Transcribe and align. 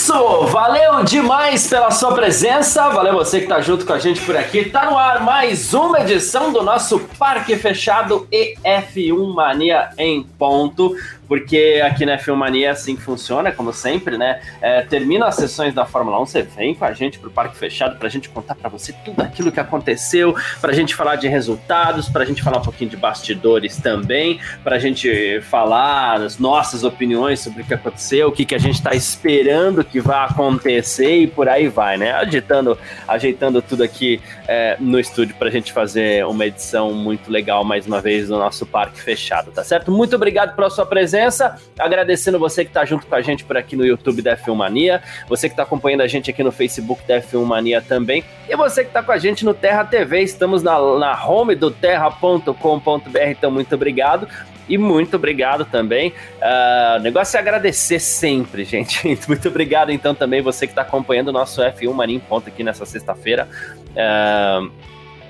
Isso! 0.00 0.46
Valeu 0.46 1.04
demais 1.04 1.66
pela 1.66 1.90
sua 1.90 2.14
presença, 2.14 2.88
valeu 2.88 3.12
você 3.12 3.42
que 3.42 3.46
tá 3.46 3.60
junto 3.60 3.84
com 3.84 3.92
a 3.92 3.98
gente 3.98 4.22
por 4.22 4.34
aqui. 4.34 4.64
Tá 4.64 4.90
no 4.90 4.96
ar 4.96 5.22
mais 5.22 5.74
uma 5.74 6.00
edição 6.00 6.50
do 6.50 6.62
nosso 6.62 7.00
Parque 7.18 7.54
Fechado 7.56 8.26
EF1 8.32 9.34
Mania 9.34 9.90
em 9.98 10.22
ponto 10.22 10.96
porque 11.30 11.80
aqui 11.86 12.04
na 12.04 12.18
Filmania 12.18 12.66
é 12.66 12.70
assim 12.70 12.96
que 12.96 13.02
funciona, 13.02 13.52
como 13.52 13.72
sempre, 13.72 14.18
né? 14.18 14.40
É, 14.60 14.82
termina 14.82 15.26
as 15.26 15.36
sessões 15.36 15.72
da 15.72 15.86
Fórmula 15.86 16.20
1, 16.22 16.26
você 16.26 16.42
vem 16.42 16.74
com 16.74 16.84
a 16.84 16.92
gente 16.92 17.20
pro 17.20 17.30
Parque 17.30 17.56
Fechado 17.56 17.96
pra 18.00 18.08
gente 18.08 18.28
contar 18.28 18.56
para 18.56 18.68
você 18.68 18.92
tudo 19.04 19.22
aquilo 19.22 19.52
que 19.52 19.60
aconteceu, 19.60 20.34
pra 20.60 20.72
gente 20.72 20.92
falar 20.92 21.14
de 21.14 21.28
resultados, 21.28 22.08
pra 22.08 22.24
gente 22.24 22.42
falar 22.42 22.58
um 22.58 22.62
pouquinho 22.62 22.90
de 22.90 22.96
bastidores 22.96 23.76
também, 23.76 24.40
pra 24.64 24.80
gente 24.80 25.40
falar 25.42 26.20
as 26.20 26.36
nossas 26.36 26.82
opiniões 26.82 27.38
sobre 27.38 27.62
o 27.62 27.64
que 27.64 27.74
aconteceu, 27.74 28.26
o 28.26 28.32
que, 28.32 28.44
que 28.44 28.56
a 28.56 28.58
gente 28.58 28.82
tá 28.82 28.92
esperando 28.92 29.84
que 29.84 30.00
vai 30.00 30.24
acontecer 30.24 31.14
e 31.14 31.26
por 31.28 31.48
aí 31.48 31.68
vai, 31.68 31.96
né? 31.96 32.10
Agitando, 32.10 32.76
ajeitando 33.06 33.62
tudo 33.62 33.84
aqui 33.84 34.20
é, 34.48 34.76
no 34.80 34.98
estúdio 34.98 35.36
pra 35.36 35.48
gente 35.48 35.72
fazer 35.72 36.26
uma 36.26 36.44
edição 36.44 36.92
muito 36.92 37.30
legal 37.30 37.62
mais 37.62 37.86
uma 37.86 38.00
vez 38.00 38.28
no 38.28 38.36
nosso 38.36 38.66
Parque 38.66 39.00
Fechado, 39.00 39.52
tá 39.52 39.62
certo? 39.62 39.92
Muito 39.92 40.16
obrigado 40.16 40.56
pela 40.56 40.68
sua 40.68 40.84
presença 40.84 41.19
presença, 41.20 41.56
agradecendo 41.78 42.38
você 42.38 42.64
que 42.64 42.70
está 42.70 42.84
junto 42.84 43.06
com 43.06 43.14
a 43.14 43.20
gente 43.20 43.44
por 43.44 43.56
aqui 43.56 43.76
no 43.76 43.84
YouTube 43.84 44.22
da 44.22 44.36
F1 44.36 44.54
Mania, 44.54 45.02
você 45.28 45.48
que 45.48 45.52
está 45.52 45.64
acompanhando 45.64 46.00
a 46.00 46.08
gente 46.08 46.30
aqui 46.30 46.42
no 46.42 46.50
Facebook 46.50 47.06
da 47.06 47.20
F1 47.20 47.44
Mania 47.44 47.82
também, 47.82 48.24
e 48.48 48.56
você 48.56 48.82
que 48.82 48.88
está 48.88 49.02
com 49.02 49.12
a 49.12 49.18
gente 49.18 49.44
no 49.44 49.52
Terra 49.52 49.84
TV, 49.84 50.22
estamos 50.22 50.62
na, 50.62 50.78
na 50.98 51.26
home 51.26 51.54
do 51.54 51.70
terra.com.br, 51.70 53.18
então 53.28 53.50
muito 53.50 53.74
obrigado. 53.74 54.26
E 54.68 54.78
muito 54.78 55.16
obrigado 55.16 55.64
também. 55.64 56.10
Uh, 56.10 57.00
o 57.00 57.02
negócio 57.02 57.36
é 57.36 57.40
agradecer 57.40 57.98
sempre, 57.98 58.62
gente. 58.62 59.04
Muito 59.26 59.48
obrigado, 59.48 59.90
então, 59.90 60.14
também 60.14 60.40
você 60.40 60.64
que 60.64 60.70
está 60.70 60.82
acompanhando 60.82 61.26
o 61.26 61.32
nosso 61.32 61.60
F1 61.60 61.92
Mania 61.92 62.14
em 62.14 62.20
Ponto 62.20 62.48
aqui 62.48 62.62
nessa 62.62 62.86
sexta-feira. 62.86 63.48
Uh, 63.90 64.70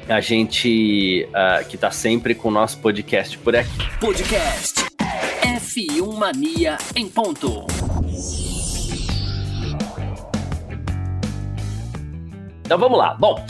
a 0.06 0.20
gente 0.20 1.26
uh, 1.30 1.66
que 1.66 1.76
está 1.76 1.90
sempre 1.90 2.34
com 2.34 2.48
o 2.48 2.50
nosso 2.50 2.76
podcast 2.80 3.38
por 3.38 3.56
aqui. 3.56 3.78
Podcast 3.98 4.89
F1 5.42 6.16
Mania 6.16 6.78
em 6.94 7.08
ponto. 7.08 7.66
Então 12.64 12.78
vamos 12.78 12.98
lá. 12.98 13.14
Bom, 13.14 13.44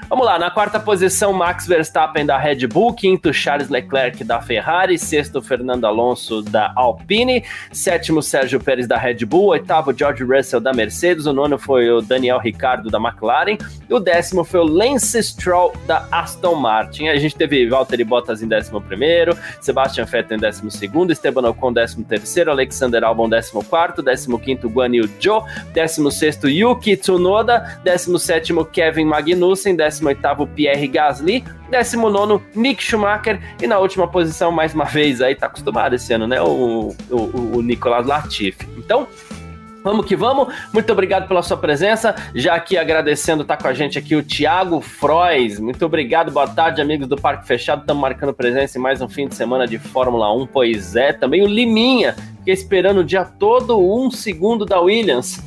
Vamos 0.09 0.25
lá, 0.25 0.39
na 0.39 0.49
quarta 0.49 0.79
posição, 0.79 1.33
Max 1.33 1.67
Verstappen 1.67 2.25
da 2.25 2.37
Red 2.37 2.65
Bull, 2.67 2.93
quinto, 2.93 3.33
Charles 3.33 3.67
Leclerc 3.67 4.23
da 4.23 4.41
Ferrari, 4.41 4.97
sexto, 4.97 5.41
Fernando 5.41 5.83
Alonso 5.83 6.41
da 6.41 6.71
Alpine, 6.77 7.43
sétimo, 7.73 8.21
Sérgio 8.21 8.57
Pérez 8.57 8.87
da 8.87 8.97
Red 8.97 9.25
Bull, 9.25 9.47
oitavo, 9.47 9.93
George 9.93 10.23
Russell 10.23 10.61
da 10.61 10.71
Mercedes, 10.71 11.25
o 11.25 11.33
nono 11.33 11.57
foi 11.57 11.89
o 11.89 12.01
Daniel 12.01 12.39
Ricciardo 12.39 12.89
da 12.89 12.97
McLaren, 12.97 13.57
e 13.89 13.93
o 13.93 13.99
décimo 13.99 14.45
foi 14.45 14.61
o 14.61 14.63
Lance 14.63 15.21
Stroll 15.21 15.73
da 15.85 16.07
Aston 16.09 16.55
Martin. 16.55 17.09
A 17.09 17.17
gente 17.17 17.35
teve 17.35 17.67
Valtteri 17.67 18.05
Bottas 18.05 18.41
em 18.41 18.47
décimo 18.47 18.79
primeiro, 18.79 19.37
Sebastian 19.59 20.05
Vettel 20.05 20.37
em 20.37 20.39
décimo 20.39 20.71
segundo, 20.71 21.11
Esteban 21.11 21.49
Ocon 21.49 21.73
décimo 21.73 22.05
terceiro, 22.05 22.49
Alexander 22.49 23.03
Albon 23.03 23.27
décimo 23.27 23.61
quarto, 23.61 24.01
décimo 24.01 24.39
quinto, 24.39 24.69
Guan 24.69 24.95
Yu 24.95 25.09
Zhou, 25.21 25.43
décimo 25.73 26.09
sexto, 26.09 26.47
Yuki 26.47 26.95
Tsunoda, 26.95 27.81
décimo 27.83 28.17
sétimo, 28.17 28.63
Kevin 28.63 29.05
Magnussen, 29.05 29.75
décimo 29.75 29.96
18º 30.01 30.47
Pierre 30.55 30.87
Gasly, 30.87 31.43
19º 31.71 32.41
Nick 32.55 32.83
Schumacher 32.83 33.39
e 33.61 33.67
na 33.67 33.79
última 33.79 34.07
posição, 34.07 34.51
mais 34.51 34.73
uma 34.73 34.85
vez, 34.85 35.21
aí 35.21 35.35
tá 35.35 35.47
acostumado 35.47 35.95
esse 35.95 36.13
ano, 36.13 36.27
né, 36.27 36.41
o, 36.41 36.95
o, 37.09 37.57
o 37.57 37.61
Nicolas 37.61 38.05
Latifi. 38.05 38.67
Então, 38.77 39.07
Vamos 39.83 40.05
que 40.05 40.17
vamos. 40.17 40.53
Muito 40.73 40.91
obrigado 40.91 41.29
pela 41.29 41.41
sua 41.41 41.55
presença. 41.55 42.13
Já 42.35 42.55
aqui 42.55 42.77
agradecendo, 42.77 43.45
tá 43.45 43.55
com 43.55 43.69
a 43.69 43.73
gente 43.73 43.97
aqui 43.97 44.17
o 44.17 44.23
Thiago 44.23 44.81
Frois. 44.81 45.61
Muito 45.61 45.85
obrigado, 45.85 46.29
boa 46.29 46.45
tarde, 46.45 46.81
amigos 46.81 47.07
do 47.07 47.15
Parque 47.15 47.47
Fechado. 47.47 47.81
Estamos 47.81 48.01
marcando 48.01 48.33
presença 48.33 48.77
em 48.77 48.81
mais 48.81 49.01
um 49.01 49.07
fim 49.07 49.29
de 49.29 49.35
semana 49.35 49.65
de 49.65 49.79
Fórmula 49.79 50.29
1. 50.35 50.47
Pois 50.47 50.97
é, 50.97 51.13
também 51.13 51.41
o 51.41 51.47
Liminha, 51.47 52.17
fiquei 52.47 52.53
esperando 52.53 52.99
o 52.99 53.03
dia 53.03 53.25
todo 53.25 53.77
um 53.77 54.09
segundo 54.09 54.65
da 54.65 54.79
Williams. 54.79 55.43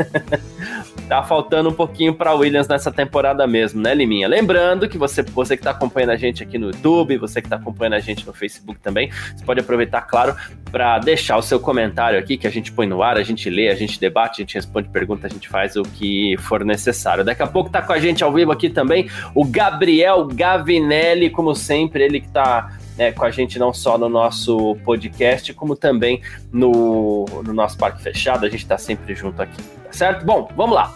tá 1.09 1.23
faltando 1.23 1.71
um 1.71 1.73
pouquinho 1.73 2.15
para 2.15 2.35
Williams 2.35 2.69
nessa 2.69 2.93
temporada 2.93 3.47
mesmo, 3.47 3.81
né, 3.81 3.95
Liminha? 3.95 4.29
Lembrando 4.29 4.87
que 4.87 4.99
você, 4.99 5.23
você 5.23 5.57
que 5.57 5.63
está 5.63 5.71
acompanhando 5.71 6.11
a 6.11 6.17
gente 6.17 6.43
aqui 6.43 6.59
no 6.59 6.67
YouTube, 6.67 7.17
você 7.17 7.41
que 7.41 7.47
está 7.47 7.57
acompanhando 7.57 7.95
a 7.95 8.01
gente 8.01 8.27
no 8.27 8.35
Facebook 8.35 8.79
também, 8.81 9.11
você 9.35 9.43
pode 9.45 9.61
aproveitar, 9.61 10.03
claro, 10.03 10.37
para 10.71 10.99
deixar 10.99 11.39
o 11.39 11.43
seu 11.43 11.59
comentário 11.59 12.19
aqui 12.19 12.37
que 12.37 12.47
a 12.47 12.51
gente 12.51 12.71
põe 12.71 12.87
no 12.87 13.03
ar, 13.03 13.17
a 13.17 13.23
gente 13.23 13.49
lê, 13.49 13.71
a 13.71 13.75
gente 13.75 13.99
debate, 13.99 14.43
a 14.43 14.45
gente 14.45 14.55
responde 14.55 14.91
perguntas, 14.91 15.31
a 15.31 15.35
gente 15.35 15.49
faz 15.49 15.77
o 15.77 15.83
que 15.83 16.37
for 16.39 16.65
necessário. 16.67 17.25
Daqui 17.25 17.43
a 17.43 17.47
pouco 17.47 17.71
tá 17.71 17.81
com 17.81 17.95
a 17.95 17.99
gente 17.99 18.23
ao 18.23 18.33
vivo 18.33 18.53
aqui 18.53 18.69
também 18.69 19.09
o 19.35 19.45
Gabriel 19.45 20.27
Gavinelli, 20.27 21.31
como 21.31 21.55
sempre, 21.55 22.05
ele 22.05 22.21
que 22.21 22.29
tá 22.29 22.77
é, 22.99 23.13
com 23.13 23.25
a 23.25 23.31
gente 23.31 23.59
não 23.59 23.73
só 23.73 23.97
no 23.97 24.09
nosso 24.09 24.77
podcast, 24.85 25.53
como 25.55 25.77
também 25.77 26.23
no, 26.53 27.25
no 27.45 27.53
nosso 27.53 27.77
parque 27.77 28.03
fechado. 28.03 28.47
A 28.47 28.49
gente 28.49 28.63
está 28.63 28.79
sempre 28.79 29.15
junto 29.15 29.41
aqui, 29.41 29.63
tá 29.85 29.93
certo? 29.93 30.25
Bom, 30.25 30.51
vamos 30.57 30.75
lá. 30.75 30.95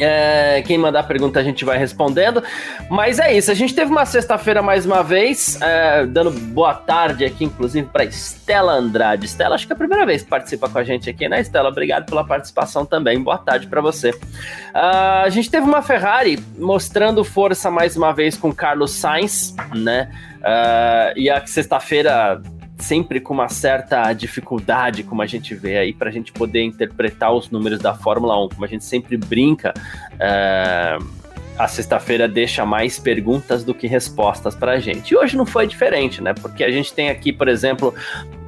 É, 0.00 0.62
quem 0.66 0.78
mandar 0.78 1.02
pergunta 1.02 1.38
a 1.38 1.42
gente 1.42 1.64
vai 1.64 1.78
respondendo. 1.78 2.42
Mas 2.88 3.18
é 3.18 3.36
isso, 3.36 3.50
a 3.50 3.54
gente 3.54 3.74
teve 3.74 3.90
uma 3.90 4.06
sexta-feira 4.06 4.62
mais 4.62 4.86
uma 4.86 5.02
vez, 5.02 5.60
é, 5.60 6.06
dando 6.06 6.30
boa 6.30 6.74
tarde 6.74 7.24
aqui, 7.24 7.44
inclusive, 7.44 7.86
para 7.86 8.04
Estela 8.04 8.72
Andrade. 8.72 9.26
Estela, 9.26 9.54
acho 9.54 9.66
que 9.66 9.72
é 9.72 9.74
a 9.74 9.78
primeira 9.78 10.06
vez 10.06 10.22
que 10.22 10.28
participa 10.28 10.68
com 10.68 10.78
a 10.78 10.84
gente 10.84 11.08
aqui, 11.10 11.28
né, 11.28 11.40
Estela? 11.40 11.68
Obrigado 11.68 12.06
pela 12.06 12.24
participação 12.24 12.86
também. 12.86 13.22
Boa 13.22 13.38
tarde 13.38 13.66
para 13.66 13.80
você. 13.80 14.10
Uh, 14.10 15.24
a 15.24 15.28
gente 15.28 15.50
teve 15.50 15.66
uma 15.66 15.82
Ferrari 15.82 16.38
mostrando 16.58 17.22
força 17.22 17.70
mais 17.70 17.96
uma 17.96 18.12
vez 18.12 18.36
com 18.36 18.52
Carlos 18.52 18.92
Sainz, 18.92 19.54
né? 19.74 20.10
Uh, 20.38 21.18
e 21.18 21.28
a 21.28 21.44
sexta-feira 21.46 22.40
sempre 22.82 23.20
com 23.20 23.34
uma 23.34 23.48
certa 23.48 24.12
dificuldade, 24.12 25.02
como 25.02 25.22
a 25.22 25.26
gente 25.26 25.54
vê 25.54 25.78
aí, 25.78 25.92
para 25.92 26.08
a 26.08 26.12
gente 26.12 26.32
poder 26.32 26.62
interpretar 26.62 27.32
os 27.32 27.50
números 27.50 27.78
da 27.78 27.94
Fórmula 27.94 28.42
1, 28.44 28.48
como 28.50 28.64
a 28.64 28.68
gente 28.68 28.84
sempre 28.84 29.16
brinca. 29.16 29.72
Uh, 30.14 31.20
a 31.58 31.68
sexta-feira 31.68 32.26
deixa 32.26 32.64
mais 32.64 32.98
perguntas 32.98 33.62
do 33.62 33.74
que 33.74 33.86
respostas 33.86 34.54
para 34.54 34.72
a 34.72 34.80
gente. 34.80 35.12
E 35.12 35.16
hoje 35.16 35.36
não 35.36 35.44
foi 35.44 35.66
diferente, 35.66 36.22
né? 36.22 36.32
Porque 36.32 36.64
a 36.64 36.70
gente 36.70 36.92
tem 36.94 37.10
aqui, 37.10 37.34
por 37.34 37.48
exemplo, 37.48 37.94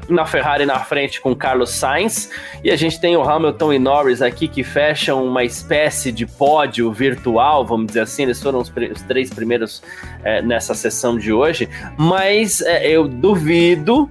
na 0.08 0.26
Ferrari 0.26 0.66
na 0.66 0.78
frente 0.81 1.20
com 1.20 1.34
Carlos 1.34 1.70
Sainz. 1.70 2.31
E 2.62 2.70
a 2.70 2.76
gente 2.76 3.00
tem 3.00 3.16
o 3.16 3.22
Hamilton 3.22 3.72
e 3.72 3.78
Norris 3.78 4.22
aqui 4.22 4.49
que 4.49 4.62
fecham 4.64 5.25
uma 5.25 5.44
espécie 5.44 6.12
de 6.12 6.26
pódio 6.26 6.93
virtual, 6.93 7.64
vamos 7.64 7.87
dizer 7.87 8.00
assim, 8.00 8.25
eles 8.25 8.43
foram 8.43 8.60
os, 8.60 8.69
os 8.69 9.02
três 9.02 9.31
primeiros 9.31 9.82
é, 10.25 10.43
nessa 10.43 10.75
sessão 10.75 11.16
de 11.16 11.32
hoje, 11.32 11.69
mas 11.96 12.60
é, 12.60 12.88
eu 12.88 13.06
duvido 13.08 14.08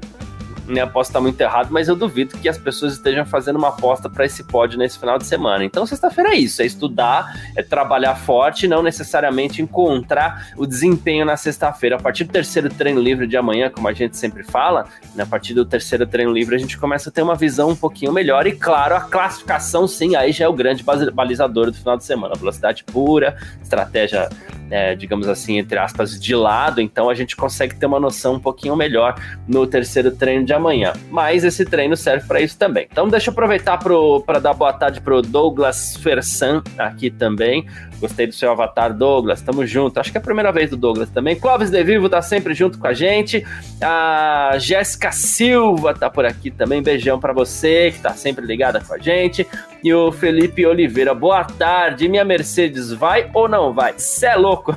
né? 0.71 0.85
Posso 0.85 1.09
estar 1.09 1.21
muito 1.21 1.39
errado, 1.39 1.69
mas 1.71 1.87
eu 1.87 1.95
duvido 1.95 2.37
que 2.37 2.49
as 2.49 2.57
pessoas 2.57 2.93
estejam 2.93 3.25
fazendo 3.25 3.57
uma 3.57 3.69
aposta 3.69 4.09
para 4.09 4.25
esse 4.25 4.43
pódio 4.43 4.77
nesse 4.77 4.97
final 4.97 5.17
de 5.17 5.25
semana. 5.25 5.63
Então, 5.63 5.85
sexta-feira 5.85 6.31
é 6.31 6.35
isso: 6.35 6.61
é 6.61 6.65
estudar, 6.65 7.35
é 7.55 7.63
trabalhar 7.63 8.15
forte, 8.15 8.67
não 8.67 8.81
necessariamente 8.81 9.61
encontrar 9.61 10.51
o 10.57 10.65
desempenho 10.65 11.25
na 11.25 11.37
sexta-feira. 11.37 11.95
A 11.95 11.99
partir 11.99 12.23
do 12.23 12.31
terceiro 12.31 12.69
treino 12.69 13.01
livre 13.01 13.27
de 13.27 13.37
amanhã, 13.37 13.69
como 13.69 13.87
a 13.87 13.93
gente 13.93 14.17
sempre 14.17 14.43
fala, 14.43 14.85
né, 15.15 15.23
a 15.23 15.27
partir 15.27 15.53
do 15.53 15.65
terceiro 15.65 16.05
treino 16.05 16.31
livre, 16.31 16.55
a 16.55 16.59
gente 16.59 16.77
começa 16.77 17.09
a 17.09 17.11
ter 17.11 17.21
uma 17.21 17.35
visão 17.35 17.69
um 17.69 17.75
pouquinho 17.75 18.11
melhor. 18.11 18.47
E 18.47 18.51
claro, 18.53 18.95
a 18.95 19.01
classificação, 19.01 19.87
sim, 19.87 20.15
aí 20.15 20.31
já 20.31 20.45
é 20.45 20.47
o 20.47 20.53
grande 20.53 20.83
balizador 21.13 21.71
do 21.71 21.77
final 21.77 21.97
de 21.97 22.03
semana. 22.03 22.35
Velocidade 22.35 22.83
pura, 22.83 23.37
estratégia 23.61 24.29
é, 24.71 24.95
digamos 24.95 25.27
assim, 25.27 25.57
entre 25.57 25.77
aspas, 25.77 26.17
de 26.19 26.33
lado, 26.33 26.79
então 26.79 27.09
a 27.09 27.13
gente 27.13 27.35
consegue 27.35 27.75
ter 27.75 27.85
uma 27.85 27.99
noção 27.99 28.35
um 28.35 28.39
pouquinho 28.39 28.73
melhor 28.75 29.15
no 29.45 29.67
terceiro 29.67 30.11
treino 30.11 30.45
de 30.45 30.53
amanhã. 30.53 30.60
Mas 31.09 31.43
esse 31.43 31.65
treino 31.65 31.95
serve 31.97 32.27
para 32.27 32.41
isso 32.41 32.57
também. 32.57 32.87
Então 32.91 33.07
deixa 33.07 33.29
eu 33.29 33.33
aproveitar 33.33 33.77
para 33.77 34.39
dar 34.39 34.53
boa 34.53 34.73
tarde 34.73 35.01
para 35.01 35.15
o 35.15 35.21
Douglas 35.21 35.97
Fersan 35.97 36.63
aqui 36.77 37.09
também. 37.09 37.65
Gostei 37.99 38.25
do 38.25 38.33
seu 38.33 38.51
avatar, 38.51 38.93
Douglas. 38.93 39.41
Tamo 39.41 39.65
junto. 39.65 39.99
Acho 39.99 40.11
que 40.11 40.17
é 40.17 40.21
a 40.21 40.23
primeira 40.23 40.51
vez 40.51 40.71
do 40.71 40.75
Douglas 40.75 41.09
também. 41.09 41.35
Clóvis 41.35 41.69
De 41.69 41.83
Vivo 41.83 42.09
tá 42.09 42.21
sempre 42.21 42.53
junto 42.55 42.79
com 42.79 42.87
a 42.87 42.93
gente. 42.93 43.45
A 43.79 44.55
Jéssica 44.57 45.11
Silva 45.11 45.93
tá 45.93 46.09
por 46.09 46.25
aqui 46.25 46.49
também. 46.49 46.81
Beijão 46.81 47.19
para 47.19 47.31
você, 47.31 47.91
que 47.91 47.99
tá 47.99 48.13
sempre 48.13 48.43
ligada 48.43 48.81
com 48.81 48.93
a 48.95 48.97
gente. 48.97 49.47
E 49.83 49.93
o 49.93 50.11
Felipe 50.11 50.65
Oliveira. 50.65 51.13
Boa 51.13 51.43
tarde. 51.43 52.09
Minha 52.09 52.25
Mercedes 52.25 52.91
vai 52.91 53.29
ou 53.33 53.47
não 53.47 53.71
vai? 53.71 53.93
Cê 53.97 54.27
é 54.27 54.35
louco. 54.35 54.75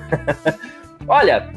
Olha, 1.08 1.48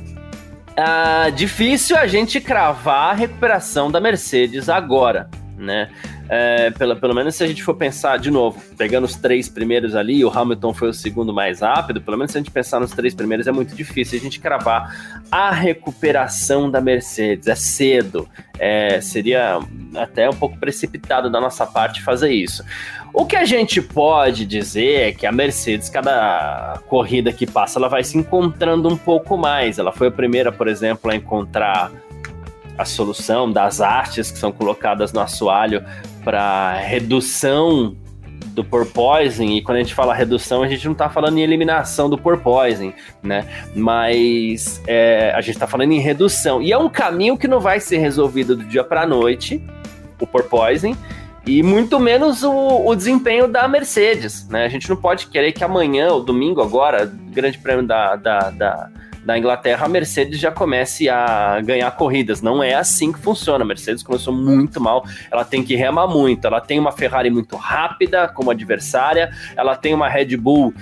uh, 0.78 1.32
difícil 1.32 1.98
a 1.98 2.08
gente 2.08 2.40
cravar 2.40 3.12
a 3.12 3.14
recuperação 3.14 3.92
da 3.92 4.00
Mercedes 4.00 4.70
agora, 4.70 5.30
né? 5.58 5.90
É, 6.30 6.72
pelo, 6.72 6.96
pelo 6.98 7.16
menos 7.16 7.36
se 7.36 7.44
a 7.44 7.48
gente 7.48 7.64
for 7.64 7.74
pensar 7.74 8.18
de 8.18 8.30
novo, 8.30 8.62
pegando 8.76 9.06
os 9.06 9.16
três 9.16 9.48
primeiros 9.48 9.96
ali, 9.96 10.26
o 10.26 10.30
Hamilton 10.30 10.74
foi 10.74 10.90
o 10.90 10.94
segundo 10.94 11.34
mais 11.34 11.62
rápido, 11.62 12.02
pelo 12.02 12.18
menos 12.18 12.34
se 12.34 12.38
a 12.38 12.42
gente 12.42 12.52
pensar 12.52 12.82
nos 12.82 12.92
três 12.92 13.16
primeiros, 13.16 13.48
é 13.48 13.52
muito 13.52 13.74
difícil 13.74 14.20
a 14.20 14.22
gente 14.22 14.40
cravar 14.40 15.24
a 15.32 15.52
recuperação 15.52 16.70
da 16.70 16.82
Mercedes. 16.82 17.48
É 17.48 17.56
cedo, 17.56 18.28
é, 18.60 19.00
seria 19.00 19.60
até 19.96 20.30
um 20.30 20.34
pouco 20.34 20.58
precipitado 20.60 21.30
da 21.30 21.40
nossa 21.40 21.66
parte 21.66 22.04
fazer 22.04 22.32
isso. 22.32 22.64
O 23.14 23.26
que 23.26 23.36
a 23.36 23.46
gente 23.46 23.82
pode 23.82 24.46
dizer 24.46 25.10
é 25.10 25.12
que 25.12 25.26
a 25.26 25.32
Mercedes, 25.32 25.90
cada 25.90 26.80
corrida 26.88 27.32
que 27.32 27.48
passa, 27.48 27.80
ela 27.80 27.88
vai 27.88 28.04
se 28.04 28.18
encontrando 28.18 28.88
um 28.88 28.98
pouco 28.98 29.38
mais. 29.38 29.80
Ela 29.80 29.92
foi 29.92 30.08
a 30.08 30.12
primeira, 30.12 30.52
por 30.52 30.68
exemplo, 30.68 31.10
a 31.12 31.16
encontrar 31.16 31.92
a 32.78 32.86
solução 32.86 33.52
das 33.52 33.82
artes 33.82 34.30
que 34.30 34.38
são 34.38 34.52
colocadas 34.52 35.12
no 35.12 35.20
assoalho 35.20 35.84
para 36.24 36.76
redução 36.76 37.96
do 38.58 38.64
porpoising, 38.64 39.56
e 39.56 39.62
quando 39.62 39.78
a 39.78 39.82
gente 39.82 39.94
fala 39.94 40.16
redução, 40.16 40.64
a 40.64 40.68
gente 40.68 40.84
não 40.86 40.94
está 40.94 41.08
falando 41.08 41.38
em 41.38 41.42
eliminação 41.42 42.10
do 42.10 42.18
porpoising, 42.18 42.92
né? 43.22 43.48
Mas 43.76 44.82
é, 44.88 45.32
a 45.36 45.42
gente 45.42 45.54
está 45.54 45.68
falando 45.68 45.92
em 45.92 46.00
redução. 46.00 46.60
E 46.60 46.72
é 46.72 46.78
um 46.78 46.90
caminho 46.90 47.38
que 47.38 47.48
não 47.48 47.60
vai 47.60 47.80
ser 47.80 48.00
resolvido 48.00 48.56
do 48.56 48.64
dia 48.64 48.84
para 48.84 49.04
a 49.04 49.06
noite, 49.06 49.62
o 50.20 50.26
porpoising, 50.26 50.98
e 51.48 51.64
muito 51.64 52.00
menos 52.00 52.44
o, 52.44 52.86
o, 52.86 52.96
desempenho 52.96 53.48
da 53.48 53.68
Mercedes, 53.68 54.48
né? 54.50 54.66
A 54.66 54.70
gente 54.70 54.90
não 54.90 54.98
pode 54.98 55.28
querer 55.28 55.54
que 55.54 55.64
amanhã, 55.64 56.10
ou 56.12 56.24
domingo 56.24 56.62
agora, 56.62 57.06
grande 57.06 57.58
prêmio 57.58 57.86
da, 57.86 58.16
da, 58.16 58.50
da 58.50 58.90
da 59.28 59.38
Inglaterra, 59.38 59.86
a 59.86 59.90
Mercedes 59.90 60.40
já 60.40 60.50
comece 60.50 61.10
a 61.10 61.60
ganhar 61.60 61.92
corridas. 61.92 62.42
Não 62.42 62.64
é 62.64 62.76
assim 62.76 63.12
que 63.12 63.20
funciona. 63.20 63.66
A 63.66 63.68
Mercedes 63.68 64.02
começou 64.02 64.34
muito 64.34 64.80
mal, 64.80 65.06
ela 65.30 65.44
tem 65.44 65.62
que 65.62 65.76
remar 65.76 66.08
muito. 66.08 66.48
Ela 66.48 66.62
tem 66.62 66.80
uma 66.80 66.94
Ferrari 66.94 67.30
muito 67.30 67.58
rápida 67.58 68.30
como 68.30 68.52
adversária, 68.52 69.30
ela 69.58 69.76
tem 69.76 69.94
uma 69.94 70.08
Red 70.08 70.38
Bull 70.38 70.74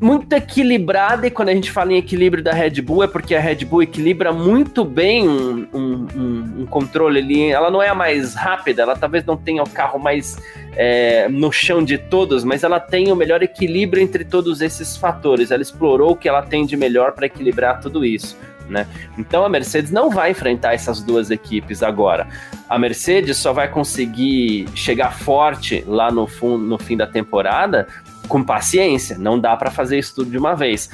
muito 0.00 0.32
equilibrada, 0.34 1.26
e 1.26 1.30
quando 1.30 1.48
a 1.48 1.54
gente 1.54 1.70
fala 1.70 1.92
em 1.92 1.96
equilíbrio 1.96 2.44
da 2.44 2.52
Red 2.52 2.82
Bull, 2.82 3.04
é 3.04 3.06
porque 3.06 3.34
a 3.34 3.40
Red 3.40 3.64
Bull 3.64 3.82
equilibra 3.82 4.32
muito 4.32 4.84
bem 4.84 5.26
um, 5.26 5.66
um, 5.72 6.06
um, 6.14 6.54
um 6.60 6.66
controle 6.66 7.18
ali. 7.18 7.50
Ela 7.50 7.70
não 7.70 7.82
é 7.82 7.88
a 7.88 7.94
mais 7.94 8.34
rápida, 8.34 8.82
ela 8.82 8.94
talvez 8.94 9.24
não 9.24 9.36
tenha 9.36 9.62
o 9.62 9.68
carro 9.68 9.98
mais 9.98 10.36
é, 10.76 11.28
no 11.28 11.50
chão 11.50 11.82
de 11.82 11.96
todos, 11.96 12.44
mas 12.44 12.62
ela 12.62 12.78
tem 12.78 13.10
o 13.10 13.16
melhor 13.16 13.42
equilíbrio 13.42 14.02
entre 14.02 14.24
todos 14.24 14.60
esses 14.60 14.96
fatores. 14.96 15.50
Ela 15.50 15.62
explorou 15.62 16.12
o 16.12 16.16
que 16.16 16.28
ela 16.28 16.42
tem 16.42 16.66
de 16.66 16.76
melhor 16.76 17.12
para 17.12 17.26
equilibrar 17.26 17.80
tudo 17.80 18.04
isso. 18.04 18.36
Né? 18.68 18.86
Então 19.16 19.44
a 19.44 19.48
Mercedes 19.48 19.92
não 19.92 20.10
vai 20.10 20.32
enfrentar 20.32 20.74
essas 20.74 21.00
duas 21.00 21.30
equipes 21.30 21.82
agora. 21.82 22.26
A 22.68 22.76
Mercedes 22.78 23.36
só 23.36 23.52
vai 23.52 23.68
conseguir 23.68 24.66
chegar 24.74 25.16
forte 25.16 25.84
lá 25.86 26.10
no, 26.10 26.26
fundo, 26.26 26.64
no 26.64 26.76
fim 26.76 26.96
da 26.96 27.06
temporada 27.06 27.86
com 28.26 28.42
paciência, 28.42 29.16
não 29.18 29.38
dá 29.38 29.56
para 29.56 29.70
fazer 29.70 29.98
isso 29.98 30.14
tudo 30.14 30.30
de 30.30 30.38
uma 30.38 30.54
vez. 30.54 30.90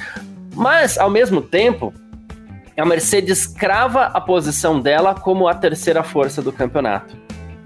Mas, 0.55 0.97
ao 0.97 1.09
mesmo 1.09 1.41
tempo, 1.41 1.93
a 2.77 2.85
Mercedes 2.85 3.45
crava 3.45 4.05
a 4.05 4.21
posição 4.21 4.79
dela 4.79 5.13
como 5.13 5.47
a 5.47 5.53
terceira 5.53 6.03
força 6.03 6.41
do 6.41 6.51
campeonato. 6.51 7.15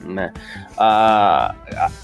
Né? 0.04 0.34
Ah, 0.78 1.54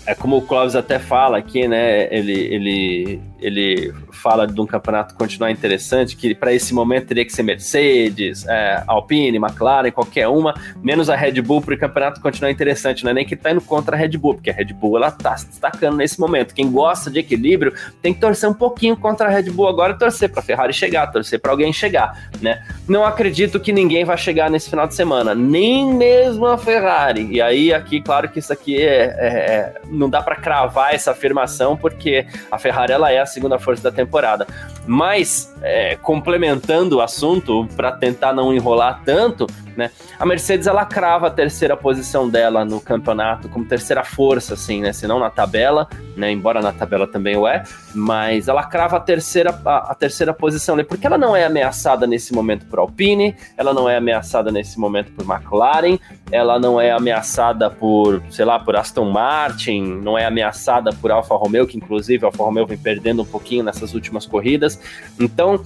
é 0.05 0.13
como 0.13 0.37
o 0.37 0.41
Clóvis 0.41 0.75
até 0.75 0.99
fala 0.99 1.37
aqui, 1.37 1.67
né? 1.67 2.13
Ele, 2.13 2.33
ele, 2.33 3.21
ele 3.43 3.93
fala 4.11 4.47
de 4.47 4.59
um 4.59 4.65
campeonato 4.65 5.13
continuar 5.15 5.51
interessante, 5.51 6.15
que 6.15 6.33
para 6.33 6.53
esse 6.53 6.73
momento 6.73 7.07
teria 7.07 7.25
que 7.25 7.33
ser 7.33 7.43
Mercedes, 7.43 8.47
é, 8.47 8.83
Alpine, 8.87 9.37
McLaren, 9.37 9.91
qualquer 9.91 10.27
uma, 10.27 10.53
menos 10.81 11.09
a 11.09 11.15
Red 11.15 11.41
Bull 11.41 11.61
para 11.61 11.75
o 11.75 11.77
campeonato 11.77 12.21
continuar 12.21 12.49
interessante. 12.49 13.03
Não 13.03 13.11
é 13.11 13.13
nem 13.13 13.25
que 13.25 13.33
está 13.33 13.51
indo 13.51 13.61
contra 13.61 13.95
a 13.95 13.99
Red 13.99 14.17
Bull, 14.17 14.35
porque 14.35 14.49
a 14.49 14.53
Red 14.53 14.73
Bull 14.73 14.97
ela 14.97 15.11
tá 15.11 15.35
se 15.35 15.47
destacando 15.47 15.97
nesse 15.97 16.19
momento. 16.19 16.53
Quem 16.53 16.71
gosta 16.71 17.11
de 17.11 17.19
equilíbrio 17.19 17.73
tem 18.01 18.13
que 18.13 18.19
torcer 18.19 18.49
um 18.49 18.53
pouquinho 18.53 18.95
contra 18.95 19.27
a 19.27 19.29
Red 19.29 19.49
Bull 19.51 19.67
agora, 19.67 19.93
torcer 19.93 20.29
para 20.29 20.41
Ferrari 20.41 20.73
chegar, 20.73 21.07
torcer 21.07 21.39
para 21.39 21.51
alguém 21.51 21.73
chegar, 21.73 22.29
né? 22.41 22.63
Não 22.87 23.03
acredito 23.05 23.59
que 23.59 23.73
ninguém 23.73 24.05
vai 24.05 24.17
chegar 24.17 24.49
nesse 24.49 24.69
final 24.69 24.87
de 24.87 24.95
semana, 24.95 25.35
nem 25.35 25.93
mesmo 25.93 26.45
a 26.45 26.57
Ferrari. 26.57 27.27
E 27.29 27.41
aí 27.41 27.73
aqui, 27.73 28.01
claro 28.01 28.29
que 28.29 28.39
isso 28.39 28.53
aqui 28.53 28.81
é, 28.81 29.03
é, 29.17 29.27
é 29.27 29.73
não 29.89 30.09
dá 30.09 30.21
para 30.21 30.37
cravar 30.37 30.93
essa 30.93 31.11
afirmação, 31.11 31.75
porque 31.75 32.25
a 32.49 32.57
Ferrari 32.57 32.93
ela 32.93 33.11
é 33.11 33.19
a 33.19 33.25
segunda 33.33 33.59
força 33.59 33.83
da 33.83 33.91
temporada. 33.91 34.47
Mas, 34.85 35.53
é, 35.61 35.95
complementando 35.97 36.97
o 36.97 37.01
assunto, 37.01 37.67
para 37.75 37.91
tentar 37.91 38.33
não 38.33 38.53
enrolar 38.53 39.01
tanto, 39.03 39.47
né? 39.77 39.91
A 40.19 40.25
Mercedes 40.25 40.67
ela 40.67 40.85
crava 40.85 41.27
a 41.27 41.29
terceira 41.29 41.75
posição 41.75 42.29
dela 42.29 42.63
no 42.63 42.79
campeonato 42.79 43.49
como 43.49 43.65
terceira 43.65 44.03
força, 44.03 44.53
assim, 44.53 44.81
né? 44.81 44.93
Se 44.93 45.07
não 45.07 45.19
na 45.19 45.29
tabela, 45.29 45.87
né? 46.15 46.31
Embora 46.31 46.61
na 46.61 46.71
tabela 46.71 47.07
também 47.07 47.35
o 47.35 47.47
é, 47.47 47.63
mas 47.93 48.47
ela 48.47 48.63
crava 48.63 48.97
a 48.97 48.99
terceira, 48.99 49.59
a, 49.65 49.91
a 49.91 49.95
terceira 49.95 50.33
posição, 50.33 50.75
né? 50.75 50.83
Porque 50.83 51.05
ela 51.07 51.17
não 51.17 51.35
é 51.35 51.45
ameaçada 51.45 52.07
nesse 52.07 52.33
momento 52.33 52.65
por 52.65 52.79
Alpine, 52.79 53.35
ela 53.57 53.73
não 53.73 53.89
é 53.89 53.97
ameaçada 53.97 54.51
nesse 54.51 54.79
momento 54.79 55.11
por 55.11 55.25
McLaren, 55.25 55.97
ela 56.31 56.59
não 56.59 56.79
é 56.79 56.91
ameaçada 56.91 57.69
por, 57.69 58.21
sei 58.29 58.45
lá, 58.45 58.59
por 58.59 58.75
Aston 58.75 59.11
Martin, 59.11 59.81
não 60.01 60.17
é 60.17 60.25
ameaçada 60.25 60.91
por 60.93 61.11
Alfa 61.11 61.35
Romeo, 61.35 61.67
que 61.67 61.77
inclusive 61.77 62.25
Alfa 62.25 62.43
Romeo 62.43 62.65
vem 62.65 62.77
perdendo 62.77 63.21
um 63.21 63.25
pouquinho 63.25 63.63
nessas 63.63 63.93
últimas 63.93 64.25
corridas. 64.25 64.79
Então, 65.19 65.63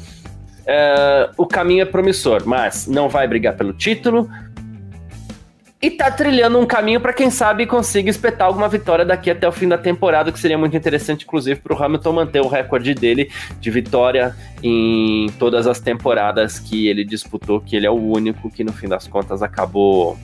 Uh, 0.67 1.31
o 1.37 1.47
caminho 1.47 1.83
é 1.83 1.85
promissor, 1.85 2.43
mas 2.45 2.87
não 2.87 3.07
vai 3.07 3.25
brigar 3.25 3.55
pelo 3.55 3.71
título. 3.71 4.29
E 5.79 5.91
tá 5.91 6.09
trilhando 6.09 6.59
um 6.59 6.65
caminho 6.65 6.99
para 6.99 7.13
quem 7.13 7.29
sabe 7.29 7.67
consiga 7.67 8.09
espetar 8.09 8.47
alguma 8.47 8.67
vitória 8.67 9.05
daqui 9.05 9.29
até 9.29 9.47
o 9.47 9.51
fim 9.51 9.67
da 9.67 9.77
temporada, 9.77 10.31
que 10.31 10.39
seria 10.39 10.57
muito 10.57 10.75
interessante, 10.75 11.23
inclusive, 11.23 11.59
para 11.59 11.73
o 11.73 11.81
Hamilton 11.81 12.13
manter 12.13 12.41
o 12.41 12.47
recorde 12.47 12.95
dele 12.95 13.31
de 13.61 13.69
vitória 13.69 14.35
em 14.63 15.27
todas 15.37 15.67
as 15.67 15.79
temporadas 15.79 16.59
que 16.59 16.87
ele 16.87 17.05
disputou, 17.05 17.61
que 17.61 17.75
ele 17.75 17.85
é 17.85 17.91
o 17.91 17.93
único 17.93 18.49
que 18.49 18.63
no 18.63 18.73
fim 18.73 18.87
das 18.87 19.07
contas 19.07 19.43
acabou 19.43 20.17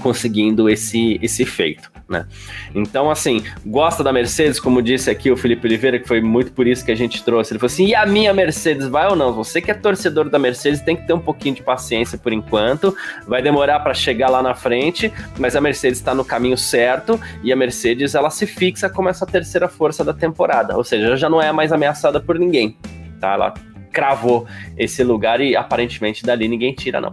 conseguindo 0.00 0.68
esse, 0.68 1.18
esse 1.22 1.44
feito 1.44 1.90
né? 2.08 2.26
Então, 2.74 3.10
assim, 3.10 3.42
gosta 3.64 4.02
da 4.04 4.12
Mercedes, 4.12 4.60
como 4.60 4.80
disse 4.80 5.10
aqui 5.10 5.30
o 5.30 5.36
Felipe 5.36 5.66
Oliveira, 5.66 5.98
que 5.98 6.06
foi 6.06 6.20
muito 6.20 6.52
por 6.52 6.66
isso 6.66 6.84
que 6.84 6.92
a 6.92 6.94
gente 6.94 7.22
trouxe. 7.24 7.52
Ele 7.52 7.58
falou 7.58 7.72
assim: 7.72 7.86
e 7.86 7.94
a 7.94 8.06
minha 8.06 8.32
Mercedes 8.32 8.86
vai 8.86 9.08
ou 9.08 9.16
não? 9.16 9.32
Você 9.32 9.60
que 9.60 9.70
é 9.70 9.74
torcedor 9.74 10.30
da 10.30 10.38
Mercedes 10.38 10.80
tem 10.80 10.96
que 10.96 11.06
ter 11.06 11.12
um 11.12 11.20
pouquinho 11.20 11.56
de 11.56 11.62
paciência 11.62 12.16
por 12.16 12.32
enquanto, 12.32 12.96
vai 13.26 13.42
demorar 13.42 13.80
para 13.80 13.92
chegar 13.92 14.30
lá 14.30 14.42
na 14.42 14.54
frente, 14.54 15.12
mas 15.38 15.56
a 15.56 15.60
Mercedes 15.60 15.98
está 15.98 16.14
no 16.14 16.24
caminho 16.24 16.56
certo 16.56 17.20
e 17.42 17.52
a 17.52 17.56
Mercedes 17.56 18.14
ela 18.14 18.30
se 18.30 18.46
fixa 18.46 18.88
como 18.88 19.08
essa 19.08 19.26
terceira 19.26 19.68
força 19.68 20.04
da 20.04 20.14
temporada, 20.14 20.76
ou 20.76 20.84
seja, 20.84 21.16
já 21.16 21.28
não 21.28 21.42
é 21.42 21.50
mais 21.50 21.72
ameaçada 21.72 22.20
por 22.20 22.38
ninguém. 22.38 22.76
Tá? 23.20 23.32
Ela 23.32 23.54
cravou 23.96 24.46
esse 24.76 25.02
lugar 25.02 25.40
e 25.40 25.56
aparentemente 25.56 26.22
dali 26.22 26.46
ninguém 26.46 26.74
tira, 26.74 27.00
não. 27.00 27.10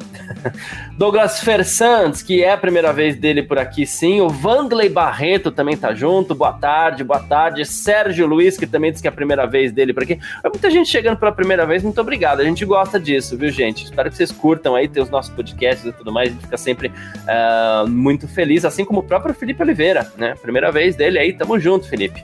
Douglas 0.99 1.39
Fersantes, 1.39 2.21
que 2.21 2.43
é 2.43 2.51
a 2.51 2.57
primeira 2.57 2.91
vez 2.91 3.15
dele 3.15 3.41
por 3.41 3.57
aqui, 3.57 3.85
sim. 3.85 4.19
O 4.19 4.27
Vangley 4.27 4.89
Barreto 4.89 5.49
também 5.49 5.77
tá 5.77 5.93
junto. 5.93 6.35
Boa 6.35 6.51
tarde, 6.51 7.01
boa 7.01 7.21
tarde. 7.21 7.63
Sérgio 7.63 8.27
Luiz, 8.27 8.57
que 8.57 8.67
também 8.67 8.91
disse 8.91 9.01
que 9.01 9.07
é 9.07 9.11
a 9.11 9.13
primeira 9.13 9.47
vez 9.47 9.71
dele 9.71 9.93
por 9.93 10.03
aqui. 10.03 10.19
É 10.43 10.49
muita 10.49 10.69
gente 10.69 10.89
chegando 10.89 11.15
pela 11.15 11.31
primeira 11.31 11.65
vez, 11.65 11.81
muito 11.83 12.01
obrigado. 12.01 12.41
A 12.41 12.43
gente 12.43 12.65
gosta 12.65 12.99
disso, 12.99 13.37
viu, 13.37 13.49
gente? 13.49 13.85
Espero 13.85 14.09
que 14.09 14.17
vocês 14.17 14.33
curtam 14.33 14.75
aí, 14.75 14.89
ter 14.89 14.99
os 14.99 15.09
nossos 15.09 15.33
podcasts 15.33 15.85
e 15.85 15.93
tudo 15.93 16.11
mais. 16.11 16.27
A 16.27 16.31
gente 16.33 16.43
fica 16.43 16.57
sempre 16.57 16.89
uh, 16.89 17.87
muito 17.87 18.27
feliz, 18.27 18.65
assim 18.65 18.83
como 18.83 18.99
o 18.99 19.03
próprio 19.03 19.33
Felipe 19.33 19.63
Oliveira, 19.63 20.11
né? 20.17 20.35
Primeira 20.41 20.69
vez 20.69 20.97
dele 20.97 21.17
aí, 21.17 21.31
tamo 21.31 21.57
junto, 21.57 21.87
Felipe. 21.87 22.21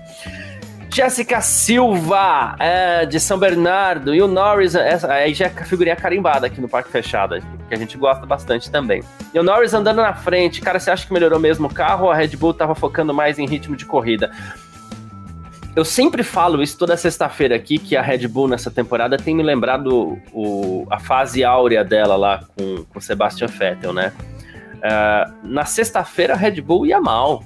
Jéssica 0.92 1.40
Silva, 1.42 2.56
é, 2.60 3.06
de 3.06 3.20
São 3.20 3.38
Bernardo, 3.38 4.14
e 4.14 4.22
o 4.22 4.28
Norris, 4.28 4.76
essa, 4.76 5.12
aí 5.12 5.34
já 5.34 5.46
é 5.46 5.54
a 5.56 5.66
figurinha 5.66 5.96
carimbada 5.96 6.48
aqui 6.48 6.60
no 6.60 6.68
Parque 6.68 6.90
Fechado, 6.90 7.40
que 7.68 7.74
a 7.74 7.78
gente 7.78 7.98
gosta 7.98 8.26
bastante 8.26 8.72
também. 8.72 9.04
E 9.34 9.40
o 9.40 9.44
Norris 9.44 9.74
andando 9.74 9.98
na 9.98 10.14
frente, 10.14 10.62
cara, 10.62 10.80
você 10.80 10.92
acha 10.92 11.06
que 11.06 11.14
melhorou 11.14 11.40
mesmo 11.40 11.68
o 11.68 11.74
carro 11.74 12.06
ou 12.06 12.12
a 12.12 12.16
Red 12.16 12.36
Bull 12.36 12.54
tava 12.54 12.74
focando 12.74 13.14
mais 13.14 13.38
em 13.38 13.46
ritmo 13.46 13.76
de 13.76 13.86
corrida? 13.86 14.32
eu 15.76 15.86
sempre 15.86 16.24
falo 16.24 16.62
isso 16.62 16.78
toda 16.78 16.98
sexta-feira 16.98 17.56
aqui, 17.56 17.78
que 17.78 17.96
a 17.96 18.02
Red 18.02 18.28
Bull 18.28 18.50
nessa 18.50 18.70
temporada 18.70 19.16
tem 19.18 19.34
me 19.34 19.44
lembrado 19.44 20.20
o, 20.34 20.86
a 20.90 21.00
fase 21.00 21.44
áurea 21.44 21.86
dela 21.86 22.18
lá 22.18 22.44
com 22.58 22.86
o 22.94 23.02
Sebastian 23.02 23.48
Vettel, 23.48 23.94
né? 23.94 24.12
Uh, 24.76 25.48
na 25.48 25.66
sexta-feira 25.66 26.34
a 26.34 26.38
Red 26.38 26.60
Bull 26.62 26.86
ia 26.86 27.00
mal. 27.00 27.44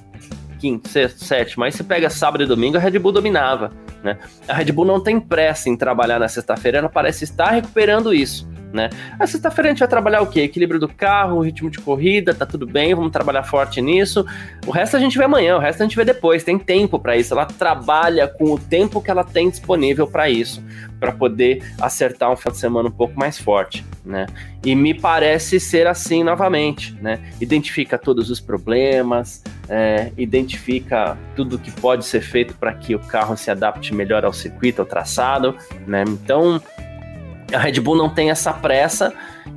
Quinto, 0.64 0.88
sexto, 0.88 1.22
sétimo. 1.22 1.62
Aí 1.62 1.70
você 1.70 1.84
pega 1.84 2.08
sábado 2.08 2.42
e 2.42 2.46
domingo, 2.46 2.78
a 2.78 2.80
Red 2.80 2.98
Bull 2.98 3.12
dominava. 3.12 3.70
Né? 4.02 4.16
A 4.48 4.54
Red 4.54 4.72
Bull 4.72 4.86
não 4.86 4.98
tem 4.98 5.20
pressa 5.20 5.68
em 5.68 5.76
trabalhar 5.76 6.18
na 6.18 6.26
sexta-feira, 6.26 6.78
ela 6.78 6.88
parece 6.88 7.24
estar 7.24 7.50
recuperando 7.50 8.14
isso 8.14 8.48
né? 8.74 8.90
A 9.20 9.26
sexta-feira 9.26 9.68
a 9.68 9.72
gente 9.72 9.78
vai 9.78 9.88
trabalhar 9.88 10.20
o 10.20 10.26
quê? 10.26 10.40
Equilíbrio 10.40 10.80
do 10.80 10.88
carro, 10.88 11.40
ritmo 11.40 11.70
de 11.70 11.78
corrida, 11.78 12.34
tá 12.34 12.44
tudo 12.44 12.66
bem, 12.66 12.92
vamos 12.92 13.12
trabalhar 13.12 13.44
forte 13.44 13.80
nisso. 13.80 14.26
O 14.66 14.72
resto 14.72 14.96
a 14.96 15.00
gente 15.00 15.16
vê 15.16 15.24
amanhã, 15.24 15.56
o 15.56 15.60
resto 15.60 15.80
a 15.80 15.86
gente 15.86 15.94
vê 15.94 16.04
depois, 16.04 16.42
tem 16.42 16.58
tempo 16.58 16.98
para 16.98 17.16
isso. 17.16 17.32
Ela 17.32 17.46
trabalha 17.46 18.26
com 18.26 18.52
o 18.52 18.58
tempo 18.58 19.00
que 19.00 19.10
ela 19.10 19.22
tem 19.22 19.48
disponível 19.48 20.08
para 20.08 20.28
isso, 20.28 20.60
para 20.98 21.12
poder 21.12 21.62
acertar 21.80 22.32
um 22.32 22.36
final 22.36 22.52
de 22.52 22.58
semana 22.58 22.88
um 22.88 22.92
pouco 22.92 23.16
mais 23.16 23.38
forte, 23.38 23.84
né? 24.04 24.26
E 24.64 24.74
me 24.74 24.92
parece 24.92 25.60
ser 25.60 25.86
assim 25.86 26.24
novamente, 26.24 26.96
né? 27.00 27.20
Identifica 27.40 27.96
todos 27.96 28.28
os 28.28 28.40
problemas, 28.40 29.44
é, 29.68 30.10
identifica 30.18 31.16
tudo 31.36 31.58
que 31.58 31.70
pode 31.70 32.04
ser 32.04 32.22
feito 32.22 32.54
para 32.54 32.74
que 32.74 32.94
o 32.94 32.98
carro 32.98 33.36
se 33.36 33.50
adapte 33.50 33.94
melhor 33.94 34.24
ao 34.24 34.32
circuito, 34.32 34.82
ao 34.82 34.86
traçado, 34.86 35.54
né? 35.86 36.02
Então, 36.08 36.60
a 37.54 37.58
Red 37.58 37.80
Bull 37.80 37.96
não 37.96 38.08
tem 38.08 38.30
essa 38.30 38.52
pressa 38.52 39.12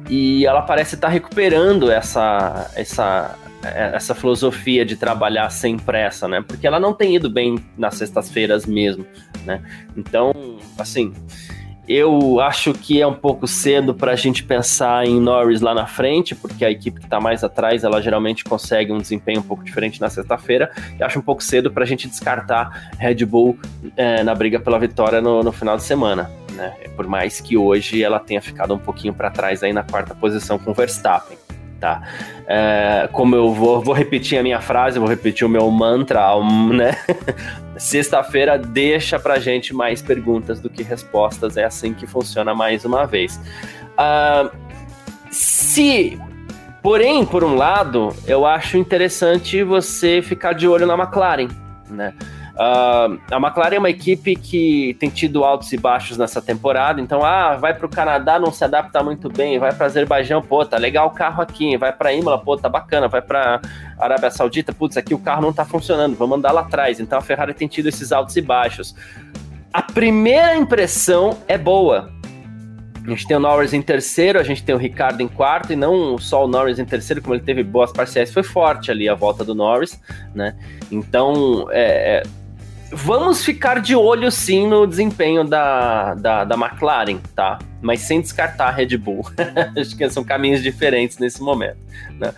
e 0.10 0.46
ela 0.46 0.62
parece 0.62 0.96
estar 0.96 1.10
recuperando 1.10 1.92
essa, 1.92 2.72
essa, 2.76 3.36
essa 3.64 4.16
filosofia 4.16 4.86
de 4.86 4.96
trabalhar 4.96 5.50
sem 5.50 5.78
pressa, 5.78 6.28
né? 6.28 6.44
Porque 6.46 6.66
ela 6.66 6.80
não 6.80 6.94
tem 6.94 7.16
ido 7.16 7.30
bem 7.30 7.58
nas 7.78 7.96
sextas-feiras 7.96 8.66
mesmo, 8.66 9.06
né? 9.46 9.62
Então, 9.96 10.34
assim, 10.78 11.14
eu 11.88 12.42
acho 12.42 12.74
que 12.74 13.02
é 13.02 13.08
um 13.08 13.14
pouco 13.14 13.48
cedo 13.48 13.94
para 13.94 14.12
a 14.12 14.16
gente 14.16 14.44
pensar 14.44 15.08
em 15.08 15.22
Norris 15.22 15.62
lá 15.62 15.74
na 15.74 15.88
frente, 15.88 16.36
porque 16.36 16.66
a 16.66 16.70
equipe 16.70 17.00
que 17.00 17.06
está 17.06 17.20
mais 17.20 17.44
atrás, 17.46 17.84
ela 17.84 18.02
geralmente 18.02 18.44
consegue 18.44 18.92
um 18.92 18.98
desempenho 18.98 19.40
um 19.40 19.44
pouco 19.44 19.64
diferente 19.64 20.02
na 20.02 20.10
sexta-feira. 20.10 20.70
E 21.00 21.04
acho 21.04 21.18
um 21.18 21.22
pouco 21.22 21.42
cedo 21.42 21.72
para 21.72 21.84
a 21.84 21.88
gente 21.88 22.08
descartar 22.08 22.92
Red 22.98 23.26
Bull 23.26 23.58
é, 23.96 24.22
na 24.22 24.36
briga 24.36 24.60
pela 24.60 24.78
vitória 24.78 25.22
no, 25.22 25.42
no 25.42 25.52
final 25.54 25.78
de 25.78 25.84
semana 25.84 26.30
né? 26.58 26.74
Por 26.96 27.08
mais 27.08 27.40
que 27.40 27.56
hoje 27.56 28.04
ela 28.04 28.20
tenha 28.20 28.42
ficado 28.42 28.74
um 28.74 28.80
pouquinho 28.80 29.14
para 29.14 29.30
trás 29.30 29.64
aí 29.64 29.72
na 29.72 29.84
quarta 29.84 30.14
posição 30.14 30.58
com 30.58 30.74
Verstappen. 30.74 31.38
Tá. 31.80 32.02
É, 32.48 33.08
como 33.12 33.36
eu 33.36 33.54
vou, 33.54 33.80
vou 33.82 33.94
repetir 33.94 34.40
a 34.40 34.44
minha 34.44 34.60
frase, 34.60 34.98
vou 34.98 35.08
repetir 35.08 35.46
o 35.46 35.50
meu 35.50 35.70
mantra, 35.70 36.24
né? 36.74 36.98
Sexta-feira 37.78 38.58
deixa 38.58 39.20
pra 39.20 39.38
gente 39.38 39.76
mais 39.76 40.02
perguntas 40.02 40.60
do 40.60 40.72
que 40.72 40.82
respostas, 40.82 41.56
é 41.56 41.64
assim 41.64 41.94
que 41.94 42.08
funciona 42.08 42.56
mais 42.56 42.84
uma 42.84 43.06
vez. 43.06 43.40
Uh, 43.94 44.50
se 45.30 46.20
Porém, 46.82 47.26
por 47.26 47.44
um 47.44 47.54
lado, 47.54 48.16
eu 48.26 48.46
acho 48.46 48.78
interessante 48.78 49.62
você 49.62 50.22
ficar 50.22 50.54
de 50.54 50.70
olho 50.70 50.88
na 50.88 50.94
McLaren, 50.94 51.50
né? 51.90 52.14
Uh, 52.58 53.22
a 53.30 53.38
McLaren 53.38 53.76
é 53.76 53.80
uma 53.80 53.90
equipe 53.90 54.36
que 54.36 54.98
tem 55.00 55.12
tido 55.12 55.44
altos 55.44 55.72
e 55.72 55.78
baixos 55.78 56.18
nessa 56.18 56.42
temporada, 56.42 57.00
então, 57.00 57.24
ah, 57.24 57.56
vai 57.56 57.72
para 57.72 57.86
o 57.86 57.90
Canadá, 57.90 58.40
não 58.40 58.52
se 58.52 58.64
adapta 58.64 59.04
muito 59.04 59.30
bem, 59.30 59.60
vai 59.60 59.72
para 59.72 59.86
Azerbaijão, 59.86 60.42
pô, 60.42 60.66
tá 60.66 60.76
legal 60.76 61.06
o 61.06 61.12
carro 61.12 61.44
aqui, 61.44 61.78
vai 61.78 61.94
para 61.94 62.12
Imola, 62.14 62.40
pô, 62.40 62.58
tá 62.58 62.68
bacana, 62.68 63.08
vai 63.08 63.22
para 63.22 63.62
Arábia 64.00 64.32
Saudita, 64.32 64.74
putz, 64.74 64.98
aqui 64.98 65.14
o 65.14 65.20
carro 65.20 65.44
não 65.44 65.54
tá 65.54 65.64
funcionando, 65.64 66.16
vamos 66.16 66.40
andar 66.40 66.52
lá 66.52 66.62
atrás. 66.62 67.00
Então 67.00 67.20
a 67.20 67.22
Ferrari 67.22 67.54
tem 67.54 67.68
tido 67.68 67.90
esses 67.90 68.12
altos 68.12 68.36
e 68.36 68.42
baixos. 68.42 68.96
A 69.72 69.84
primeira 69.84 70.56
impressão 70.56 71.38
é 71.48 71.60
boa, 71.60 72.12
a 73.08 73.10
gente 73.12 73.26
tem 73.26 73.38
o 73.38 73.40
Norris 73.40 73.72
em 73.72 73.82
terceiro, 73.82 74.38
a 74.38 74.44
gente 74.44 74.62
tem 74.64 74.76
o 74.76 74.78
Ricardo 74.78 75.22
em 75.22 75.30
quarto, 75.30 75.72
e 75.72 75.78
não 75.78 76.18
só 76.18 76.44
o 76.44 76.48
Norris 76.48 76.78
em 76.78 76.84
terceiro, 76.84 77.22
como 77.22 77.36
ele 77.36 77.44
teve 77.44 77.64
boas 77.64 77.90
parciais, 77.94 78.34
foi 78.34 78.44
forte 78.44 78.92
ali 78.92 79.08
a 79.08 79.16
volta 79.16 79.46
do 79.46 79.56
Norris, 79.56 79.98
né? 80.36 80.58
Então, 80.92 81.68
é, 81.72 82.18
é 82.18 82.24
Vamos 82.92 83.44
ficar 83.44 83.82
de 83.82 83.96
olho 83.96 84.32
sim 84.32 84.68
no 84.68 84.88
desempenho 84.88 85.44
da, 85.44 86.14
da, 86.16 86.44
da 86.46 86.56
McLaren, 86.56 87.20
tá? 87.36 87.60
Mas 87.82 88.02
sem 88.02 88.22
descartar 88.22 88.68
a 88.68 88.72
Red 88.72 88.98
Bull. 88.98 89.26
Acho 89.78 89.96
que 89.96 90.10
são 90.10 90.24
caminhos 90.24 90.64
diferentes 90.64 91.18
nesse 91.18 91.42
momento. 91.42 91.78
Né? 92.18 92.34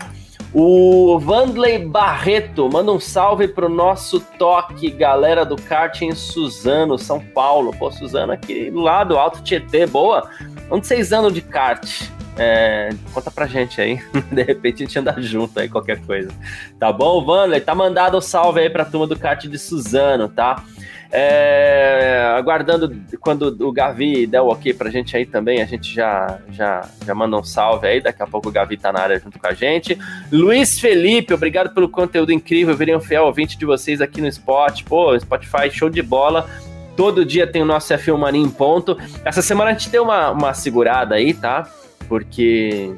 O 0.51 1.19
Vandley 1.19 1.85
Barreto 1.85 2.67
manda 2.71 2.91
um 2.91 2.99
salve 2.99 3.47
pro 3.47 3.69
nosso 3.69 4.19
toque, 4.19 4.89
galera 4.89 5.45
do 5.45 5.55
kart 5.55 6.01
em 6.01 6.15
Suzano, 6.15 6.97
São 6.97 7.19
Paulo. 7.19 7.71
Pô, 7.77 7.91
Suzano 7.91 8.33
aqui 8.33 8.71
do 8.71 8.79
lado, 8.79 9.17
Alto 9.17 9.43
Tietê, 9.43 9.85
boa. 9.85 10.27
Onde 10.71 10.87
vocês 10.87 11.11
andam 11.11 11.31
de 11.31 11.41
kart? 11.41 12.09
É, 12.41 12.89
conta 13.13 13.29
pra 13.29 13.45
gente 13.45 13.81
aí. 13.81 14.01
De 14.31 14.43
repente 14.43 14.81
a 14.81 14.85
gente 14.85 14.97
anda 14.97 15.13
junto 15.21 15.59
aí, 15.59 15.67
qualquer 15.67 15.99
coisa. 15.99 16.31
Tá 16.79 16.89
bom, 16.89 17.21
Wander? 17.21 17.61
Tá 17.63 17.75
mandado 17.75 18.15
o 18.15 18.19
um 18.19 18.21
salve 18.21 18.61
aí 18.61 18.69
pra 18.69 18.85
turma 18.85 19.05
do 19.05 19.19
kart 19.19 19.45
de 19.45 19.59
Suzano, 19.59 20.29
tá? 20.29 20.63
É, 21.11 22.33
aguardando 22.37 22.95
quando 23.19 23.57
o 23.67 23.71
Gavi 23.73 24.25
der 24.25 24.41
o 24.41 24.47
ok 24.47 24.73
pra 24.73 24.89
gente 24.89 25.17
aí 25.17 25.25
também, 25.25 25.59
a 25.59 25.65
gente 25.65 25.93
já, 25.93 26.39
já, 26.51 26.87
já 27.03 27.13
manda 27.13 27.35
um 27.35 27.43
salve 27.43 27.87
aí. 27.87 27.99
Daqui 27.99 28.23
a 28.23 28.27
pouco 28.27 28.47
o 28.47 28.51
Gavi 28.51 28.77
tá 28.77 28.93
na 28.93 29.01
área 29.01 29.19
junto 29.19 29.37
com 29.37 29.47
a 29.47 29.53
gente. 29.53 29.97
Luiz 30.31 30.79
Felipe, 30.79 31.33
obrigado 31.33 31.73
pelo 31.73 31.89
conteúdo 31.89 32.31
incrível. 32.31 32.73
Eu 32.73 32.77
virei 32.77 32.95
um 32.95 33.01
fiel 33.01 33.25
ouvinte 33.25 33.57
de 33.57 33.65
vocês 33.65 33.99
aqui 33.99 34.21
no 34.21 34.27
Spot. 34.27 34.81
Pô, 34.85 35.19
Spotify, 35.19 35.69
show 35.69 35.89
de 35.89 36.01
bola. 36.01 36.49
Todo 36.95 37.25
dia 37.25 37.47
tem 37.47 37.61
o 37.61 37.65
nosso 37.65 37.93
F1 37.93 38.17
Mania 38.17 38.41
em 38.41 38.49
ponto. 38.49 38.97
Essa 39.25 39.41
semana 39.41 39.71
a 39.71 39.73
gente 39.73 39.89
deu 39.89 40.03
uma, 40.03 40.31
uma 40.31 40.53
segurada 40.53 41.15
aí, 41.15 41.33
tá? 41.33 41.67
Porque 42.09 42.93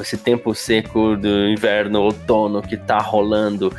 esse 0.00 0.16
tempo 0.16 0.54
seco 0.54 1.16
do 1.16 1.48
inverno, 1.48 2.00
outono 2.00 2.60
que 2.62 2.76
tá 2.76 2.98
rolando 2.98 3.72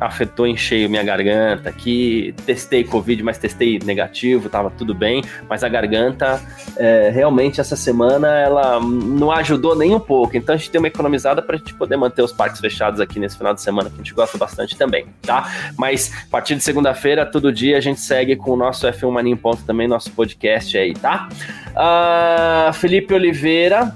afetou 0.00 0.46
em 0.46 0.56
cheio 0.56 0.88
minha 0.90 1.02
garganta 1.02 1.68
aqui. 1.68 2.34
Testei 2.44 2.84
Covid, 2.84 3.22
mas 3.22 3.38
testei 3.38 3.78
negativo, 3.84 4.48
tava 4.48 4.70
tudo 4.70 4.94
bem. 4.94 5.22
Mas 5.48 5.62
a 5.62 5.68
garganta, 5.68 6.40
é, 6.76 7.10
realmente, 7.10 7.60
essa 7.60 7.76
semana, 7.76 8.28
ela 8.38 8.80
não 8.80 9.30
ajudou 9.30 9.76
nem 9.76 9.94
um 9.94 10.00
pouco. 10.00 10.36
Então 10.36 10.54
a 10.54 10.58
gente 10.58 10.70
tem 10.70 10.78
uma 10.78 10.88
economizada 10.88 11.40
pra 11.42 11.56
gente 11.56 11.74
poder 11.74 11.96
manter 11.96 12.22
os 12.22 12.32
parques 12.32 12.60
fechados 12.60 13.00
aqui 13.00 13.18
nesse 13.18 13.36
final 13.36 13.54
de 13.54 13.62
semana, 13.62 13.88
que 13.88 13.96
a 13.96 13.98
gente 13.98 14.14
gosta 14.14 14.36
bastante 14.36 14.76
também, 14.76 15.06
tá? 15.22 15.72
Mas 15.76 16.12
a 16.26 16.30
partir 16.30 16.54
de 16.54 16.62
segunda-feira, 16.62 17.24
todo 17.24 17.52
dia, 17.52 17.76
a 17.76 17.80
gente 17.80 18.00
segue 18.00 18.36
com 18.36 18.52
o 18.52 18.56
nosso 18.56 18.86
F1 18.86 19.10
Mania 19.10 19.32
em 19.32 19.36
Ponto 19.36 19.62
também, 19.64 19.86
nosso 19.86 20.10
podcast 20.12 20.76
aí, 20.76 20.94
tá? 20.94 21.28
Uh, 21.70 22.72
Felipe 22.72 23.14
Oliveira 23.14 23.94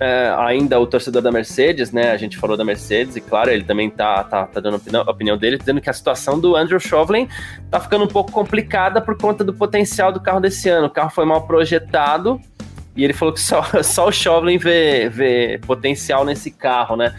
é, 0.00 0.34
ainda 0.38 0.78
o 0.80 0.86
torcedor 0.86 1.22
da 1.22 1.30
Mercedes, 1.30 1.92
né? 1.92 2.10
A 2.10 2.16
gente 2.16 2.36
falou 2.36 2.56
da 2.56 2.64
Mercedes, 2.64 3.16
e 3.16 3.20
claro, 3.20 3.50
ele 3.50 3.64
também 3.64 3.88
tá, 3.88 4.24
tá, 4.24 4.46
tá 4.46 4.60
dando 4.60 4.74
a 4.74 4.76
opinião, 4.76 5.02
opinião 5.02 5.38
dele, 5.38 5.56
dizendo 5.56 5.80
que 5.80 5.88
a 5.88 5.92
situação 5.92 6.38
do 6.38 6.56
Andrew 6.56 6.80
Chauvelin 6.80 7.28
tá 7.70 7.78
ficando 7.80 8.04
um 8.04 8.08
pouco 8.08 8.32
complicada 8.32 9.00
por 9.00 9.16
conta 9.16 9.44
do 9.44 9.54
potencial 9.54 10.10
do 10.10 10.20
carro 10.20 10.40
desse 10.40 10.68
ano. 10.68 10.88
O 10.88 10.90
carro 10.90 11.10
foi 11.10 11.24
mal 11.24 11.46
projetado, 11.46 12.40
e 12.96 13.04
ele 13.04 13.12
falou 13.12 13.32
que 13.32 13.40
só, 13.40 13.62
só 13.82 14.08
o 14.08 14.12
Chauvelin 14.12 14.58
vê, 14.58 15.08
vê 15.08 15.60
potencial 15.66 16.24
nesse 16.24 16.50
carro, 16.50 16.96
né? 16.96 17.14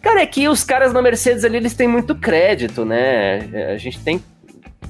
Cara, 0.00 0.22
é 0.22 0.26
que 0.26 0.48
os 0.48 0.64
caras 0.64 0.94
da 0.94 1.02
Mercedes 1.02 1.44
ali, 1.44 1.58
eles 1.58 1.74
têm 1.74 1.86
muito 1.86 2.14
crédito, 2.14 2.86
né? 2.86 3.40
A 3.72 3.76
gente 3.76 4.00
tem 4.00 4.22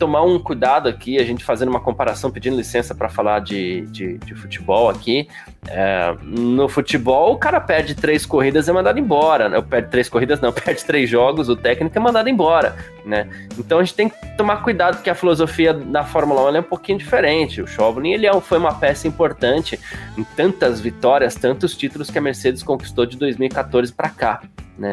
tomar 0.01 0.23
um 0.23 0.39
cuidado 0.39 0.89
aqui, 0.89 1.19
a 1.19 1.25
gente 1.25 1.45
fazendo 1.45 1.69
uma 1.69 1.79
comparação, 1.79 2.31
pedindo 2.31 2.57
licença 2.57 2.95
para 2.95 3.11
falar 3.11 3.41
de, 3.41 3.83
de, 3.83 4.17
de, 4.17 4.35
futebol 4.35 4.89
aqui. 4.89 5.29
É, 5.69 6.17
no 6.23 6.71
futebol, 6.71 7.35
o 7.35 7.39
cara 7.39 7.61
perde 7.61 7.95
três 7.95 8.25
corridas 8.25 8.67
e 8.67 8.71
é 8.71 8.73
mandado 8.73 8.99
embora. 8.99 9.51
Né? 9.51 9.61
Perde 9.61 9.91
três 9.91 10.09
corridas, 10.09 10.41
não, 10.41 10.51
perde 10.55 10.83
três 10.87 11.11
jogos, 11.11 11.51
o 11.51 11.55
técnico 11.55 11.97
é 11.97 12.01
mandado 12.01 12.31
embora. 12.31 12.75
Né? 13.05 13.29
Então 13.59 13.79
a 13.79 13.85
gente 13.85 13.95
tem 13.95 14.09
que 14.09 14.37
tomar 14.39 14.63
cuidado, 14.63 14.97
porque 14.97 15.11
a 15.11 15.15
filosofia 15.15 15.75
da 15.75 16.03
Fórmula 16.03 16.51
1 16.51 16.57
é 16.57 16.61
um 16.61 16.63
pouquinho 16.63 16.97
diferente. 16.97 17.61
O 17.61 17.67
Chauvelin 17.67 18.15
ele 18.15 18.27
é 18.27 18.41
foi 18.41 18.57
uma 18.57 18.75
peça 18.75 19.07
importante 19.07 19.79
em 20.17 20.25
tantas 20.25 20.81
vitórias, 20.81 21.35
tantos 21.35 21.77
títulos 21.77 22.11
que 22.11 22.19
a 22.19 22.23
Mercedes 22.23 22.63
conquistou 22.63 23.05
de 23.05 23.19
2014 23.19 23.93
para 23.93 24.09
cá. 24.09 24.41
Né? 24.79 24.93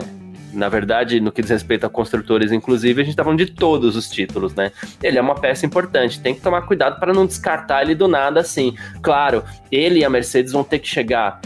Na 0.53 0.69
verdade, 0.69 1.19
no 1.19 1.31
que 1.31 1.41
diz 1.41 1.51
respeito 1.51 1.85
a 1.85 1.89
construtores, 1.89 2.51
inclusive, 2.51 3.01
a 3.01 3.05
gente 3.05 3.15
tá 3.15 3.23
falando 3.23 3.39
de 3.39 3.51
todos 3.51 3.95
os 3.95 4.09
títulos, 4.09 4.55
né? 4.55 4.71
Ele 5.03 5.17
é 5.17 5.21
uma 5.21 5.35
peça 5.35 5.65
importante, 5.65 6.19
tem 6.19 6.33
que 6.33 6.41
tomar 6.41 6.61
cuidado 6.63 6.99
para 6.99 7.13
não 7.13 7.25
descartar 7.25 7.81
ele 7.81 7.93
do 7.93 8.07
nada 8.07 8.39
assim. 8.39 8.75
Claro, 9.01 9.43
ele 9.71 9.99
e 9.99 10.05
a 10.05 10.09
Mercedes 10.09 10.53
vão 10.53 10.63
ter 10.63 10.79
que 10.79 10.87
chegar 10.87 11.41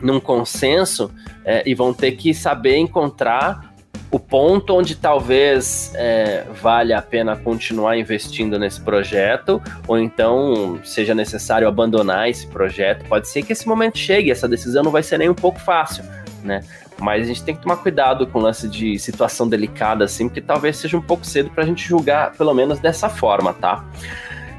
num 0.00 0.18
consenso 0.18 1.10
é, 1.44 1.62
e 1.66 1.74
vão 1.74 1.92
ter 1.92 2.12
que 2.12 2.32
saber 2.32 2.76
encontrar 2.76 3.74
o 4.10 4.20
ponto 4.20 4.74
onde 4.74 4.94
talvez 4.94 5.92
é, 5.94 6.44
valha 6.62 6.98
a 6.98 7.02
pena 7.02 7.36
continuar 7.36 7.98
investindo 7.98 8.58
nesse 8.58 8.80
projeto, 8.80 9.60
ou 9.86 9.98
então 9.98 10.80
seja 10.84 11.14
necessário 11.14 11.66
abandonar 11.68 12.30
esse 12.30 12.46
projeto. 12.46 13.04
Pode 13.08 13.28
ser 13.28 13.42
que 13.42 13.52
esse 13.52 13.66
momento 13.66 13.98
chegue, 13.98 14.30
essa 14.30 14.48
decisão 14.48 14.82
não 14.82 14.90
vai 14.90 15.02
ser 15.02 15.18
nem 15.18 15.28
um 15.28 15.34
pouco 15.34 15.58
fácil 15.58 16.04
né? 16.46 16.62
Mas 16.98 17.24
a 17.24 17.26
gente 17.26 17.42
tem 17.42 17.54
que 17.54 17.62
tomar 17.62 17.76
cuidado 17.76 18.26
com 18.26 18.38
o 18.38 18.42
lance 18.42 18.68
de 18.68 18.98
situação 18.98 19.48
delicada, 19.48 20.04
assim, 20.04 20.28
porque 20.28 20.40
talvez 20.40 20.76
seja 20.76 20.96
um 20.96 21.02
pouco 21.02 21.26
cedo 21.26 21.50
para 21.50 21.62
a 21.62 21.66
gente 21.66 21.86
julgar, 21.86 22.32
pelo 22.32 22.54
menos 22.54 22.78
dessa 22.78 23.08
forma, 23.08 23.52
tá? 23.52 23.84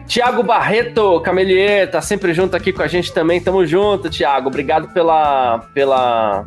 Tiago 0.07 0.41
Barreto, 0.41 1.19
Camelier, 1.19 1.91
tá 1.91 1.99
sempre 1.99 2.33
junto 2.33 2.55
aqui 2.55 2.71
com 2.71 2.81
a 2.81 2.87
gente 2.87 3.11
também. 3.11 3.41
Tamo 3.41 3.65
junto, 3.65 4.09
Tiago. 4.09 4.47
Obrigado 4.47 4.87
pela, 4.93 5.59
pela, 5.73 6.45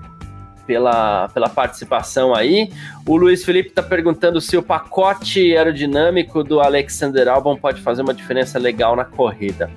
pela, 0.66 1.28
pela 1.28 1.48
participação 1.48 2.34
aí. 2.34 2.72
O 3.06 3.16
Luiz 3.16 3.44
Felipe 3.44 3.68
está 3.68 3.82
perguntando 3.82 4.40
se 4.40 4.56
o 4.56 4.62
pacote 4.62 5.54
aerodinâmico 5.54 6.42
do 6.42 6.58
Alexander 6.58 7.28
Albon 7.28 7.54
pode 7.54 7.82
fazer 7.82 8.00
uma 8.00 8.14
diferença 8.14 8.58
legal 8.58 8.96
na 8.96 9.04
corrida. 9.04 9.70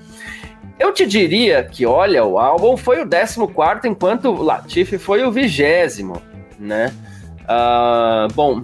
Eu 0.84 0.92
te 0.92 1.06
diria 1.06 1.64
que, 1.64 1.86
olha, 1.86 2.26
o 2.26 2.38
Albon 2.38 2.76
foi 2.76 3.02
o 3.02 3.08
14, 3.08 3.88
enquanto 3.88 4.26
o 4.26 4.44
Latifi 4.44 4.98
foi 4.98 5.24
o 5.24 5.32
vigésimo, 5.32 6.22
né? 6.60 6.94
Uh, 7.44 8.34
bom, 8.34 8.64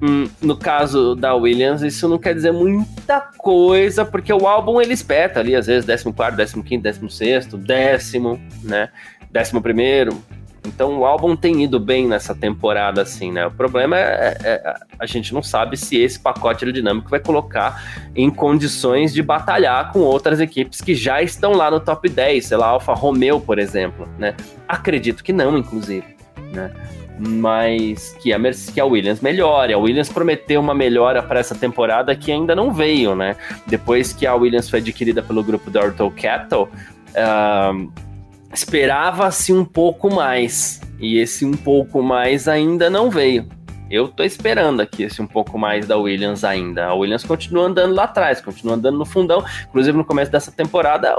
hum, 0.00 0.28
no 0.40 0.56
caso 0.56 1.16
da 1.16 1.34
Williams, 1.34 1.82
isso 1.82 2.08
não 2.08 2.18
quer 2.18 2.36
dizer 2.36 2.52
muita 2.52 3.20
coisa, 3.36 4.04
porque 4.04 4.32
o 4.32 4.46
álbum 4.46 4.80
ele 4.80 4.92
espeta 4.92 5.40
ali, 5.40 5.56
às 5.56 5.66
vezes 5.66 5.84
14, 6.12 6.62
15, 6.62 6.82
16, 6.82 7.46
décimo, 7.46 8.40
né? 8.62 8.88
Décimo 9.28 9.60
primeiro, 9.60 10.22
então 10.68 10.98
o 10.98 11.04
álbum 11.04 11.34
tem 11.34 11.64
ido 11.64 11.80
bem 11.80 12.06
nessa 12.06 12.34
temporada, 12.34 13.02
assim, 13.02 13.32
né? 13.32 13.46
O 13.46 13.50
problema 13.50 13.96
é, 13.96 14.36
é, 14.42 14.52
é 14.52 14.74
a 14.98 15.06
gente 15.06 15.32
não 15.32 15.42
sabe 15.42 15.76
se 15.76 15.96
esse 15.96 16.18
pacote 16.20 16.64
aerodinâmico 16.64 17.08
vai 17.08 17.20
colocar 17.20 17.82
em 18.14 18.30
condições 18.30 19.12
de 19.12 19.22
batalhar 19.22 19.92
com 19.92 20.00
outras 20.00 20.40
equipes 20.40 20.80
que 20.80 20.94
já 20.94 21.22
estão 21.22 21.52
lá 21.52 21.70
no 21.70 21.80
top 21.80 22.08
10, 22.08 22.46
sei 22.46 22.56
lá, 22.56 22.68
Alfa 22.68 22.92
Romeo, 22.92 23.40
por 23.40 23.58
exemplo, 23.58 24.08
né? 24.18 24.34
Acredito 24.68 25.24
que 25.24 25.32
não, 25.32 25.56
inclusive, 25.56 26.06
né? 26.52 26.70
Mas 27.18 28.16
que 28.20 28.32
a, 28.32 28.38
que 28.72 28.80
a 28.80 28.84
Williams 28.84 29.20
melhore. 29.20 29.72
A 29.72 29.78
Williams 29.78 30.08
prometeu 30.08 30.60
uma 30.60 30.74
melhora 30.74 31.20
para 31.22 31.40
essa 31.40 31.54
temporada 31.54 32.14
que 32.14 32.30
ainda 32.30 32.54
não 32.54 32.72
veio, 32.72 33.14
né? 33.16 33.34
Depois 33.66 34.12
que 34.12 34.26
a 34.26 34.34
Williams 34.34 34.70
foi 34.70 34.78
adquirida 34.78 35.22
pelo 35.22 35.42
grupo 35.42 35.68
da 35.68 35.80
Orto 35.80 36.12
Capital, 36.12 36.68
uh, 37.14 38.07
esperava-se 38.52 39.52
um 39.52 39.64
pouco 39.64 40.12
mais. 40.12 40.80
E 40.98 41.18
esse 41.18 41.44
um 41.44 41.52
pouco 41.52 42.02
mais 42.02 42.48
ainda 42.48 42.90
não 42.90 43.10
veio. 43.10 43.46
Eu 43.90 44.08
tô 44.08 44.22
esperando 44.22 44.82
aqui 44.82 45.04
esse 45.04 45.22
um 45.22 45.26
pouco 45.26 45.58
mais 45.58 45.86
da 45.86 45.96
Williams 45.96 46.44
ainda. 46.44 46.86
A 46.86 46.94
Williams 46.94 47.24
continua 47.24 47.66
andando 47.66 47.94
lá 47.94 48.04
atrás, 48.04 48.40
continua 48.40 48.74
andando 48.74 48.98
no 48.98 49.06
fundão. 49.06 49.42
Inclusive, 49.68 49.96
no 49.96 50.04
começo 50.04 50.30
dessa 50.30 50.52
temporada, 50.52 51.16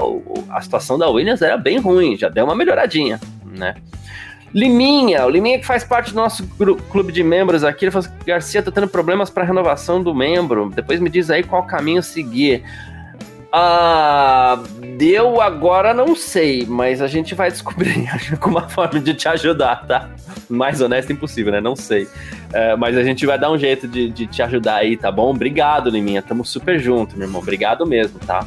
a 0.50 0.60
situação 0.60 0.96
da 0.96 1.08
Williams 1.08 1.42
era 1.42 1.56
bem 1.56 1.78
ruim, 1.78 2.16
já 2.16 2.28
deu 2.28 2.44
uma 2.44 2.54
melhoradinha, 2.54 3.18
né? 3.44 3.74
Liminha, 4.54 5.24
o 5.26 5.30
Liminha 5.30 5.58
que 5.58 5.66
faz 5.66 5.84
parte 5.84 6.12
do 6.12 6.16
nosso 6.16 6.46
clube 6.90 7.12
de 7.12 7.22
membros 7.22 7.62
aqui, 7.62 7.84
ele 7.84 7.92
falou 7.92 8.06
assim, 8.06 8.16
Garcia 8.24 8.62
tá 8.62 8.70
tendo 8.70 8.88
problemas 8.88 9.30
para 9.30 9.44
renovação 9.44 10.02
do 10.02 10.14
membro. 10.14 10.70
Depois 10.70 11.00
me 11.00 11.08
diz 11.08 11.30
aí 11.30 11.42
qual 11.42 11.64
caminho 11.64 12.02
seguir. 12.02 12.64
Ah, 13.52 14.62
deu 14.96 15.40
agora 15.40 15.92
não 15.92 16.14
sei, 16.14 16.64
mas 16.66 17.02
a 17.02 17.08
gente 17.08 17.34
vai 17.34 17.50
descobrir 17.50 18.08
alguma 18.30 18.68
forma 18.68 19.00
de 19.00 19.12
te 19.12 19.26
ajudar, 19.28 19.86
tá? 19.86 20.10
Mais 20.48 20.80
honesto 20.80 21.12
impossível, 21.12 21.52
né? 21.52 21.60
Não 21.60 21.74
sei. 21.74 22.06
É, 22.52 22.76
mas 22.76 22.96
a 22.96 23.02
gente 23.02 23.26
vai 23.26 23.38
dar 23.38 23.50
um 23.50 23.58
jeito 23.58 23.88
de, 23.88 24.08
de, 24.10 24.26
te 24.26 24.42
ajudar 24.42 24.76
aí, 24.76 24.96
tá 24.96 25.10
bom? 25.10 25.30
Obrigado, 25.30 25.90
Liminha. 25.90 26.22
Tamo 26.22 26.44
super 26.44 26.78
junto, 26.78 27.16
meu 27.16 27.26
irmão. 27.26 27.40
Obrigado 27.40 27.84
mesmo, 27.86 28.20
tá? 28.20 28.46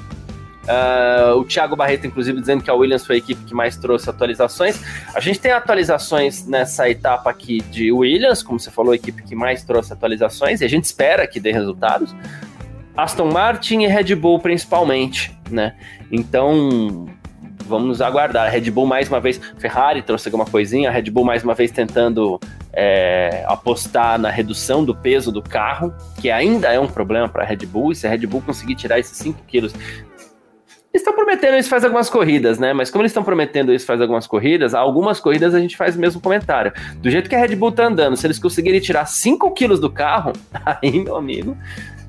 Uh, 0.63 1.37
o 1.37 1.43
Thiago 1.43 1.75
Barreto, 1.75 2.07
inclusive, 2.07 2.39
dizendo 2.39 2.63
que 2.63 2.69
a 2.69 2.73
Williams 2.73 3.05
foi 3.05 3.15
a 3.15 3.19
equipe 3.19 3.43
que 3.43 3.53
mais 3.53 3.75
trouxe 3.75 4.09
atualizações. 4.09 4.81
A 5.13 5.19
gente 5.19 5.39
tem 5.39 5.51
atualizações 5.51 6.47
nessa 6.47 6.89
etapa 6.89 7.29
aqui 7.29 7.61
de 7.69 7.91
Williams, 7.91 8.41
como 8.41 8.57
você 8.57 8.71
falou, 8.71 8.93
a 8.93 8.95
equipe 8.95 9.21
que 9.23 9.35
mais 9.35 9.63
trouxe 9.63 9.91
atualizações, 9.91 10.61
e 10.61 10.65
a 10.65 10.69
gente 10.69 10.85
espera 10.85 11.27
que 11.27 11.39
dê 11.39 11.51
resultados. 11.51 12.15
Aston 12.95 13.31
Martin 13.31 13.81
e 13.81 13.87
Red 13.87 14.15
Bull 14.15 14.39
principalmente, 14.39 15.35
né? 15.49 15.75
Então, 16.11 17.07
vamos 17.65 18.01
aguardar. 18.01 18.51
Red 18.51 18.69
Bull 18.71 18.85
mais 18.85 19.09
uma 19.09 19.19
vez, 19.19 19.39
Ferrari 19.57 20.01
trouxe 20.01 20.27
alguma 20.27 20.45
coisinha, 20.45 20.91
Red 20.91 21.09
Bull 21.09 21.25
mais 21.25 21.43
uma 21.43 21.53
vez 21.53 21.71
tentando 21.71 22.39
é, 22.71 23.43
apostar 23.47 24.19
na 24.19 24.29
redução 24.29 24.83
do 24.83 24.95
peso 24.95 25.31
do 25.31 25.41
carro, 25.41 25.93
que 26.19 26.29
ainda 26.29 26.71
é 26.71 26.79
um 26.79 26.87
problema 26.87 27.27
para 27.27 27.43
Red 27.43 27.65
Bull, 27.65 27.91
e 27.91 27.95
se 27.95 28.05
a 28.05 28.09
Red 28.09 28.25
Bull 28.27 28.41
conseguir 28.41 28.75
tirar 28.75 28.99
esses 28.99 29.17
5 29.17 29.43
quilos 29.47 29.73
estão 30.93 31.13
prometendo 31.13 31.57
isso 31.57 31.69
faz 31.69 31.83
algumas 31.83 32.09
corridas, 32.09 32.59
né? 32.59 32.71
Mas 32.71 32.91
como 32.91 33.01
eles 33.01 33.11
estão 33.11 33.23
prometendo 33.23 33.73
isso 33.73 33.85
faz 33.85 33.99
algumas 33.99 34.27
corridas, 34.27 34.73
algumas 34.75 35.19
corridas 35.19 35.55
a 35.55 35.59
gente 35.59 35.75
faz 35.75 35.95
o 35.95 35.99
mesmo 35.99 36.21
comentário. 36.21 36.71
Do 36.97 37.09
jeito 37.09 37.29
que 37.29 37.35
a 37.35 37.39
Red 37.39 37.55
Bull 37.55 37.71
tá 37.71 37.85
andando, 37.87 38.15
se 38.15 38.27
eles 38.27 38.37
conseguirem 38.37 38.79
tirar 38.79 39.05
5 39.05 39.51
quilos 39.51 39.79
do 39.79 39.89
carro, 39.89 40.33
aí, 40.65 41.03
meu 41.03 41.15
amigo, 41.15 41.57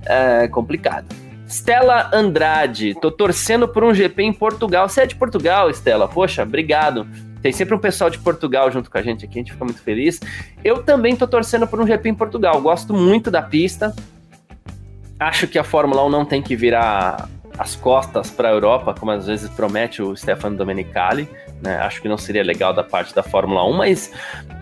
é 0.07 0.49
complicado. 0.49 1.07
Stella 1.47 2.11
Andrade, 2.13 2.95
tô 2.95 3.11
torcendo 3.11 3.69
por 3.69 3.85
um 3.85 3.95
GP 3.95 4.23
em 4.23 4.33
Portugal. 4.33 4.89
Você 4.89 5.03
é 5.03 5.07
de 5.07 5.15
Portugal, 5.15 5.71
Stella? 5.71 6.09
Poxa, 6.09 6.43
obrigado. 6.43 7.07
Tem 7.43 7.53
sempre 7.53 7.75
um 7.75 7.79
pessoal 7.79 8.09
de 8.09 8.19
Portugal 8.19 8.71
junto 8.71 8.91
com 8.91 8.97
a 8.97 9.03
gente 9.03 9.27
aqui, 9.27 9.39
a 9.39 9.43
gente 9.43 9.53
fica 9.53 9.65
muito 9.65 9.83
feliz. 9.83 10.19
Eu 10.65 10.83
também 10.83 11.15
tô 11.15 11.27
torcendo 11.27 11.67
por 11.67 11.81
um 11.81 11.87
GP 11.87 12.09
em 12.09 12.15
Portugal. 12.15 12.61
Gosto 12.61 12.95
muito 12.95 13.31
da 13.31 13.43
pista. 13.43 13.95
Acho 15.21 15.47
que 15.47 15.59
a 15.59 15.65
Fórmula 15.65 16.05
1 16.07 16.11
não 16.11 16.25
tem 16.25 16.43
que 16.43 16.57
virar 16.57 17.29
as 17.59 17.77
costas 17.77 18.31
para 18.31 18.49
a 18.49 18.53
Europa, 18.53 18.95
como 18.99 19.13
às 19.13 19.27
vezes 19.27 19.49
promete 19.51 20.03
o 20.03 20.17
Stefano 20.17 20.57
Domenicali. 20.57 21.29
Né? 21.63 21.77
Acho 21.79 22.03
que 22.03 22.09
não 22.09 22.19
seria 22.19 22.43
legal 22.43 22.73
da 22.73 22.85
parte 22.85 23.15
da 23.15 23.23
Fórmula 23.23 23.67
1, 23.69 23.73
mas 23.73 24.13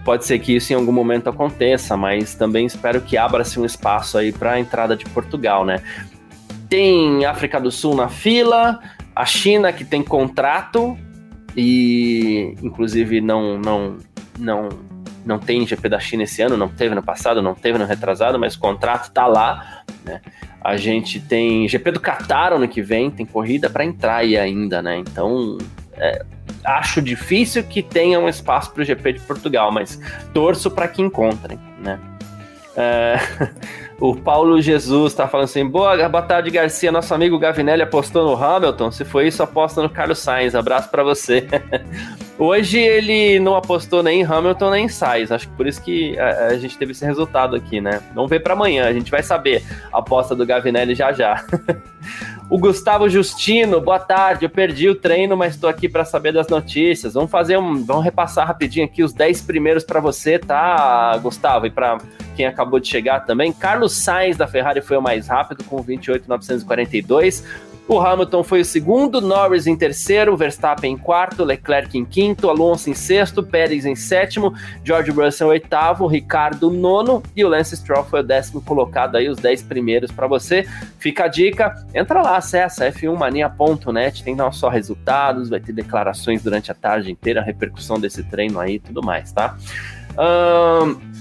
pode 0.05 0.25
ser 0.25 0.39
que 0.39 0.55
isso 0.55 0.73
em 0.73 0.77
algum 0.77 0.93
momento 0.93 1.29
aconteça. 1.29 1.97
Mas 1.97 2.35
também 2.35 2.67
espero 2.67 3.01
que 3.01 3.17
abra-se 3.17 3.59
um 3.59 3.65
espaço 3.65 4.19
aí 4.19 4.33
para 4.33 4.53
a 4.53 4.61
entrada 4.61 4.97
de 4.97 5.05
Portugal, 5.07 5.65
né? 5.65 5.83
Tem 6.69 7.25
África 7.25 7.61
do 7.61 7.71
Sul 7.71 7.95
na 7.95 8.09
fila, 8.09 8.81
a 9.15 9.27
China 9.27 9.73
que 9.73 9.85
tem 9.85 10.03
contrato 10.03 10.97
e 11.55 12.55
inclusive 12.63 13.21
não 13.21 13.59
não 13.59 13.99
não 14.39 14.69
não 15.25 15.39
tem 15.39 15.67
GP 15.67 15.89
da 15.89 16.01
China 16.01 16.25
esse 16.25 16.43
ano, 16.43 16.57
não 16.57 16.69
teve 16.69 16.95
no 16.95 17.03
passado, 17.03 17.41
não 17.41 17.55
teve 17.55 17.79
no 17.79 17.85
retrasado, 17.85 18.39
mas 18.39 18.55
o 18.55 18.59
contrato 18.59 19.05
está 19.05 19.27
lá, 19.27 19.85
né? 20.05 20.21
A 20.61 20.77
gente 20.77 21.21
tem 21.21 21.69
GP 21.69 21.93
do 21.93 22.01
Qatar 22.01 22.53
ano 22.53 22.69
que 22.69 22.83
vem, 22.83 23.11
tem 23.11 23.27
corrida 23.27 23.69
para 23.69 23.85
entrar 23.85 24.17
aí 24.17 24.37
ainda, 24.37 24.81
né? 24.81 24.99
Então, 24.99 25.59
é, 25.95 26.25
acho 26.65 27.01
difícil 27.03 27.63
que 27.65 27.83
tenha 27.83 28.19
um 28.19 28.29
espaço 28.29 28.71
para 28.73 28.83
o 28.83 28.85
GP 28.85 29.15
de 29.15 29.21
Portugal, 29.21 29.71
mas 29.73 29.99
torço 30.33 30.71
para 30.71 30.89
que 30.89 31.03
encontrem, 31.03 31.59
né? 31.79 31.99
É, 32.75 33.19
o 34.01 34.17
Paulo 34.17 34.61
Jesus 34.61 35.13
está 35.13 35.29
falando 35.29 35.45
assim: 35.45 35.67
boa, 35.67 36.09
boa 36.09 36.23
tarde, 36.23 36.51
Garcia. 36.51 36.91
Nosso 36.91 37.13
amigo 37.15 37.39
Gavinelli 37.39 37.83
apostou 37.83 38.25
no 38.25 38.43
Hamilton. 38.43 38.91
Se 38.91 39.05
foi 39.05 39.29
isso, 39.29 39.43
aposta 39.43 39.83
no 39.83 39.91
Carlos 39.91 40.19
Sainz. 40.19 40.55
Abraço 40.55 40.89
para 40.89 41.03
você. 41.03 41.47
Hoje 42.39 42.79
ele 42.79 43.39
não 43.39 43.55
apostou 43.55 44.03
nem 44.03 44.23
em 44.23 44.25
Hamilton 44.25 44.71
nem 44.71 44.85
em 44.87 44.89
Sainz. 44.89 45.31
Acho 45.31 45.49
que 45.49 45.55
por 45.55 45.67
isso 45.67 45.83
que 45.83 46.19
a, 46.19 46.47
a 46.47 46.59
gente 46.59 46.79
teve 46.79 46.93
esse 46.93 47.05
resultado 47.05 47.55
aqui, 47.55 47.81
né? 47.81 48.01
Vamos 48.15 48.31
ver 48.31 48.41
para 48.41 48.55
amanhã. 48.55 48.87
A 48.87 48.93
gente 48.93 49.11
vai 49.11 49.23
saber 49.23 49.63
a 49.93 49.99
aposta 49.99 50.35
do 50.35 50.47
Gavinelli 50.47 50.95
já 50.95 51.13
já. 51.13 51.45
o 52.53 52.59
Gustavo 52.59 53.09
Justino, 53.09 53.81
boa 53.81 53.99
tarde. 53.99 54.45
Eu 54.45 54.51
perdi 54.51 54.87
o 54.87 54.95
treino, 54.95 55.35
mas 55.35 55.55
estou 55.55 55.71
aqui 55.71 55.89
para 55.89 56.05
saber 56.05 56.35
das 56.35 56.49
notícias. 56.49 57.15
Vamos 57.15 57.31
fazer 57.31 57.57
um, 57.57 57.83
vamos 57.83 58.05
repassar 58.05 58.47
rapidinho 58.47 58.85
aqui 58.85 59.03
os 59.03 59.15
10 59.15 59.41
primeiros 59.41 59.85
para 59.85 60.01
você, 60.01 60.39
tá, 60.39 61.17
Gustavo? 61.17 61.65
E 61.65 61.71
para 61.71 61.97
quem 62.37 62.45
acabou 62.45 62.79
de 62.79 62.89
chegar 62.89 63.21
também. 63.21 63.55
Carlos 63.55 63.97
Sainz 63.97 64.37
da 64.37 64.47
Ferrari 64.47 64.83
foi 64.83 64.99
o 64.99 65.01
mais 65.01 65.29
rápido 65.29 65.65
com 65.65 65.83
28.942. 65.83 67.43
O 67.89 67.99
Hamilton 67.99 68.45
foi 68.45 68.61
o 68.61 68.65
segundo, 68.65 69.21
Norris 69.21 69.67
em 69.67 69.77
terceiro, 69.77 70.37
Verstappen 70.37 70.93
em 70.93 70.97
quarto, 70.97 71.43
Leclerc 71.43 71.99
em 71.99 72.05
quinto, 72.05 72.49
Alonso 72.49 72.89
em 72.89 72.95
sexto, 72.95 73.43
Pérez 73.43 73.85
em 73.85 73.97
sétimo, 73.97 74.55
George 74.85 75.11
Russell 75.11 75.49
oitavo, 75.49 76.07
Ricardo 76.07 76.71
nono 76.71 77.23
e 77.35 77.45
o 77.45 77.49
Lance 77.49 77.77
Stroll 77.77 78.05
foi 78.05 78.21
o 78.21 78.23
décimo 78.23 78.63
colocado 78.63 79.17
aí, 79.17 79.29
os 79.29 79.39
dez 79.39 79.63
primeiros 79.63 80.13
para 80.13 80.29
você. 80.29 80.67
Fica 80.99 81.25
a 81.25 81.29
dica, 81.29 81.75
entra 81.93 82.23
lá, 82.23 82.37
acessa 82.37 82.89
f1mania.net, 82.91 84.23
tem 84.23 84.35
não 84.35 84.53
só 84.53 84.69
resultados, 84.69 85.51
vai 85.51 85.59
ter 85.59 85.73
declarações 85.73 86.43
durante 86.43 86.71
a 86.71 86.75
tarde 86.75 87.11
inteira, 87.11 87.43
repercussão 87.43 87.99
desse 87.99 88.23
treino 88.23 88.61
aí 88.61 88.77
e 88.77 88.81
tudo 88.81 89.03
mais, 89.03 89.33
tá? 89.33 89.57
Um, 90.13 91.12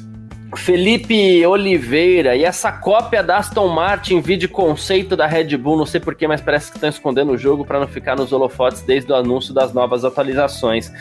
Felipe 0.55 1.45
Oliveira, 1.45 2.35
e 2.35 2.43
essa 2.43 2.71
cópia 2.71 3.23
da 3.23 3.37
Aston 3.37 3.67
Martin 3.69 4.19
vídeo 4.19 4.49
conceito 4.49 5.15
da 5.15 5.25
Red 5.25 5.55
Bull, 5.57 5.77
não 5.77 5.85
sei 5.85 5.99
porquê, 5.99 6.27
mas 6.27 6.41
parece 6.41 6.69
que 6.69 6.77
estão 6.77 6.89
escondendo 6.89 7.31
o 7.31 7.37
jogo 7.37 7.65
para 7.65 7.79
não 7.79 7.87
ficar 7.87 8.15
nos 8.15 8.33
holofotes 8.33 8.81
desde 8.81 9.11
o 9.11 9.15
anúncio 9.15 9.53
das 9.53 9.73
novas 9.73 10.03
atualizações. 10.03 10.91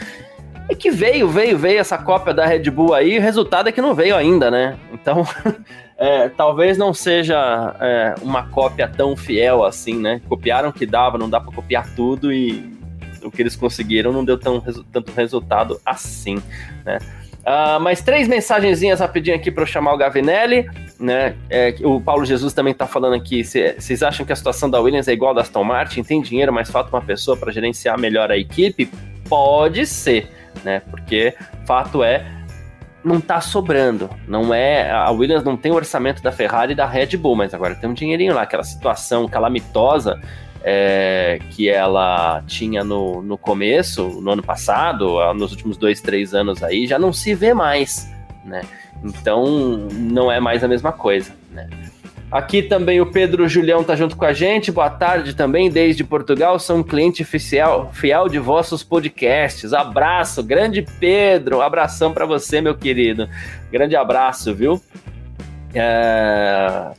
É 0.69 0.75
que 0.75 0.91
veio, 0.91 1.29
veio, 1.29 1.59
veio 1.59 1.81
essa 1.81 1.99
cópia 1.99 2.33
da 2.33 2.47
Red 2.47 2.71
Bull 2.71 2.95
aí, 2.95 3.19
o 3.19 3.21
resultado 3.21 3.69
é 3.69 3.73
que 3.73 3.81
não 3.81 3.93
veio 3.93 4.15
ainda, 4.15 4.53
né? 4.53 4.79
Então, 4.93 5.27
é, 5.99 6.29
talvez 6.29 6.79
não 6.79 6.95
seja 6.95 7.75
é, 7.81 8.15
uma 8.23 8.45
cópia 8.45 8.89
tão 8.89 9.17
fiel 9.17 9.65
assim, 9.65 9.99
né? 9.99 10.21
Copiaram 10.29 10.69
o 10.69 10.73
que 10.73 10.87
dava, 10.87 11.19
não 11.19 11.29
dá 11.29 11.41
para 11.41 11.53
copiar 11.53 11.93
tudo 11.97 12.33
e 12.33 12.79
o 13.23 13.31
que 13.31 13.43
eles 13.43 13.57
conseguiram 13.57 14.13
não 14.13 14.25
deu 14.25 14.39
tão, 14.39 14.61
tanto 14.93 15.13
resultado 15.13 15.81
assim, 15.85 16.41
né? 16.85 16.99
Uh, 17.41 17.81
mais 17.81 18.03
três 18.03 18.29
mensagenzinhas 18.29 19.01
rapidinho 19.01 19.37
aqui 19.37 19.51
para 19.51 19.63
eu 19.63 19.67
chamar 19.67 19.95
o 19.95 19.97
Gavinelli. 19.97 20.69
Né? 20.99 21.35
É, 21.49 21.75
o 21.83 22.01
Paulo 22.01 22.25
Jesus 22.25 22.53
também 22.53 22.73
está 22.73 22.87
falando 22.87 23.15
aqui. 23.15 23.43
Vocês 23.43 24.03
acham 24.03 24.27
que 24.27 24.33
a 24.33 24.37
situação 24.37 24.69
da 24.69 24.79
Williams 24.81 25.09
é 25.09 25.13
igual 25.13 25.33
a 25.33 25.35
da 25.35 25.41
Aston 25.41 25.65
Martin? 25.65 26.03
Tem 26.03 26.21
dinheiro, 26.21 26.53
mas 26.53 26.71
falta 26.71 26.95
uma 26.95 27.03
pessoa 27.03 27.37
para 27.37 27.51
gerenciar 27.51 27.99
melhor 27.99 28.31
a 28.31 28.37
equipe? 28.37 28.91
Pode 29.29 29.87
ser, 29.87 30.29
né? 30.63 30.83
Porque 30.91 31.35
fato 31.67 32.03
é 32.05 32.25
não 33.03 33.21
tá 33.21 33.41
sobrando. 33.41 34.11
Não 34.29 34.53
é. 34.53 34.91
A 34.91 35.11
Williams 35.11 35.43
não 35.43 35.57
tem 35.57 35.73
o 35.73 35.75
orçamento 35.75 36.23
da 36.23 36.31
Ferrari 36.31 36.73
e 36.73 36.77
da 36.77 36.87
Red 36.87 37.17
Bull, 37.17 37.37
mas 37.37 37.55
agora 37.55 37.75
tem 37.75 37.89
um 37.89 37.95
dinheirinho 37.95 38.35
lá, 38.35 38.43
aquela 38.43 38.63
situação 38.63 39.27
calamitosa 39.27 40.21
é, 40.63 41.39
que 41.51 41.69
ela 41.69 42.43
tinha 42.47 42.85
no, 42.85 43.23
no 43.23 43.39
começo, 43.39 44.21
no 44.21 44.33
ano 44.33 44.43
passado, 44.43 45.19
nos 45.35 45.53
últimos 45.53 45.77
dois, 45.77 46.01
três 46.01 46.35
anos 46.35 46.63
aí, 46.63 46.87
já 46.87 46.99
não 46.99 47.13
se 47.13 47.35
vê 47.35 47.55
mais, 47.55 48.11
né? 48.45 48.63
Então 49.03 49.47
não 49.93 50.31
é 50.31 50.39
mais 50.41 50.63
a 50.63 50.69
mesma 50.69 50.93
coisa, 50.93 51.33
né? 51.51 51.69
Aqui 52.31 52.63
também 52.63 53.01
o 53.01 53.07
Pedro 53.07 53.49
Julião 53.49 53.83
tá 53.83 53.97
junto 53.97 54.17
com 54.17 54.25
a 54.25 54.33
gente. 54.33 54.71
Boa 54.71 54.89
tarde 54.89 55.35
também, 55.35 55.69
desde 55.69 56.05
Portugal. 56.05 56.61
Sou 56.61 56.77
um 56.77 56.83
cliente 56.83 57.25
fiel, 57.25 57.91
fiel 57.93 58.29
de 58.29 58.39
vossos 58.39 58.85
podcasts. 58.85 59.73
Abraço, 59.73 60.41
grande 60.41 60.87
Pedro. 61.01 61.59
Um 61.59 61.61
abração 61.61 62.13
para 62.13 62.25
você, 62.25 62.61
meu 62.61 62.77
querido. 62.77 63.29
Grande 63.73 63.97
abraço, 63.97 64.55
viu? 64.55 64.81
É... 65.75 66.93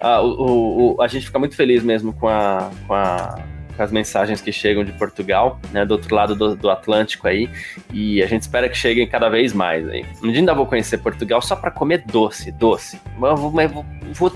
Ah, 0.00 0.22
o, 0.22 0.96
o, 0.96 1.02
a 1.02 1.06
gente 1.06 1.26
fica 1.26 1.38
muito 1.38 1.54
feliz 1.54 1.84
mesmo 1.84 2.12
com, 2.12 2.26
a, 2.26 2.70
com, 2.86 2.94
a, 2.94 3.38
com, 3.76 3.82
as 3.82 3.92
mensagens 3.92 4.40
que 4.40 4.50
chegam 4.50 4.82
de 4.82 4.92
Portugal, 4.92 5.60
né, 5.72 5.84
do 5.84 5.92
outro 5.92 6.14
lado 6.14 6.34
do, 6.34 6.56
do, 6.56 6.70
Atlântico 6.70 7.28
aí, 7.28 7.50
e 7.92 8.22
a 8.22 8.26
gente 8.26 8.42
espera 8.42 8.68
que 8.68 8.76
cheguem 8.76 9.06
cada 9.06 9.28
vez 9.28 9.52
mais 9.52 9.86
aí. 9.88 10.06
Um 10.22 10.30
dia 10.30 10.40
ainda 10.40 10.54
vou 10.54 10.64
conhecer 10.64 10.98
Portugal 10.98 11.42
só 11.42 11.54
para 11.54 11.70
comer 11.70 12.04
doce, 12.06 12.50
doce. 12.50 12.98
Mas 13.18 13.38
vou, 13.38 13.52
mas 13.52 13.70
vou, 13.70 13.84
vou 14.14 14.32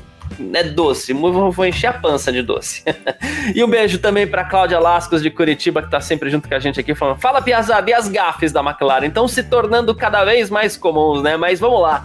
é 0.53 0.65
doce, 0.65 1.13
vou, 1.13 1.67
encher 1.67 1.89
a 1.89 1.93
pança 1.93 2.33
de 2.33 2.43
doce. 2.43 2.83
e 3.55 3.63
um 3.63 3.69
beijo 3.69 3.99
também 3.99 4.27
para 4.27 4.45
Cláudia 4.45 4.79
Lascos 4.79 5.23
de 5.23 5.31
Curitiba, 5.31 5.81
que 5.81 5.87
está 5.87 6.01
sempre 6.01 6.31
junto 6.31 6.49
com 6.49 6.55
a 6.55 6.59
gente 6.59 6.81
aqui, 6.81 6.95
falando: 6.95 7.21
Fala, 7.21 7.41
Piazada, 7.41 7.89
e 7.91 7.95
as 7.95 8.09
gafes 8.09 8.53
da 8.53 8.61
McLaren? 8.61 9.07
Estão 9.07 9.29
se 9.29 9.43
tornando 9.45 9.95
cada 9.95 10.25
vez 10.25 10.51
mais 10.51 10.77
comuns, 10.77 11.23
né? 11.23 11.37
Mas 11.37 11.61
vamos 11.61 11.81
lá. 11.81 12.05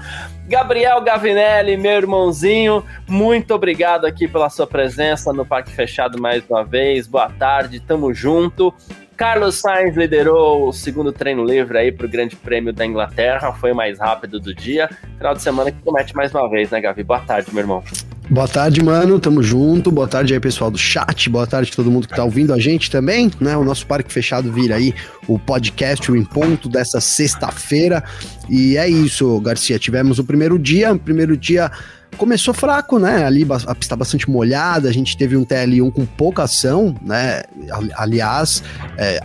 Gabriel 0.50 1.00
Gavinelli, 1.02 1.78
meu 1.78 1.92
irmãozinho, 1.92 2.84
muito 3.08 3.54
obrigado 3.54 4.06
aqui 4.06 4.28
pela 4.28 4.50
sua 4.50 4.66
presença 4.66 5.32
no 5.32 5.46
Parque 5.46 5.72
Fechado 5.72 6.20
mais 6.20 6.44
uma 6.50 6.64
vez. 6.66 7.06
Boa 7.06 7.30
tarde, 7.30 7.80
tamo 7.80 8.12
junto. 8.16 8.74
Carlos 9.16 9.60
Sainz 9.60 9.96
liderou 9.96 10.68
o 10.68 10.74
segundo 10.74 11.12
treino 11.12 11.46
livre 11.46 11.78
aí 11.78 11.92
para 11.92 12.08
o 12.08 12.10
Grande 12.10 12.36
Prêmio 12.36 12.74
da 12.74 12.84
Inglaterra, 12.84 13.54
foi 13.54 13.74
o 13.74 13.76
mais 13.76 14.00
rápido 14.00 14.40
do 14.40 14.52
dia. 14.52 14.90
Final 15.18 15.36
de 15.36 15.42
semana 15.44 15.72
que 15.72 15.84
promete 15.84 16.16
mais 16.16 16.34
uma 16.34 16.50
vez, 16.50 16.72
né, 16.72 16.82
Gavi? 16.82 17.04
Boa 17.04 17.20
tarde, 17.20 17.54
meu 17.54 17.62
irmão. 17.62 17.84
Boa 18.30 18.48
tarde, 18.48 18.84
mano. 18.84 19.20
Tamo 19.20 19.42
junto. 19.42 19.89
Boa 19.89 20.08
tarde 20.08 20.36
aí, 20.36 20.39
pessoal 20.39 20.70
do 20.70 20.78
chat. 20.78 21.28
Boa 21.30 21.48
tarde 21.48 21.72
todo 21.72 21.89
mundo 21.89 22.08
que 22.08 22.15
tá 22.15 22.24
ouvindo 22.24 22.54
a 22.54 22.60
gente 22.60 22.92
também, 22.92 23.32
né? 23.39 23.58
O 23.58 23.63
nosso 23.63 23.88
Parque 23.88 24.13
Fechado 24.13 24.52
vira 24.52 24.76
aí 24.76 24.94
o 25.28 25.39
podcast, 25.39 26.12
o 26.12 26.15
Em 26.15 26.24
Ponto 26.24 26.70
dessa 26.70 27.02
sexta-feira. 27.02 28.04
E 28.48 28.78
é 28.78 28.88
isso, 28.88 29.39
Garcia. 29.42 29.80
Tivemos 29.80 30.20
o 30.20 30.24
primeiro 30.24 30.60
dia. 30.60 30.94
O 30.94 31.00
primeiro 31.00 31.36
dia 31.36 31.72
começou 32.18 32.54
fraco, 32.54 33.00
né? 33.00 33.26
Ali 33.26 33.48
a 33.65 33.74
pista 33.74 33.96
bastante 33.96 34.30
molhada, 34.30 34.89
a 34.89 34.94
gente 34.94 35.18
teve 35.18 35.36
um 35.36 35.44
TL1 35.44 35.92
com 35.92 36.06
pouca 36.06 36.44
ação, 36.44 36.96
né? 37.02 37.42
Aliás, 37.96 38.63
é, 38.96 39.22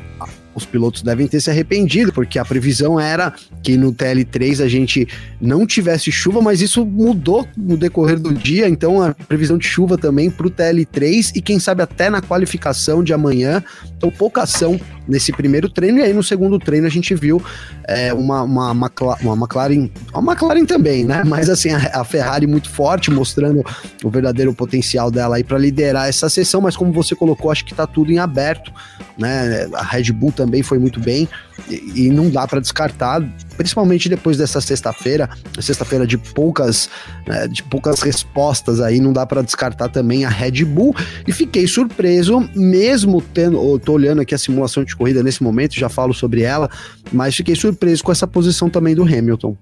os 0.55 0.65
pilotos 0.65 1.03
devem 1.03 1.27
ter 1.27 1.41
se 1.41 1.51
arrependido, 1.51 2.13
porque 2.13 2.39
a 2.39 2.45
previsão 2.45 2.99
era 2.99 3.33
que 3.63 3.77
no 3.77 3.93
TL3 3.93 4.63
a 4.63 4.69
gente 4.69 5.09
não 5.41 5.67
tivesse 5.67 6.11
chuva, 6.13 6.41
mas 6.41 6.61
isso 6.61 6.85
mudou 6.85 7.47
no 7.57 7.77
decorrer 7.77 8.19
do 8.19 8.33
dia, 8.33 8.69
então 8.69 9.03
a 9.03 9.15
previsão 9.15 9.59
de 9.59 9.67
chuva 9.67 9.99
também 9.99 10.31
para 10.31 10.47
o 10.47 10.51
TL3 10.51 11.33
e 11.35 11.43
quem 11.43 11.59
sabe 11.59 11.83
até 11.83 12.09
na 12.09 12.21
qualificação 12.21 13.03
de 13.03 13.13
amanhã. 13.13 13.63
Então, 13.97 14.11
pouca 14.11 14.43
ação 14.43 14.81
nesse 15.07 15.33
primeiro 15.33 15.69
treino, 15.69 15.99
e 15.99 16.03
aí 16.03 16.13
no 16.13 16.23
segundo 16.23 16.59
treino 16.59 16.87
a 16.87 16.91
gente 16.91 17.15
viu 17.15 17.43
é, 17.87 18.13
uma, 18.13 18.43
uma, 18.43 18.73
uma, 18.73 19.35
McLaren, 19.35 19.91
uma 20.13 20.33
McLaren 20.33 20.65
também, 20.65 21.05
né? 21.05 21.23
Mas 21.25 21.49
assim, 21.51 21.71
a, 21.71 22.01
a 22.01 22.05
Ferrari 22.05 22.47
muito 22.47 22.71
forte, 22.71 23.11
mostrando 23.11 23.65
o 24.03 24.11
verdadeiro 24.11 24.55
potencial 24.55 25.11
dela 25.11 25.37
aí 25.37 25.45
para 25.45 25.59
liderar 25.59 26.09
essa 26.09 26.29
sessão, 26.29 26.61
mas 26.61 26.77
como 26.77 26.93
você 26.93 27.15
colocou, 27.15 27.51
acho 27.51 27.65
que 27.65 27.73
está 27.73 27.87
tudo 27.87 28.13
em 28.13 28.19
aberto, 28.19 28.73
né? 29.19 29.69
A 29.75 29.83
Red 29.83 30.13
Bull 30.13 30.33
também 30.33 30.63
foi 30.63 30.79
muito 30.79 31.01
bem 31.01 31.29
e, 31.69 32.11
não 32.11 32.31
dá 32.31 32.47
para 32.47 32.61
descartar, 32.61 33.23
principalmente 33.57 34.09
depois 34.09 34.37
dessa 34.37 34.61
sexta-feira, 34.61 35.29
sexta-feira 35.61 36.07
de 36.07 36.19
poucas, 36.19 36.91
né, 37.27 37.49
de 37.49 37.63
poucas 37.63 38.03
respostas 38.03 38.81
aí, 38.81 39.01
não 39.01 39.13
dá 39.13 39.25
para 39.25 39.43
descartar 39.43 39.89
também 39.89 40.25
a 40.25 40.29
Red 40.29 40.65
Bull. 40.65 40.95
E 41.27 41.33
fiquei 41.33 41.67
surpreso, 41.67 42.49
mesmo 42.55 43.21
tendo, 43.21 43.79
tô 43.79 43.93
olhando 43.93 44.21
aqui 44.21 44.35
a 44.35 44.39
simulação 44.39 44.85
de 44.85 44.95
corrida 44.95 45.23
nesse 45.23 45.43
momento, 45.43 45.75
já 45.75 45.89
falo 45.89 46.13
sobre 46.13 46.43
ela, 46.43 46.69
mas 47.13 47.35
fiquei 47.35 47.55
surpreso 47.55 48.03
com 48.03 48.13
essa 48.13 48.27
posição 48.27 48.69
também 48.69 48.95
do 48.95 49.03
Hamilton. 49.03 49.57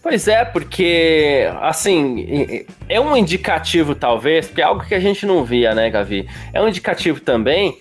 Pois 0.00 0.28
é, 0.28 0.44
porque, 0.44 1.50
assim, 1.60 2.64
é 2.88 3.00
um 3.00 3.16
indicativo, 3.16 3.96
talvez, 3.96 4.46
porque 4.46 4.60
é 4.60 4.64
algo 4.64 4.84
que 4.84 4.94
a 4.94 5.00
gente 5.00 5.26
não 5.26 5.44
via, 5.44 5.74
né, 5.74 5.90
Gavi? 5.90 6.28
É 6.52 6.62
um 6.62 6.68
indicativo 6.68 7.20
também 7.20 7.76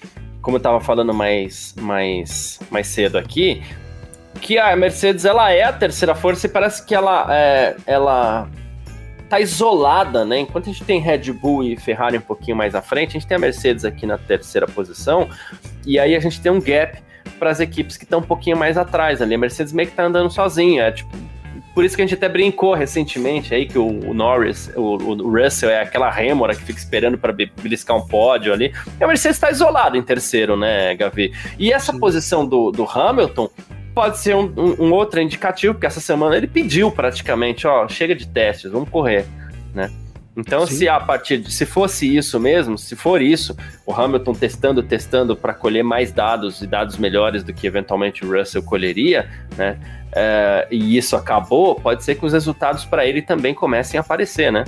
como 0.45 0.57
eu 0.57 0.59
estava 0.59 0.79
falando 0.79 1.11
mais, 1.11 1.73
mais, 1.81 2.59
mais 2.69 2.85
cedo 2.85 3.17
aqui, 3.17 3.63
que 4.39 4.59
a 4.59 4.75
Mercedes 4.75 5.25
ela 5.25 5.51
é 5.51 5.63
a 5.63 5.73
terceira 5.73 6.13
força 6.13 6.45
e 6.45 6.49
parece 6.49 6.85
que 6.85 6.93
ela, 6.93 7.25
é, 7.35 7.75
ela 7.87 8.47
tá 9.27 9.39
isolada, 9.39 10.23
né? 10.23 10.41
Enquanto 10.41 10.69
a 10.69 10.71
gente 10.71 10.83
tem 10.83 11.01
Red 11.01 11.33
Bull 11.33 11.63
e 11.63 11.75
Ferrari 11.75 12.19
um 12.19 12.21
pouquinho 12.21 12.55
mais 12.55 12.75
à 12.75 12.81
frente, 12.83 13.09
a 13.09 13.13
gente 13.13 13.25
tem 13.25 13.37
a 13.37 13.39
Mercedes 13.39 13.83
aqui 13.83 14.05
na 14.05 14.19
terceira 14.19 14.67
posição, 14.67 15.27
e 15.83 15.97
aí 15.97 16.15
a 16.15 16.19
gente 16.19 16.39
tem 16.39 16.51
um 16.51 16.61
gap 16.61 17.01
para 17.39 17.49
as 17.49 17.59
equipes 17.59 17.97
que 17.97 18.03
estão 18.03 18.19
um 18.19 18.23
pouquinho 18.23 18.55
mais 18.55 18.77
atrás 18.77 19.23
ali. 19.23 19.33
A 19.33 19.39
Mercedes 19.39 19.73
meio 19.73 19.89
que 19.89 19.95
tá 19.95 20.03
andando 20.03 20.29
sozinha, 20.29 20.83
é 20.83 20.91
tipo 20.91 21.17
por 21.75 21.83
isso 21.83 21.93
que 21.93 22.01
a 22.01 22.05
gente 22.05 22.13
até 22.15 22.29
brincou 22.29 22.73
recentemente 22.73 23.53
aí 23.53 23.67
que 23.67 23.77
o, 23.77 24.13
Norris, 24.13 24.71
o, 24.77 24.95
o, 24.95 25.29
Russell 25.29 25.69
é 25.69 25.81
aquela 25.81 26.09
rêmora 26.09 26.55
que 26.55 26.63
fica 26.63 26.79
esperando 26.79 27.17
para 27.17 27.33
beliscar 27.33 27.97
um 27.97 28.07
pódio 28.07 28.53
ali. 28.53 28.73
E 28.97 29.03
a 29.03 29.07
Mercedes 29.07 29.35
está 29.35 29.51
isolada 29.51 29.97
em 29.97 30.01
terceiro, 30.01 30.55
né, 30.55 30.95
Gavi? 30.95 31.33
E 31.59 31.73
essa 31.73 31.91
Sim. 31.91 31.99
posição 31.99 32.47
do, 32.47 32.71
do 32.71 32.85
Hamilton 32.85 33.49
pode 33.93 34.19
ser 34.19 34.35
um, 34.37 34.53
um, 34.55 34.85
um, 34.85 34.93
outro 34.93 35.19
indicativo, 35.19 35.73
porque 35.73 35.85
essa 35.85 35.99
semana 35.99 36.37
ele 36.37 36.47
pediu 36.47 36.89
praticamente, 36.89 37.67
ó, 37.67 37.85
chega 37.89 38.15
de 38.15 38.25
testes, 38.25 38.71
vamos 38.71 38.89
correr, 38.89 39.25
né? 39.73 39.91
Então, 40.37 40.67
Sim. 40.67 40.75
se 40.75 40.89
a 40.89 40.99
partir 40.99 41.37
de, 41.37 41.51
se 41.51 41.65
fosse 41.65 42.15
isso 42.15 42.39
mesmo, 42.39 42.77
se 42.77 42.95
for 42.95 43.21
isso, 43.21 43.55
o 43.85 43.93
Hamilton 43.93 44.33
testando, 44.33 44.83
testando 44.83 45.35
para 45.35 45.53
colher 45.53 45.83
mais 45.83 46.11
dados 46.11 46.61
e 46.61 46.67
dados 46.67 46.97
melhores 46.97 47.43
do 47.43 47.53
que 47.53 47.65
eventualmente 47.65 48.25
o 48.25 48.37
Russell 48.37 48.61
colheria, 48.61 49.29
né? 49.57 49.79
É, 50.13 50.67
e 50.69 50.97
isso 50.97 51.15
acabou, 51.15 51.75
pode 51.75 52.03
ser 52.03 52.15
que 52.15 52.25
os 52.25 52.33
resultados 52.33 52.85
para 52.85 53.05
ele 53.05 53.21
também 53.21 53.53
comecem 53.53 53.97
a 53.97 54.01
aparecer, 54.01 54.51
né? 54.51 54.65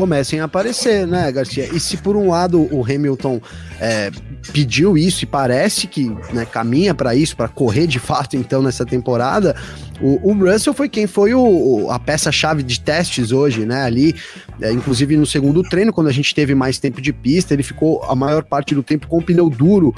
Comecem 0.00 0.40
a 0.40 0.44
aparecer, 0.44 1.06
né, 1.06 1.30
Garcia? 1.30 1.68
E 1.74 1.78
se 1.78 1.98
por 1.98 2.16
um 2.16 2.30
lado 2.30 2.66
o 2.74 2.82
Hamilton 2.82 3.38
é, 3.78 4.10
pediu 4.50 4.96
isso 4.96 5.24
e 5.24 5.26
parece 5.26 5.86
que 5.86 6.08
né, 6.32 6.46
caminha 6.46 6.94
para 6.94 7.14
isso, 7.14 7.36
para 7.36 7.48
correr 7.48 7.86
de 7.86 7.98
fato 7.98 8.34
então 8.34 8.62
nessa 8.62 8.86
temporada, 8.86 9.54
o, 10.00 10.30
o 10.30 10.32
Russell 10.32 10.72
foi 10.72 10.88
quem 10.88 11.06
foi 11.06 11.34
o, 11.34 11.90
a 11.90 11.98
peça-chave 11.98 12.62
de 12.62 12.80
testes 12.80 13.30
hoje, 13.30 13.66
né? 13.66 13.82
Ali, 13.82 14.14
é, 14.62 14.72
inclusive 14.72 15.18
no 15.18 15.26
segundo 15.26 15.62
treino, 15.62 15.92
quando 15.92 16.06
a 16.06 16.12
gente 16.12 16.34
teve 16.34 16.54
mais 16.54 16.78
tempo 16.78 16.98
de 16.98 17.12
pista, 17.12 17.52
ele 17.52 17.62
ficou 17.62 18.02
a 18.04 18.14
maior 18.14 18.42
parte 18.42 18.74
do 18.74 18.82
tempo 18.82 19.06
com 19.06 19.18
o 19.18 19.22
pneu 19.22 19.50
duro. 19.50 19.94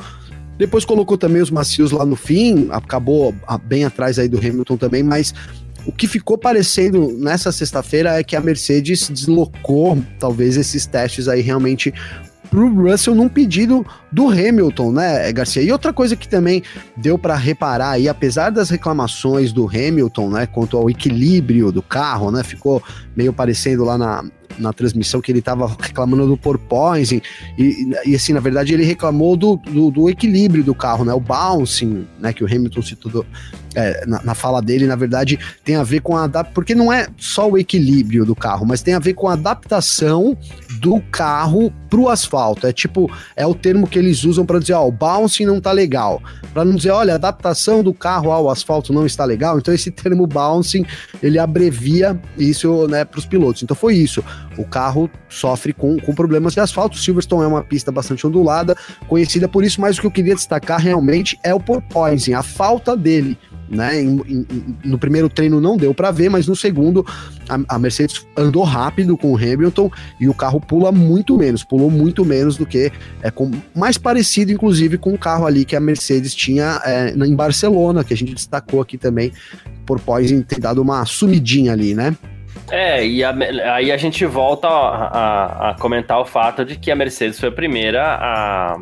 Depois 0.59 0.85
colocou 0.85 1.17
também 1.17 1.41
os 1.41 1.51
macios 1.51 1.93
lá 1.93 2.05
no 2.05 2.17
fim, 2.17 2.69
acabou 2.73 3.33
bem 3.65 3.85
atrás 3.85 4.19
aí 4.19 4.29
do 4.29 4.39
Hamilton 4.39 4.77
também, 4.77 5.03
mas 5.05 5.33
o 5.87 5.93
que 5.93 6.07
ficou 6.07 6.39
parecendo 6.39 7.13
nessa 7.19 7.51
sexta-feira 7.51 8.19
é 8.19 8.23
que 8.23 8.37
a 8.37 8.41
Mercedes 8.41 9.09
deslocou 9.09 10.03
talvez 10.19 10.57
esses 10.57 10.87
testes 10.87 11.29
aí 11.29 11.41
realmente 11.41 11.93
pro 12.51 12.69
Russell 12.69 13.15
num 13.15 13.29
pedido 13.29 13.85
do 14.13 14.29
Hamilton, 14.29 14.93
né, 14.93 15.33
Garcia? 15.33 15.63
E 15.63 15.73
outra 15.73 15.93
coisa 15.93 16.15
que 16.15 16.29
também 16.29 16.63
deu 16.97 17.19
para 17.19 17.35
reparar 17.35 17.93
aí, 17.93 18.09
apesar 18.09 18.51
das 18.51 18.69
reclamações 18.69 19.53
do 19.53 19.67
Hamilton, 19.67 20.31
né, 20.31 20.47
quanto 20.47 20.77
ao 20.77 20.91
equilíbrio 20.91 21.73
do 21.73 21.83
carro, 21.83 22.31
né, 22.31 22.43
ficou 22.43 22.83
meio 23.17 23.33
parecendo 23.33 23.85
lá 23.85 23.97
na, 23.97 24.25
na 24.59 24.73
transmissão 24.73 25.21
que 25.21 25.31
ele 25.31 25.39
estava 25.39 25.67
reclamando 25.81 26.27
do 26.27 26.37
porpoising 26.37 27.21
e, 27.59 27.93
e, 28.07 28.15
assim, 28.15 28.33
na 28.33 28.41
verdade, 28.41 28.73
ele 28.73 28.85
reclamou 28.85 29.37
do, 29.37 29.57
do, 29.57 29.91
do, 29.91 30.11
equilíbrio 30.11 30.63
do 30.63 30.75
carro, 30.75 31.05
né? 31.05 31.13
O 31.13 31.21
bouncing, 31.21 32.07
né? 32.19 32.33
Que 32.33 32.45
o 32.45 32.47
Hamilton 32.47 32.83
citou 32.83 33.25
é, 33.75 34.05
na, 34.07 34.23
na, 34.23 34.35
fala 34.35 34.61
dele, 34.61 34.87
na 34.87 34.97
verdade, 34.97 35.39
tem 35.65 35.77
a 35.77 35.83
ver 35.83 36.01
com 36.01 36.17
a 36.17 36.29
porque 36.45 36.75
não 36.75 36.93
é 36.93 37.09
só 37.17 37.49
o 37.51 37.59
equilíbrio 37.59 38.25
do 38.25 38.35
carro, 38.35 38.67
mas 38.67 38.83
tem 38.83 38.95
a 38.95 38.99
ver 38.99 39.15
com 39.15 39.29
a 39.29 39.33
adaptação 39.33 40.37
do 40.81 41.01
carro 41.11 41.73
pro 41.89 42.09
asfalto. 42.09 42.67
É 42.67 42.73
tipo, 42.73 43.11
é 43.37 43.47
o 43.47 43.55
termo 43.55 43.87
que 43.87 43.99
eles 44.03 44.25
usam 44.25 44.45
para 44.45 44.59
dizer, 44.59 44.75
ó, 44.75 44.87
o 44.87 44.93
bouncing 44.93 45.47
não 45.47 45.61
tá 45.61 45.73
legal. 45.73 46.23
Para 46.53 46.65
não 46.65 46.75
dizer, 46.75 46.91
olha, 46.91 47.13
a 47.13 47.17
adaptação 47.17 47.83
do 47.83 47.95
carro 47.95 48.31
ao 48.31 48.51
asfalto 48.51 48.93
não 48.93 49.07
está 49.07 49.25
legal. 49.25 49.59
Então 49.59 49.73
esse 49.73 49.91
termo 49.91 50.27
bouncing, 50.27 50.85
ele 51.23 51.39
abrevia 51.39 52.21
isso, 52.37 52.87
né, 52.89 53.05
para 53.05 53.19
os 53.19 53.27
pilotos. 53.27 53.63
Então 53.63 53.77
foi 53.77 53.95
isso. 53.95 54.23
O 54.59 54.65
carro 54.65 55.11
sofre 55.29 55.73
com, 55.73 55.99
com 55.99 56.15
problemas 56.15 56.53
de 56.53 56.61
asfalto. 56.61 56.99
Silverstone 56.99 57.45
é 57.45 57.47
uma 57.47 57.63
pista 57.63 57.91
bastante 57.91 58.27
ondulada, 58.27 58.77
conhecida 59.09 59.49
por 59.49 59.65
isso, 59.65 59.81
mas 59.81 59.99
o 59.99 60.01
que 60.01 60.07
eu 60.07 60.11
queria 60.11 60.35
destacar 60.35 60.81
realmente 60.81 61.39
é 61.43 61.55
o 61.55 61.61
porpoising, 61.61 62.35
a 62.35 62.43
falta 62.43 62.97
dele 62.97 63.39
né? 63.73 64.01
Em, 64.01 64.21
em, 64.29 64.47
no 64.85 64.99
primeiro 64.99 65.29
treino 65.29 65.61
não 65.61 65.77
deu 65.77 65.95
para 65.95 66.11
ver, 66.11 66.29
mas 66.29 66.47
no 66.47 66.55
segundo 66.55 67.05
a, 67.49 67.75
a, 67.75 67.79
Mercedes 67.79 68.27
andou 68.37 68.63
rápido 68.63 69.17
com 69.17 69.33
o 69.33 69.37
Hamilton 69.37 69.91
e 70.21 70.29
o 70.29 70.35
carro 70.35 70.61
pula 70.61 70.93
muito 70.93 71.37
menos, 71.39 71.65
pulou 71.65 71.91
muito 71.91 72.25
menos 72.25 72.57
do 72.57 72.67
que 72.67 72.93
é 73.23 73.31
com, 73.31 73.51
mais 73.75 73.97
parecido, 73.97 74.53
inclusive, 74.53 74.99
com 74.99 75.15
o 75.15 75.19
carro 75.19 75.47
ali 75.47 75.65
que 75.65 75.75
a 75.75 75.81
Mercedes 75.81 76.35
tinha 76.35 76.81
é, 76.85 77.15
em 77.15 77.35
Barcelona, 77.35 78.05
que 78.05 78.13
a 78.13 78.17
gente 78.17 78.35
destacou 78.35 78.83
aqui 78.83 78.99
também 78.99 79.33
por 79.87 79.99
pós 79.99 80.31
ter 80.47 80.61
dado 80.61 80.83
uma 80.83 81.05
sumidinha 81.07 81.73
ali, 81.73 81.95
né? 81.95 82.15
É, 82.73 83.07
e 83.07 83.23
a, 83.23 83.35
aí 83.75 83.93
a 83.93 83.99
gente 83.99 84.25
volta 84.25 84.67
a, 84.67 85.07
a, 85.07 85.71
a, 85.71 85.75
comentar 85.75 86.19
o 86.19 86.25
fato 86.25 86.65
de 86.65 86.75
que 86.77 86.91
a 86.91 86.97
Mercedes 86.97 87.39
foi 87.39 87.51
a 87.51 87.53
primeira 87.53 88.03
a 88.03 88.81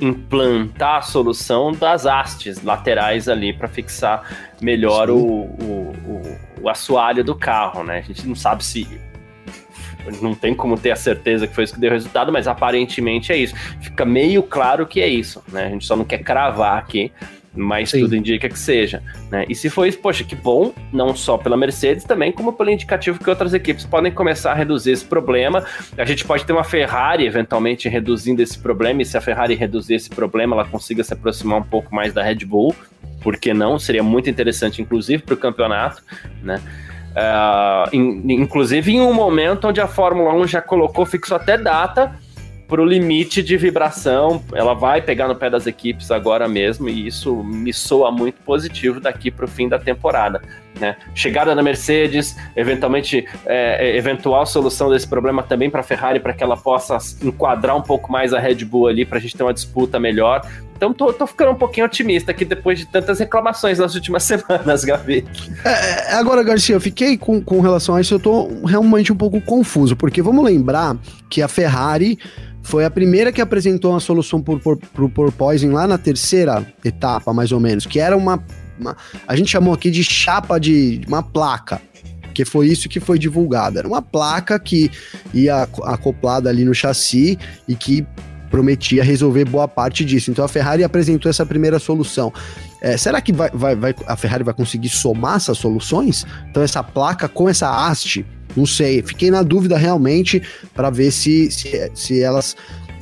implantar 0.00 0.98
a 0.98 1.02
solução 1.02 1.72
das 1.72 2.06
hastes 2.06 2.62
laterais 2.62 3.28
ali 3.28 3.52
para 3.52 3.66
fixar 3.66 4.22
melhor 4.60 5.10
o, 5.10 5.18
o, 5.18 5.96
o, 6.06 6.62
o, 6.62 6.68
assoalho 6.68 7.24
do 7.24 7.34
carro, 7.34 7.82
né? 7.82 7.98
A 7.98 8.02
gente 8.02 8.24
não 8.24 8.36
sabe 8.36 8.64
se. 8.64 8.86
Não 10.22 10.36
tem 10.36 10.54
como 10.54 10.78
ter 10.78 10.92
a 10.92 10.96
certeza 10.96 11.48
que 11.48 11.54
foi 11.56 11.64
isso 11.64 11.74
que 11.74 11.80
deu 11.80 11.90
resultado, 11.90 12.30
mas 12.30 12.46
aparentemente 12.46 13.32
é 13.32 13.36
isso. 13.36 13.56
Fica 13.80 14.04
meio 14.04 14.44
claro 14.44 14.86
que 14.86 15.00
é 15.00 15.08
isso, 15.08 15.42
né? 15.48 15.66
A 15.66 15.70
gente 15.70 15.84
só 15.84 15.96
não 15.96 16.04
quer 16.04 16.18
cravar 16.18 16.78
aqui, 16.78 17.10
mas 17.56 17.90
Sim. 17.90 18.00
tudo 18.00 18.14
indica 18.14 18.48
que 18.48 18.58
seja. 18.58 19.02
Né? 19.30 19.46
E 19.48 19.54
se 19.54 19.70
for 19.70 19.86
isso, 19.86 19.98
poxa, 19.98 20.22
que 20.22 20.36
bom, 20.36 20.72
não 20.92 21.16
só 21.16 21.38
pela 21.38 21.56
Mercedes, 21.56 22.04
também 22.04 22.30
como 22.30 22.52
pelo 22.52 22.70
indicativo 22.70 23.18
que 23.18 23.28
outras 23.28 23.54
equipes 23.54 23.84
podem 23.84 24.12
começar 24.12 24.52
a 24.52 24.54
reduzir 24.54 24.92
esse 24.92 25.04
problema. 25.04 25.64
A 25.96 26.04
gente 26.04 26.24
pode 26.24 26.44
ter 26.44 26.52
uma 26.52 26.64
Ferrari 26.64 27.26
eventualmente 27.26 27.88
reduzindo 27.88 28.42
esse 28.42 28.58
problema, 28.58 29.02
e 29.02 29.04
se 29.04 29.16
a 29.16 29.20
Ferrari 29.20 29.54
reduzir 29.54 29.94
esse 29.94 30.10
problema, 30.10 30.54
ela 30.54 30.64
consiga 30.64 31.02
se 31.02 31.12
aproximar 31.12 31.58
um 31.58 31.64
pouco 31.64 31.94
mais 31.94 32.12
da 32.12 32.22
Red 32.22 32.44
Bull, 32.44 32.74
por 33.22 33.38
que 33.38 33.52
não? 33.54 33.78
Seria 33.78 34.02
muito 34.02 34.28
interessante, 34.28 34.80
inclusive, 34.82 35.22
para 35.22 35.34
o 35.34 35.36
campeonato, 35.36 36.02
né? 36.42 36.60
Uh, 37.16 37.96
in, 37.96 38.22
inclusive 38.34 38.92
em 38.92 39.00
um 39.00 39.14
momento 39.14 39.68
onde 39.68 39.80
a 39.80 39.86
Fórmula 39.86 40.34
1 40.34 40.46
já 40.48 40.60
colocou, 40.60 41.06
fixou 41.06 41.34
até 41.34 41.56
data 41.56 42.14
pro 42.68 42.84
limite 42.84 43.42
de 43.42 43.56
vibração. 43.56 44.42
Ela 44.52 44.74
vai 44.74 45.00
pegar 45.00 45.28
no 45.28 45.34
pé 45.34 45.48
das 45.48 45.66
equipes 45.66 46.10
agora 46.10 46.48
mesmo, 46.48 46.88
e 46.88 47.06
isso 47.06 47.42
me 47.42 47.72
soa 47.72 48.10
muito 48.10 48.40
positivo 48.42 49.00
daqui 49.00 49.30
para 49.30 49.44
o 49.44 49.48
fim 49.48 49.68
da 49.68 49.78
temporada. 49.78 50.42
Né? 50.78 50.96
Chegada 51.14 51.54
da 51.54 51.62
Mercedes, 51.62 52.36
eventualmente, 52.54 53.26
é, 53.46 53.88
é 53.88 53.96
eventual 53.96 54.44
solução 54.44 54.90
desse 54.90 55.08
problema 55.08 55.42
também 55.42 55.70
para 55.70 55.80
a 55.80 55.84
Ferrari, 55.84 56.20
para 56.20 56.32
que 56.32 56.42
ela 56.42 56.56
possa 56.56 56.98
enquadrar 57.22 57.76
um 57.76 57.82
pouco 57.82 58.12
mais 58.12 58.34
a 58.34 58.38
Red 58.38 58.64
Bull 58.64 58.88
ali, 58.88 59.04
para 59.04 59.18
a 59.18 59.20
gente 59.20 59.36
ter 59.36 59.42
uma 59.42 59.54
disputa 59.54 59.98
melhor. 59.98 60.42
Então 60.76 60.92
tô, 60.92 61.12
tô, 61.12 61.26
ficando 61.26 61.52
um 61.52 61.54
pouquinho 61.54 61.86
otimista 61.86 62.30
aqui 62.30 62.44
depois 62.44 62.78
de 62.78 62.86
tantas 62.86 63.18
reclamações 63.18 63.78
nas 63.78 63.94
últimas 63.94 64.22
semanas, 64.24 64.84
Gabi. 64.84 65.26
É, 65.64 66.12
é, 66.12 66.14
agora, 66.14 66.42
Garcia, 66.42 66.76
eu 66.76 66.80
fiquei 66.80 67.16
com, 67.16 67.40
com 67.40 67.60
relação 67.60 67.96
a 67.96 68.00
isso, 68.00 68.14
eu 68.14 68.20
tô 68.20 68.48
realmente 68.64 69.12
um 69.12 69.16
pouco 69.16 69.40
confuso, 69.40 69.96
porque 69.96 70.20
vamos 70.20 70.44
lembrar 70.44 70.96
que 71.30 71.40
a 71.40 71.48
Ferrari 71.48 72.18
foi 72.62 72.84
a 72.84 72.90
primeira 72.90 73.32
que 73.32 73.40
apresentou 73.40 73.92
uma 73.92 74.00
solução 74.00 74.42
para 74.42 75.04
o 75.04 75.08
porpoising 75.08 75.70
lá 75.70 75.86
na 75.86 75.96
terceira 75.96 76.66
etapa, 76.84 77.32
mais 77.32 77.52
ou 77.52 77.60
menos, 77.60 77.86
que 77.86 78.00
era 78.00 78.16
uma, 78.16 78.44
uma, 78.78 78.96
a 79.26 79.36
gente 79.36 79.50
chamou 79.50 79.72
aqui 79.72 79.90
de 79.90 80.02
chapa 80.02 80.58
de 80.58 81.00
uma 81.06 81.22
placa, 81.22 81.80
que 82.34 82.44
foi 82.44 82.66
isso 82.66 82.88
que 82.88 83.00
foi 83.00 83.18
divulgado. 83.18 83.78
Era 83.78 83.88
uma 83.88 84.02
placa 84.02 84.58
que 84.58 84.90
ia 85.32 85.62
acoplada 85.84 86.50
ali 86.50 86.64
no 86.64 86.74
chassi 86.74 87.38
e 87.66 87.74
que 87.74 88.04
prometia 88.50 89.02
resolver 89.02 89.44
boa 89.44 89.68
parte 89.68 90.04
disso. 90.04 90.30
Então 90.30 90.44
a 90.44 90.48
Ferrari 90.48 90.84
apresentou 90.84 91.28
essa 91.28 91.44
primeira 91.44 91.78
solução. 91.78 92.32
É, 92.80 92.96
será 92.96 93.20
que 93.20 93.32
vai, 93.32 93.50
vai, 93.52 93.74
vai, 93.74 93.94
a 94.06 94.16
Ferrari 94.16 94.44
vai 94.44 94.54
conseguir 94.54 94.88
somar 94.88 95.36
essas 95.36 95.58
soluções? 95.58 96.26
Então 96.50 96.62
essa 96.62 96.82
placa 96.82 97.28
com 97.28 97.48
essa 97.48 97.68
haste 97.68 98.24
não 98.56 98.64
sei, 98.64 99.02
fiquei 99.02 99.30
na 99.30 99.42
dúvida 99.42 99.76
realmente 99.76 100.42
para 100.74 100.88
ver 100.88 101.10
se, 101.10 101.50
se, 101.50 101.90
se 101.94 102.22
elas 102.22 102.56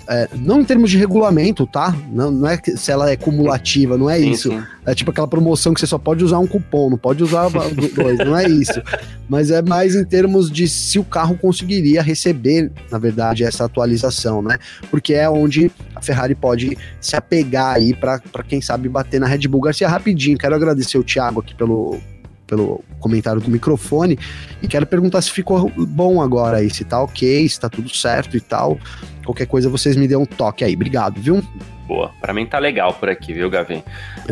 é, 0.08 0.28
não 0.34 0.60
em 0.60 0.64
termos 0.64 0.90
de 0.90 0.98
regulamento, 0.98 1.66
tá? 1.66 1.96
Não, 2.10 2.30
não 2.30 2.48
é 2.48 2.56
se 2.56 2.90
ela 2.90 3.10
é 3.10 3.16
cumulativa, 3.16 3.96
não 3.96 4.08
é 4.08 4.18
sim, 4.18 4.30
isso. 4.30 4.50
Sim. 4.50 4.62
É 4.86 4.94
tipo 4.94 5.10
aquela 5.10 5.26
promoção 5.26 5.72
que 5.72 5.80
você 5.80 5.86
só 5.86 5.98
pode 5.98 6.22
usar 6.22 6.38
um 6.38 6.46
cupom, 6.46 6.90
não 6.90 6.98
pode 6.98 7.22
usar 7.22 7.48
dois, 7.48 8.18
não 8.18 8.36
é 8.36 8.46
isso. 8.48 8.82
Mas 9.28 9.50
é 9.50 9.62
mais 9.62 9.94
em 9.94 10.04
termos 10.04 10.50
de 10.50 10.68
se 10.68 10.98
o 10.98 11.04
carro 11.04 11.38
conseguiria 11.38 12.02
receber, 12.02 12.70
na 12.90 12.98
verdade, 12.98 13.44
essa 13.44 13.64
atualização, 13.64 14.42
né? 14.42 14.58
Porque 14.90 15.14
é 15.14 15.28
onde 15.28 15.70
a 15.94 16.02
Ferrari 16.02 16.34
pode 16.34 16.76
se 17.00 17.16
apegar 17.16 17.76
aí 17.76 17.94
para 17.94 18.20
quem 18.46 18.60
sabe 18.60 18.88
bater 18.88 19.18
na 19.20 19.26
Red 19.26 19.48
Bull. 19.48 19.62
Garcia, 19.62 19.88
rapidinho, 19.88 20.36
quero 20.36 20.54
agradecer 20.54 20.98
o 20.98 21.04
Thiago 21.04 21.40
aqui 21.40 21.54
pelo, 21.54 21.98
pelo 22.46 22.82
comentário 23.00 23.40
do 23.40 23.50
microfone 23.50 24.18
e 24.62 24.68
quero 24.68 24.86
perguntar 24.86 25.22
se 25.22 25.30
ficou 25.30 25.70
bom 25.76 26.20
agora 26.20 26.58
aí, 26.58 26.70
se 26.70 26.84
tá 26.84 27.02
ok, 27.02 27.48
se 27.48 27.58
tá 27.58 27.68
tudo 27.68 27.88
certo 27.88 28.36
e 28.36 28.40
tal. 28.40 28.78
Qualquer 29.24 29.46
coisa 29.46 29.68
vocês 29.68 29.96
me 29.96 30.06
dêem 30.06 30.20
um 30.20 30.26
toque 30.26 30.64
aí. 30.64 30.74
Obrigado, 30.74 31.20
viu? 31.20 31.42
Boa, 31.86 32.10
para 32.20 32.32
mim 32.32 32.46
tá 32.46 32.58
legal 32.58 32.94
por 32.94 33.10
aqui, 33.10 33.32
viu, 33.32 33.50
Gavin? 33.50 33.82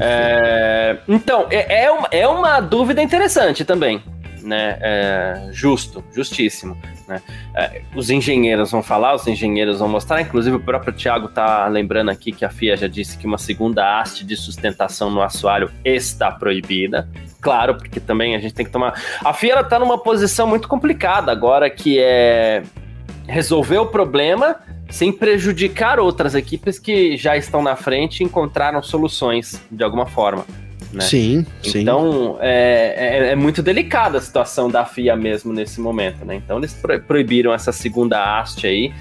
É, 0.00 0.96
então, 1.06 1.46
é, 1.50 1.84
é, 1.84 1.90
uma, 1.90 2.08
é 2.10 2.26
uma 2.26 2.60
dúvida 2.60 3.02
interessante 3.02 3.64
também, 3.64 4.02
né? 4.42 4.78
É, 4.80 5.48
justo, 5.52 6.04
justíssimo. 6.12 6.76
Né? 7.06 7.22
É, 7.54 7.82
os 7.94 8.10
engenheiros 8.10 8.70
vão 8.70 8.82
falar, 8.82 9.14
os 9.14 9.26
engenheiros 9.26 9.78
vão 9.78 9.88
mostrar, 9.88 10.20
inclusive 10.20 10.56
o 10.56 10.60
próprio 10.60 10.92
Thiago 10.92 11.28
tá 11.28 11.66
lembrando 11.68 12.10
aqui 12.10 12.32
que 12.32 12.44
a 12.44 12.50
FIA 12.50 12.76
já 12.76 12.86
disse 12.86 13.16
que 13.16 13.26
uma 13.26 13.38
segunda 13.38 14.00
haste 14.00 14.24
de 14.24 14.36
sustentação 14.36 15.10
no 15.10 15.22
assoalho 15.22 15.70
está 15.84 16.30
proibida, 16.30 17.08
claro, 17.40 17.76
porque 17.76 18.00
também 18.00 18.34
a 18.34 18.38
gente 18.38 18.54
tem 18.54 18.64
que 18.64 18.72
tomar. 18.72 19.00
A 19.24 19.32
FIA 19.32 19.60
está 19.60 19.78
numa 19.78 19.98
posição 19.98 20.46
muito 20.46 20.68
complicada 20.68 21.30
agora, 21.32 21.68
que 21.70 21.98
é 21.98 22.62
resolver 23.26 23.78
o 23.78 23.86
problema 23.86 24.56
sem 24.90 25.10
prejudicar 25.10 25.98
outras 25.98 26.34
equipes 26.34 26.78
que 26.78 27.16
já 27.16 27.34
estão 27.34 27.62
na 27.62 27.74
frente 27.74 28.20
e 28.20 28.24
encontraram 28.24 28.82
soluções 28.82 29.62
de 29.70 29.82
alguma 29.82 30.04
forma. 30.06 30.44
Né? 30.92 31.00
Sim, 31.00 31.46
sim. 31.62 31.80
Então 31.80 32.36
é, 32.40 32.94
é, 32.96 33.32
é, 33.32 33.36
muito 33.36 33.62
delicada 33.62 34.18
a 34.18 34.20
situação 34.20 34.68
da 34.68 34.84
FIA 34.84 35.16
mesmo 35.16 35.52
nesse 35.52 35.80
momento, 35.80 36.24
né? 36.24 36.34
Então 36.34 36.58
eles 36.58 36.76
proibiram 37.06 37.52
essa 37.52 37.72
segunda 37.72 38.40
haste 38.40 38.66
aí. 38.66 38.92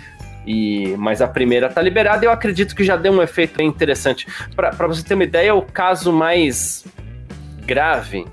E, 0.46 0.96
mas 0.98 1.22
a 1.22 1.28
primeira 1.28 1.70
tá 1.70 1.82
liberada 1.82 2.26
e 2.26 2.28
eu 2.28 2.32
acredito 2.32 2.76
que 2.76 2.84
já 2.84 2.96
deu 2.96 3.12
um 3.12 3.22
efeito 3.22 3.58
bem 3.58 3.68
interessante. 3.68 4.26
Para 4.56 4.88
você 4.88 5.04
ter 5.04 5.14
uma 5.14 5.24
ideia, 5.24 5.54
o 5.54 5.62
caso 5.62 6.12
mais 6.12 6.84
grave, 7.64 8.26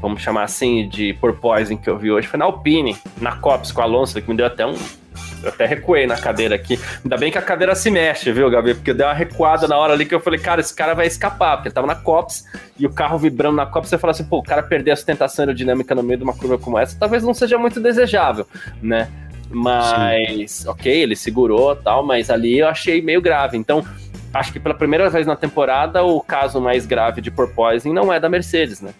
vamos 0.00 0.22
chamar 0.22 0.42
assim, 0.44 0.88
de 0.88 1.12
porpoising 1.14 1.76
que 1.76 1.88
eu 1.88 1.96
vi 1.96 2.10
hoje 2.10 2.26
foi 2.26 2.38
na 2.38 2.44
Alpine, 2.44 2.96
na 3.20 3.36
Cops 3.36 3.70
com 3.70 3.80
o 3.80 3.84
Alonso, 3.84 4.20
que 4.20 4.28
me 4.28 4.36
deu 4.36 4.46
até 4.46 4.66
um. 4.66 4.74
Eu 5.46 5.52
até 5.52 5.64
recuei 5.64 6.06
na 6.06 6.16
cadeira 6.16 6.56
aqui. 6.56 6.78
Ainda 7.04 7.16
bem 7.16 7.30
que 7.30 7.38
a 7.38 7.42
cadeira 7.42 7.74
se 7.74 7.90
mexe, 7.90 8.32
viu, 8.32 8.50
Gabi? 8.50 8.74
Porque 8.74 8.92
deu 8.92 9.06
uma 9.06 9.14
recuada 9.14 9.68
na 9.68 9.76
hora 9.76 9.92
ali 9.92 10.04
que 10.04 10.14
eu 10.14 10.20
falei, 10.20 10.40
cara, 10.40 10.60
esse 10.60 10.74
cara 10.74 10.94
vai 10.94 11.06
escapar, 11.06 11.56
porque 11.56 11.68
ele 11.68 11.74
tava 11.74 11.86
na 11.86 11.94
Cops 11.94 12.44
e 12.78 12.84
o 12.86 12.90
carro 12.92 13.18
vibrando 13.18 13.56
na 13.56 13.66
Cops, 13.66 13.88
você 13.88 13.96
fala 13.96 14.10
assim, 14.10 14.24
pô, 14.24 14.38
o 14.38 14.42
cara 14.42 14.62
perder 14.62 14.90
a 14.90 14.96
sustentação 14.96 15.44
aerodinâmica 15.44 15.94
no 15.94 16.02
meio 16.02 16.18
de 16.18 16.24
uma 16.24 16.34
curva 16.34 16.58
como 16.58 16.78
essa, 16.78 16.96
talvez 16.98 17.22
não 17.22 17.32
seja 17.32 17.56
muito 17.56 17.80
desejável, 17.80 18.46
né? 18.82 19.08
Mas, 19.48 20.50
Sim. 20.50 20.68
ok, 20.68 20.92
ele 20.92 21.14
segurou 21.14 21.76
tal, 21.76 22.04
mas 22.04 22.30
ali 22.30 22.58
eu 22.58 22.68
achei 22.68 23.00
meio 23.00 23.22
grave. 23.22 23.56
Então, 23.56 23.84
acho 24.34 24.52
que 24.52 24.58
pela 24.58 24.74
primeira 24.74 25.08
vez 25.08 25.26
na 25.26 25.36
temporada, 25.36 26.02
o 26.02 26.20
caso 26.20 26.60
mais 26.60 26.84
grave 26.84 27.20
de 27.20 27.30
porpoising 27.30 27.92
não 27.92 28.12
é 28.12 28.18
da 28.18 28.28
Mercedes, 28.28 28.80
né? 28.80 28.90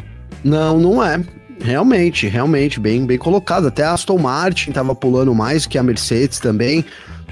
Não, 0.44 0.78
não 0.78 1.04
é. 1.04 1.20
Realmente, 1.60 2.26
realmente, 2.26 2.78
bem, 2.78 3.04
bem 3.06 3.18
colocado. 3.18 3.66
Até 3.66 3.82
a 3.82 3.92
Aston 3.92 4.18
Martin 4.18 4.70
estava 4.70 4.94
pulando 4.94 5.34
mais 5.34 5.66
que 5.66 5.78
a 5.78 5.82
Mercedes 5.82 6.38
também 6.38 6.84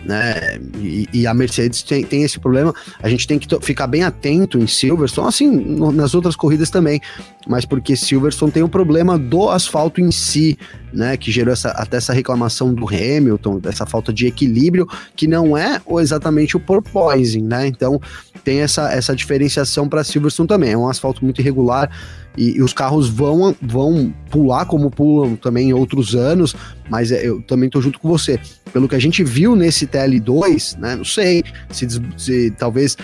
né? 0.05 0.59
E, 0.77 1.09
e, 1.13 1.27
a 1.27 1.35
Mercedes 1.35 1.83
tem, 1.83 2.05
tem 2.05 2.23
esse 2.23 2.39
problema. 2.39 2.75
A 3.03 3.09
gente 3.09 3.27
tem 3.27 3.39
que 3.39 3.49
ficar 3.61 3.87
bem 3.87 4.03
atento 4.03 4.59
em 4.59 4.67
Silverstone, 4.67 5.29
assim, 5.29 5.51
no, 5.51 5.91
nas 5.91 6.15
outras 6.15 6.37
corridas 6.37 6.71
também, 6.71 7.01
mas 7.49 7.65
porque 7.65 7.97
Silverstone 7.97 8.53
tem 8.53 8.63
o 8.63 8.67
um 8.67 8.69
problema 8.69 9.19
do 9.19 9.49
asfalto 9.49 10.01
em 10.01 10.11
si, 10.11 10.59
né? 10.93 11.17
Que 11.17 11.33
gerou 11.33 11.53
essa, 11.53 11.71
até 11.71 11.97
essa 11.97 12.13
reclamação 12.13 12.73
do 12.73 12.87
Hamilton, 12.87 13.59
dessa 13.59 13.87
falta 13.87 14.13
de 14.13 14.27
equilíbrio, 14.27 14.87
que 15.17 15.27
não 15.27 15.57
é 15.57 15.81
exatamente 16.01 16.57
o 16.57 16.61
porpoising, 16.61 17.43
né? 17.43 17.67
Então, 17.67 18.01
tem 18.45 18.61
essa, 18.61 18.93
essa 18.93 19.17
diferenciação 19.17 19.89
para 19.89 20.05
Silverstone 20.05 20.49
também. 20.49 20.73
É 20.73 20.79
um 20.79 20.89
asfalto 20.89 21.25
muito 21.25 21.41
irregular 21.41 21.91
e, 22.37 22.57
e, 22.57 22.63
os 22.63 22.73
carros 22.73 23.09
vão, 23.09 23.55
vão 23.63 24.13
pular 24.31 24.65
como 24.67 24.91
pulam 24.91 25.37
também 25.37 25.71
em 25.71 25.73
outros 25.73 26.15
anos, 26.15 26.55
mas 26.91 27.13
é, 27.13 27.27
eu 27.27 27.41
também 27.43 27.69
tô 27.69 27.81
junto 27.81 27.99
com 27.99 28.09
você. 28.09 28.39
Pelo 28.73 28.89
que 28.89 28.95
a 28.95 28.99
gente 28.99 29.23
viu 29.23 29.55
nesse 29.55 29.87
TL2, 29.87 30.79
né? 30.79 30.97
Não 30.97 31.05
sei 31.05 31.45
se, 31.71 31.87
se 32.17 32.51
talvez 32.59 32.97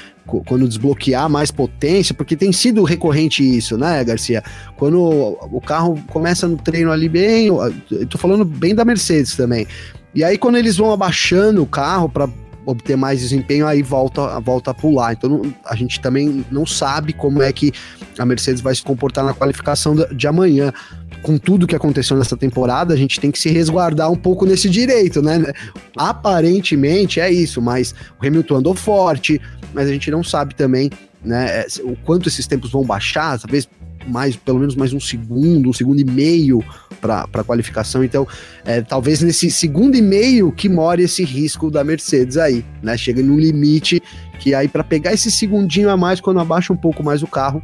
quando 0.47 0.69
desbloquear 0.69 1.29
mais 1.29 1.51
potência, 1.51 2.15
porque 2.15 2.37
tem 2.37 2.53
sido 2.53 2.85
recorrente 2.85 3.43
isso, 3.43 3.77
né, 3.77 4.03
Garcia? 4.05 4.43
Quando 4.77 5.01
o 5.01 5.61
carro 5.61 6.01
começa 6.09 6.47
no 6.47 6.57
treino 6.57 6.93
ali 6.93 7.09
bem, 7.09 7.47
eu 7.47 8.07
tô 8.09 8.17
falando 8.17 8.45
bem 8.45 8.75
da 8.75 8.85
Mercedes 8.85 9.35
também. 9.35 9.67
E 10.15 10.23
aí 10.23 10.39
quando 10.39 10.57
eles 10.57 10.77
vão 10.77 10.93
abaixando 10.93 11.63
o 11.63 11.67
carro 11.67 12.09
para 12.09 12.29
obter 12.65 12.97
mais 12.97 13.21
desempenho, 13.21 13.67
aí 13.67 13.83
volta, 13.83 14.39
volta 14.41 14.71
a 14.71 14.75
pular. 14.75 15.13
Então 15.13 15.43
a 15.65 15.75
gente 15.75 16.01
também 16.01 16.45
não 16.51 16.67
sabe 16.67 17.13
como 17.13 17.43
é 17.43 17.53
que 17.53 17.73
a 18.19 18.25
Mercedes 18.25 18.61
vai 18.61 18.75
se 18.75 18.83
comportar 18.83 19.25
na 19.25 19.35
qualificação 19.35 19.95
de 19.95 20.27
amanhã. 20.27 20.73
Com 21.23 21.37
tudo 21.37 21.67
que 21.67 21.77
aconteceu 21.77 22.17
nessa 22.17 22.37
temporada, 22.37 22.95
a 22.95 22.97
gente 22.97 23.21
tem 23.21 23.31
que 23.31 23.39
se 23.39 23.51
resguardar 23.51 24.11
um 24.11 24.17
pouco 24.17 24.47
nesse 24.47 24.71
direito, 24.71 25.21
né? 25.21 25.53
Aparentemente 25.97 27.21
é 27.21 27.31
isso, 27.31 27.61
mas 27.61 27.95
o 28.21 28.27
Hamilton 28.27 28.57
andou 28.57 28.75
forte, 28.75 29.41
mas 29.75 29.89
a 29.89 29.93
gente 29.93 30.11
não 30.11 30.25
sabe 30.25 30.55
também 30.55 30.91
né, 31.23 31.67
o 31.83 31.95
quanto 31.97 32.29
esses 32.29 32.47
tempos 32.47 32.71
vão 32.71 32.85
baixar, 32.85 33.39
talvez 33.39 33.69
mais, 34.07 34.37
pelo 34.37 34.59
menos 34.59 34.75
mais 34.75 34.93
um 34.93 35.01
segundo, 35.01 35.69
um 35.69 35.73
segundo 35.73 36.01
e 36.01 36.05
meio 36.05 36.65
para 37.01 37.27
a 37.33 37.45
qualificação. 37.45 38.05
Então, 38.05 38.27
é, 38.65 38.81
talvez 38.81 39.23
nesse 39.23 39.51
segundo 39.51 39.97
e 39.97 40.03
meio 40.03 40.53
que 40.53 40.69
more 40.69 41.03
esse 41.03 41.25
risco 41.25 41.71
da 41.71 41.83
Mercedes 41.83 42.37
aí, 42.37 42.65
né? 42.83 42.97
Chega 42.97 43.23
num 43.23 43.39
limite 43.39 44.03
que 44.39 44.55
aí 44.55 44.69
para 44.69 44.83
pegar 44.83 45.13
esse 45.13 45.31
segundinho 45.31 45.91
a 45.91 45.97
mais, 45.97 46.21
quando 46.21 46.41
abaixa 46.41 46.73
um 46.73 46.77
pouco 46.77 47.03
mais 47.03 47.23
o 47.23 47.27
carro, 47.27 47.63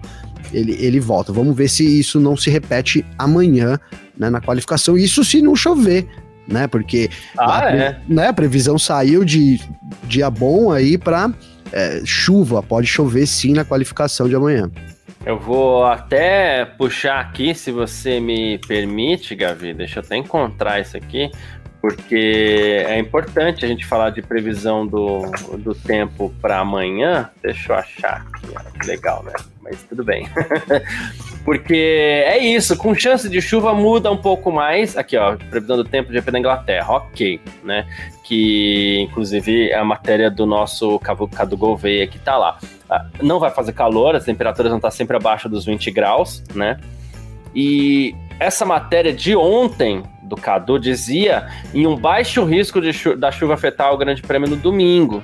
ele, 0.52 0.76
ele 0.78 1.00
volta. 1.00 1.32
Vamos 1.32 1.56
ver 1.56 1.68
se 1.68 1.84
isso 1.84 2.20
não 2.20 2.36
se 2.36 2.50
repete 2.50 3.04
amanhã 3.18 3.78
né, 4.16 4.30
na 4.30 4.40
qualificação. 4.40 4.96
Isso 4.96 5.24
se 5.24 5.42
não 5.42 5.56
chover, 5.56 6.06
né? 6.46 6.66
Porque 6.66 7.10
ah, 7.38 7.64
a, 7.64 7.70
é. 7.70 8.00
né, 8.08 8.28
a 8.28 8.32
previsão 8.32 8.78
saiu 8.78 9.24
de 9.24 9.60
dia 10.04 10.30
bom 10.30 10.70
aí 10.70 10.96
para 10.96 11.32
é, 11.72 12.02
chuva. 12.04 12.62
Pode 12.62 12.86
chover 12.86 13.26
sim 13.26 13.52
na 13.52 13.64
qualificação 13.64 14.28
de 14.28 14.34
amanhã. 14.34 14.70
Eu 15.26 15.40
vou 15.40 15.84
até 15.84 16.64
puxar 16.64 17.18
aqui, 17.18 17.52
se 17.52 17.72
você 17.72 18.20
me 18.20 18.58
permite, 18.58 19.34
Gavi. 19.34 19.74
Deixa 19.74 19.98
eu 19.98 20.04
até 20.04 20.16
encontrar 20.16 20.78
isso 20.78 20.96
aqui, 20.96 21.32
porque 21.86 22.84
é 22.84 22.98
importante 22.98 23.64
a 23.64 23.68
gente 23.68 23.86
falar 23.86 24.10
de 24.10 24.20
previsão 24.20 24.84
do, 24.84 25.22
do 25.56 25.72
tempo 25.72 26.34
para 26.42 26.58
amanhã. 26.58 27.30
Deixa 27.40 27.72
eu 27.72 27.76
achar 27.76 28.26
aqui. 28.26 28.88
Legal, 28.88 29.22
né? 29.22 29.32
Mas 29.62 29.84
tudo 29.84 30.02
bem. 30.02 30.28
porque 31.46 32.24
é 32.26 32.38
isso, 32.38 32.76
com 32.76 32.92
chance 32.92 33.28
de 33.28 33.40
chuva 33.40 33.72
muda 33.72 34.10
um 34.10 34.16
pouco 34.16 34.50
mais. 34.50 34.96
Aqui, 34.96 35.16
ó, 35.16 35.36
previsão 35.36 35.76
do 35.76 35.84
tempo 35.84 36.10
de 36.10 36.20
da 36.20 36.38
Inglaterra, 36.40 36.92
ok, 36.92 37.40
né? 37.62 37.86
Que 38.24 39.06
inclusive 39.08 39.70
é 39.70 39.78
a 39.78 39.84
matéria 39.84 40.28
do 40.28 40.44
nosso 40.44 40.98
Cadu 40.98 41.56
Gouveia 41.56 42.08
que 42.08 42.18
tá 42.18 42.36
lá. 42.36 42.58
Ah, 42.90 43.06
não 43.22 43.38
vai 43.38 43.52
fazer 43.52 43.72
calor, 43.72 44.16
as 44.16 44.24
temperaturas 44.24 44.70
vão 44.70 44.78
estar 44.78 44.90
sempre 44.90 45.16
abaixo 45.16 45.48
dos 45.48 45.64
20 45.64 45.92
graus, 45.92 46.42
né? 46.52 46.80
E 47.54 48.12
essa 48.40 48.64
matéria 48.64 49.12
de 49.12 49.36
ontem 49.36 50.02
do 50.26 50.36
Cadu 50.36 50.78
dizia 50.78 51.46
em 51.72 51.86
um 51.86 51.96
baixo 51.96 52.44
risco 52.44 52.80
chu 52.92 53.16
da 53.16 53.30
chuva 53.30 53.54
afetar 53.54 53.92
o 53.92 53.96
Grande 53.96 54.22
Prêmio 54.22 54.48
no 54.48 54.56
domingo, 54.56 55.22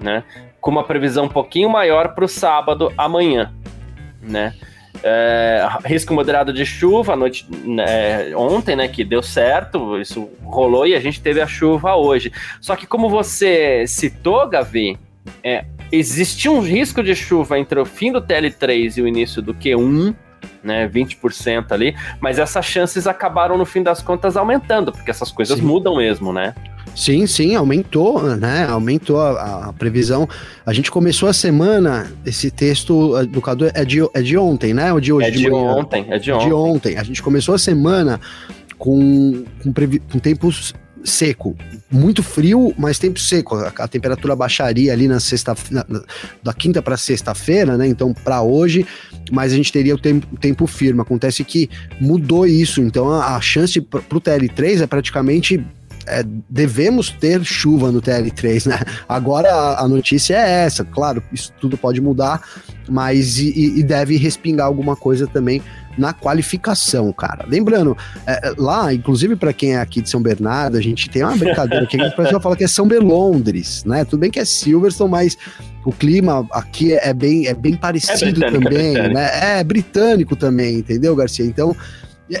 né? 0.00 0.22
Com 0.60 0.70
uma 0.70 0.84
previsão 0.84 1.24
um 1.24 1.28
pouquinho 1.28 1.68
maior 1.68 2.14
para 2.14 2.24
o 2.24 2.28
sábado 2.28 2.92
amanhã, 2.96 3.52
né? 4.20 4.54
É, 5.02 5.66
risco 5.84 6.12
moderado 6.12 6.52
de 6.52 6.64
chuva 6.64 7.16
noite 7.16 7.46
é, 7.88 8.32
ontem, 8.36 8.76
né? 8.76 8.86
Que 8.88 9.02
deu 9.02 9.22
certo, 9.22 9.98
isso 9.98 10.28
rolou 10.42 10.86
e 10.86 10.94
a 10.94 11.00
gente 11.00 11.20
teve 11.20 11.40
a 11.40 11.46
chuva 11.46 11.96
hoje. 11.96 12.32
Só 12.60 12.76
que 12.76 12.86
como 12.86 13.08
você 13.08 13.86
citou, 13.86 14.48
Gavi, 14.48 14.98
é, 15.42 15.64
Existia 15.92 16.50
um 16.50 16.60
risco 16.60 17.02
de 17.02 17.14
chuva 17.14 17.58
entre 17.58 17.78
o 17.78 17.84
fim 17.84 18.10
do 18.10 18.22
TL3 18.22 18.96
e 18.96 19.02
o 19.02 19.06
início 19.06 19.42
do 19.42 19.52
Q1, 19.52 20.16
né, 20.62 20.88
20% 20.88 21.72
ali, 21.72 21.94
mas 22.20 22.38
essas 22.38 22.64
chances 22.64 23.06
acabaram 23.06 23.58
no 23.58 23.64
fim 23.64 23.82
das 23.82 24.02
contas 24.02 24.36
aumentando, 24.36 24.92
porque 24.92 25.10
essas 25.10 25.30
coisas 25.30 25.58
sim. 25.58 25.64
mudam 25.64 25.96
mesmo, 25.96 26.32
né? 26.32 26.54
Sim, 26.94 27.26
sim, 27.26 27.54
aumentou, 27.54 28.22
né? 28.36 28.66
Aumentou 28.68 29.18
a, 29.20 29.68
a, 29.68 29.72
previsão. 29.72 30.28
A 30.66 30.72
gente 30.72 30.90
começou 30.90 31.28
a 31.28 31.32
semana, 31.32 32.12
esse 32.24 32.50
texto 32.50 33.16
eh, 33.16 33.24
do 33.24 33.40
Cadu 33.40 33.70
é 33.72 33.84
de, 33.84 34.00
é 34.12 34.20
de 34.20 34.36
ontem, 34.36 34.74
né? 34.74 34.92
Ou 34.92 35.00
de 35.00 35.12
hoje? 35.12 35.28
É 35.28 35.30
de, 35.30 35.38
de 35.38 35.50
ontem, 35.50 36.06
é 36.10 36.18
de 36.18 36.32
ontem. 36.32 36.46
De 36.46 36.52
ontem. 36.52 36.98
A 36.98 37.02
gente 37.02 37.22
começou 37.22 37.54
a 37.54 37.58
semana 37.58 38.20
com, 38.78 39.44
com, 39.62 39.72
com 39.72 40.18
tempos 40.18 40.74
seco. 41.04 41.56
Muito 41.90 42.22
frio, 42.22 42.74
mas 42.78 42.98
tempo 42.98 43.18
seco. 43.18 43.56
A, 43.56 43.72
a 43.78 43.88
temperatura 43.88 44.34
baixaria 44.34 44.92
ali 44.92 45.08
na 45.08 45.20
sexta, 45.20 45.54
na, 45.70 45.84
da 46.42 46.52
quinta 46.52 46.82
para 46.82 46.96
sexta-feira, 46.96 47.76
né? 47.76 47.86
Então, 47.86 48.12
para 48.12 48.42
hoje, 48.42 48.86
mas 49.30 49.52
a 49.52 49.56
gente 49.56 49.72
teria 49.72 49.94
o 49.94 49.98
tempo, 49.98 50.36
tempo 50.38 50.66
firme. 50.66 51.00
Acontece 51.00 51.44
que 51.44 51.68
mudou 52.00 52.46
isso. 52.46 52.80
Então, 52.80 53.10
a, 53.10 53.36
a 53.36 53.40
chance 53.40 53.80
para 53.80 54.00
o 54.00 54.20
TL3 54.20 54.82
é 54.82 54.86
praticamente 54.86 55.64
é, 56.06 56.24
devemos 56.48 57.10
ter 57.10 57.44
chuva 57.44 57.92
no 57.92 58.00
TL3, 58.00 58.68
né? 58.68 58.78
Agora 59.08 59.52
a, 59.52 59.84
a, 59.84 59.88
notícia 59.88 60.34
é 60.34 60.64
essa, 60.64 60.84
claro, 60.84 61.22
isso 61.32 61.52
tudo 61.60 61.76
pode 61.76 62.00
mudar, 62.00 62.42
mas 62.88 63.38
e, 63.38 63.78
e 63.78 63.82
deve 63.82 64.16
respingar 64.16 64.66
alguma 64.66 64.96
coisa 64.96 65.26
também 65.26 65.62
na 65.96 66.12
qualificação, 66.12 67.12
cara. 67.12 67.44
Lembrando, 67.46 67.96
é, 68.26 68.48
é 68.48 68.54
lá, 68.56 68.92
inclusive 68.92 69.36
para 69.36 69.52
quem 69.52 69.74
é 69.74 69.80
aqui 69.80 70.00
de 70.00 70.08
São 70.08 70.22
Bernardo, 70.22 70.76
a 70.76 70.80
gente 70.80 71.08
tem 71.08 71.22
uma 71.22 71.36
brincadeira 71.36 71.86
que 71.86 71.96
o 71.96 72.16
pessoal 72.16 72.40
fala 72.40 72.56
que 72.56 72.64
é 72.64 72.68
São 72.68 72.88
Belondres, 72.88 73.84
né? 73.84 74.04
Tudo 74.04 74.20
bem 74.20 74.30
que 74.30 74.40
é 74.40 74.44
Silverstone, 74.44 75.10
mas 75.10 75.36
o 75.84 75.92
clima 75.92 76.46
aqui 76.52 76.94
é 76.94 77.12
bem, 77.12 77.46
é 77.46 77.54
bem 77.54 77.76
parecido 77.76 78.44
é 78.44 78.50
também, 78.50 78.96
é 78.96 79.08
né? 79.08 79.58
É 79.58 79.64
britânico 79.64 80.34
também, 80.34 80.78
entendeu, 80.78 81.14
Garcia? 81.14 81.44
Então, 81.44 81.76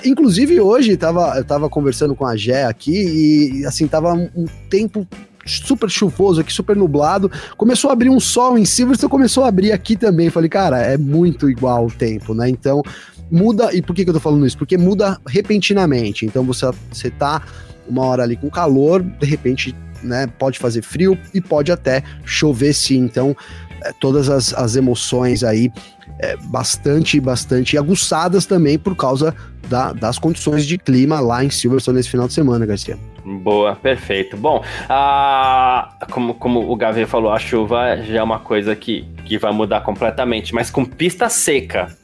Inclusive 0.04 0.60
hoje 0.60 0.96
tava, 0.96 1.36
eu 1.36 1.44
tava 1.44 1.68
conversando 1.68 2.14
com 2.14 2.26
a 2.26 2.36
Gé 2.36 2.64
aqui 2.64 3.60
e 3.60 3.66
assim, 3.66 3.86
tava 3.86 4.14
um 4.14 4.46
tempo 4.70 5.06
super 5.44 5.90
chuvoso 5.90 6.40
aqui, 6.40 6.52
super 6.52 6.76
nublado. 6.76 7.30
Começou 7.56 7.90
a 7.90 7.92
abrir 7.92 8.10
um 8.10 8.20
sol 8.20 8.56
em 8.56 8.64
Silverstone, 8.64 9.10
começou 9.10 9.44
a 9.44 9.48
abrir 9.48 9.72
aqui 9.72 9.96
também. 9.96 10.30
Falei, 10.30 10.48
cara, 10.48 10.78
é 10.80 10.96
muito 10.96 11.50
igual 11.50 11.86
o 11.86 11.90
tempo, 11.90 12.34
né? 12.34 12.48
Então, 12.48 12.82
muda. 13.30 13.74
E 13.74 13.82
por 13.82 13.94
que, 13.94 14.04
que 14.04 14.10
eu 14.10 14.14
tô 14.14 14.20
falando 14.20 14.46
isso? 14.46 14.58
Porque 14.58 14.78
muda 14.78 15.18
repentinamente. 15.26 16.24
Então, 16.24 16.44
você, 16.44 16.70
você 16.90 17.10
tá 17.10 17.42
uma 17.88 18.04
hora 18.04 18.22
ali 18.22 18.36
com 18.36 18.48
calor, 18.48 19.02
de 19.02 19.26
repente, 19.26 19.74
né, 20.02 20.26
pode 20.38 20.58
fazer 20.58 20.82
frio 20.82 21.18
e 21.34 21.40
pode 21.40 21.72
até 21.72 22.02
chover 22.24 22.72
sim. 22.72 22.98
Então, 22.98 23.36
é, 23.82 23.92
todas 23.92 24.28
as, 24.28 24.54
as 24.54 24.76
emoções 24.76 25.42
aí 25.42 25.70
é, 26.18 26.36
bastante, 26.36 27.20
bastante 27.20 27.76
aguçadas 27.76 28.46
também 28.46 28.78
por 28.78 28.94
causa 28.96 29.34
da, 29.72 29.90
das 29.92 30.18
condições 30.18 30.66
de 30.66 30.76
clima 30.76 31.18
lá 31.18 31.42
em 31.42 31.48
Silverstone 31.48 31.96
nesse 31.96 32.10
final 32.10 32.28
de 32.28 32.34
semana, 32.34 32.66
Garcia. 32.66 32.98
Boa, 33.24 33.74
perfeito. 33.74 34.36
Bom, 34.36 34.62
a, 34.86 35.96
como, 36.10 36.34
como 36.34 36.70
o 36.70 36.76
Gavê 36.76 37.06
falou, 37.06 37.32
a 37.32 37.38
chuva 37.38 37.96
já 38.02 38.18
é 38.18 38.22
uma 38.22 38.38
coisa 38.38 38.76
que, 38.76 39.06
que 39.24 39.38
vai 39.38 39.50
mudar 39.50 39.80
completamente, 39.80 40.54
mas 40.54 40.70
com 40.70 40.84
pista 40.84 41.30
seca, 41.30 41.96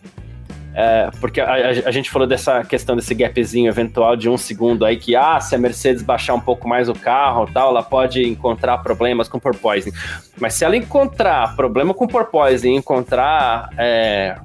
é, 0.75 1.11
porque 1.21 1.41
a, 1.41 1.53
a, 1.87 1.91
gente 1.91 2.09
falou 2.09 2.27
dessa 2.27 2.65
questão 2.65 2.97
desse 2.97 3.13
gapzinho 3.13 3.69
eventual 3.69 4.17
de 4.17 4.31
um 4.31 4.39
segundo 4.39 4.85
aí, 4.85 4.97
que 4.97 5.15
ah, 5.15 5.41
se 5.41 5.55
a 5.55 5.59
Mercedes 5.59 6.03
baixar 6.03 6.35
um 6.35 6.41
pouco 6.41 6.67
mais 6.69 6.89
o 6.89 6.95
carro 6.95 7.47
tal, 7.53 7.71
ela 7.71 7.83
pode 7.83 8.23
encontrar 8.27 8.79
problemas 8.79 9.29
com 9.29 9.39
porpoising. 9.39 9.93
Mas 10.41 10.55
se 10.55 10.65
ela 10.65 10.77
encontrar 10.77 11.55
problema 11.57 11.93
com 11.93 12.07
porpoising, 12.07 12.77
encontrar 12.77 13.71
é, 13.77 14.39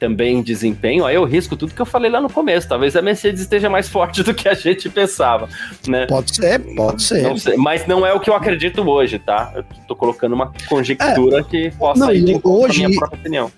também 0.00 0.42
desempenho, 0.42 1.04
aí 1.04 1.14
eu 1.14 1.24
risco 1.24 1.54
tudo 1.54 1.74
que 1.74 1.80
eu 1.80 1.86
falei 1.86 2.10
lá 2.10 2.22
no 2.22 2.30
começo. 2.30 2.66
Talvez 2.66 2.96
a 2.96 3.02
Mercedes 3.02 3.42
esteja 3.42 3.68
mais 3.68 3.86
forte 3.86 4.22
do 4.24 4.32
que 4.32 4.48
a 4.48 4.54
gente 4.54 4.88
pensava, 4.88 5.48
né? 5.86 6.06
Pode 6.06 6.34
ser, 6.34 6.58
pode 6.74 7.02
ser. 7.02 7.22
Não 7.22 7.36
sei, 7.36 7.56
mas 7.56 7.86
não 7.86 8.04
é 8.06 8.12
o 8.14 8.18
que 8.18 8.30
eu 8.30 8.34
acredito 8.34 8.80
hoje, 8.80 9.18
tá? 9.18 9.52
Eu 9.54 9.64
tô 9.86 9.94
colocando 9.94 10.32
uma 10.32 10.52
conjectura 10.66 11.40
é, 11.40 11.42
que 11.44 11.70
possa 11.78 12.06
não, 12.06 12.12
ir 12.12 12.24
de 12.24 12.40
hoje, 12.42 12.86
minha 12.86 12.98
própria 12.98 13.20
opinião. 13.20 13.52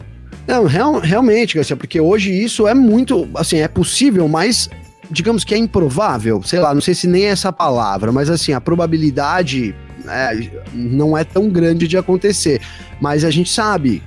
Não, 0.46 0.66
real, 0.66 0.98
realmente, 0.98 1.54
Garcia, 1.54 1.76
porque 1.76 2.00
hoje 2.00 2.32
isso 2.32 2.66
é 2.66 2.74
muito, 2.74 3.28
assim, 3.36 3.60
é 3.60 3.68
possível, 3.68 4.26
mas 4.26 4.68
digamos 5.08 5.44
que 5.44 5.54
é 5.54 5.58
improvável, 5.58 6.42
sei 6.42 6.58
lá, 6.58 6.74
não 6.74 6.80
sei 6.80 6.94
se 6.94 7.06
nem 7.06 7.26
é 7.26 7.28
essa 7.28 7.52
palavra, 7.52 8.10
mas 8.10 8.28
assim, 8.28 8.52
a 8.52 8.60
probabilidade 8.60 9.72
né, 10.04 10.50
não 10.72 11.16
é 11.16 11.24
tão 11.24 11.48
grande 11.48 11.86
de 11.88 11.96
acontecer. 11.96 12.60
Mas 13.00 13.24
a 13.24 13.30
gente 13.30 13.50
sabe, 13.50 14.02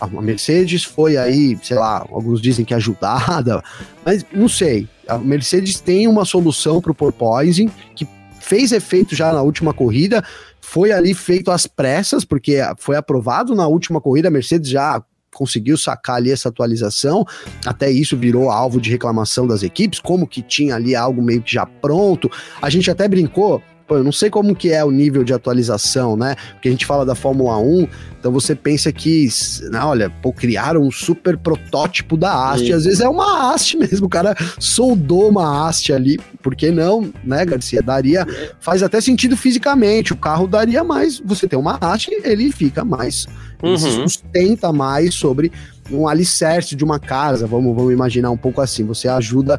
a 0.00 0.06
Mercedes 0.06 0.84
foi 0.84 1.16
aí, 1.16 1.58
sei 1.62 1.76
lá, 1.76 2.06
alguns 2.10 2.40
dizem 2.40 2.64
que 2.64 2.74
ajudada, 2.74 3.62
mas 4.04 4.24
não 4.32 4.48
sei. 4.48 4.88
A 5.06 5.18
Mercedes 5.18 5.80
tem 5.80 6.08
uma 6.08 6.24
solução 6.24 6.80
para 6.80 6.92
o 6.92 6.94
porpoising 6.94 7.70
que 7.94 8.06
fez 8.40 8.72
efeito 8.72 9.14
já 9.14 9.32
na 9.32 9.42
última 9.42 9.72
corrida, 9.72 10.24
foi 10.60 10.90
ali 10.90 11.14
feito 11.14 11.50
às 11.50 11.66
pressas, 11.66 12.24
porque 12.24 12.58
foi 12.78 12.96
aprovado 12.96 13.54
na 13.54 13.66
última 13.66 14.00
corrida, 14.00 14.28
a 14.28 14.30
Mercedes 14.30 14.70
já 14.70 15.02
conseguiu 15.32 15.78
sacar 15.78 16.16
ali 16.16 16.30
essa 16.30 16.48
atualização, 16.48 17.24
até 17.64 17.90
isso 17.90 18.16
virou 18.16 18.50
alvo 18.50 18.80
de 18.80 18.90
reclamação 18.90 19.46
das 19.46 19.62
equipes, 19.62 19.98
como 19.98 20.26
que 20.26 20.42
tinha 20.42 20.74
ali 20.74 20.94
algo 20.94 21.22
meio 21.22 21.42
que 21.42 21.52
já 21.52 21.64
pronto. 21.64 22.30
A 22.60 22.68
gente 22.68 22.90
até 22.90 23.08
brincou, 23.08 23.62
pô, 23.86 23.96
eu 23.96 24.04
não 24.04 24.12
sei 24.12 24.30
como 24.30 24.54
que 24.54 24.70
é 24.70 24.84
o 24.84 24.90
nível 24.90 25.24
de 25.24 25.32
atualização, 25.32 26.16
né? 26.16 26.34
Porque 26.52 26.68
a 26.68 26.70
gente 26.70 26.86
fala 26.86 27.04
da 27.04 27.14
Fórmula 27.14 27.58
1, 27.58 27.88
então 28.18 28.30
você 28.30 28.54
pensa 28.54 28.92
que, 28.92 29.28
né, 29.70 29.80
olha, 29.80 30.08
pô, 30.08 30.32
criaram 30.32 30.82
um 30.82 30.90
super 30.90 31.36
protótipo 31.36 32.16
da 32.16 32.50
haste, 32.50 32.66
Sim. 32.66 32.72
às 32.72 32.84
vezes 32.84 33.00
é 33.00 33.08
uma 33.08 33.52
haste 33.52 33.76
mesmo, 33.78 34.06
o 34.06 34.10
cara 34.10 34.36
soldou 34.58 35.28
uma 35.28 35.66
haste 35.66 35.92
ali, 35.92 36.18
por 36.42 36.54
que 36.54 36.70
não, 36.70 37.12
né, 37.24 37.44
Garcia? 37.44 37.82
Daria, 37.82 38.26
faz 38.60 38.82
até 38.82 39.00
sentido 39.00 39.36
fisicamente, 39.36 40.12
o 40.12 40.16
carro 40.16 40.46
daria 40.46 40.84
mais, 40.84 41.20
você 41.24 41.48
tem 41.48 41.58
uma 41.58 41.78
haste, 41.80 42.10
ele 42.24 42.52
fica 42.52 42.84
mais 42.84 43.26
uhum. 43.70 43.78
se 43.78 43.90
sustenta 43.90 44.72
mais 44.72 45.14
sobre 45.14 45.52
um 45.90 46.08
alicerce 46.08 46.74
de 46.74 46.84
uma 46.84 46.98
casa, 46.98 47.46
vamos, 47.46 47.74
vamos 47.74 47.92
imaginar 47.92 48.30
um 48.30 48.36
pouco 48.36 48.60
assim, 48.60 48.84
você 48.84 49.08
ajuda 49.08 49.58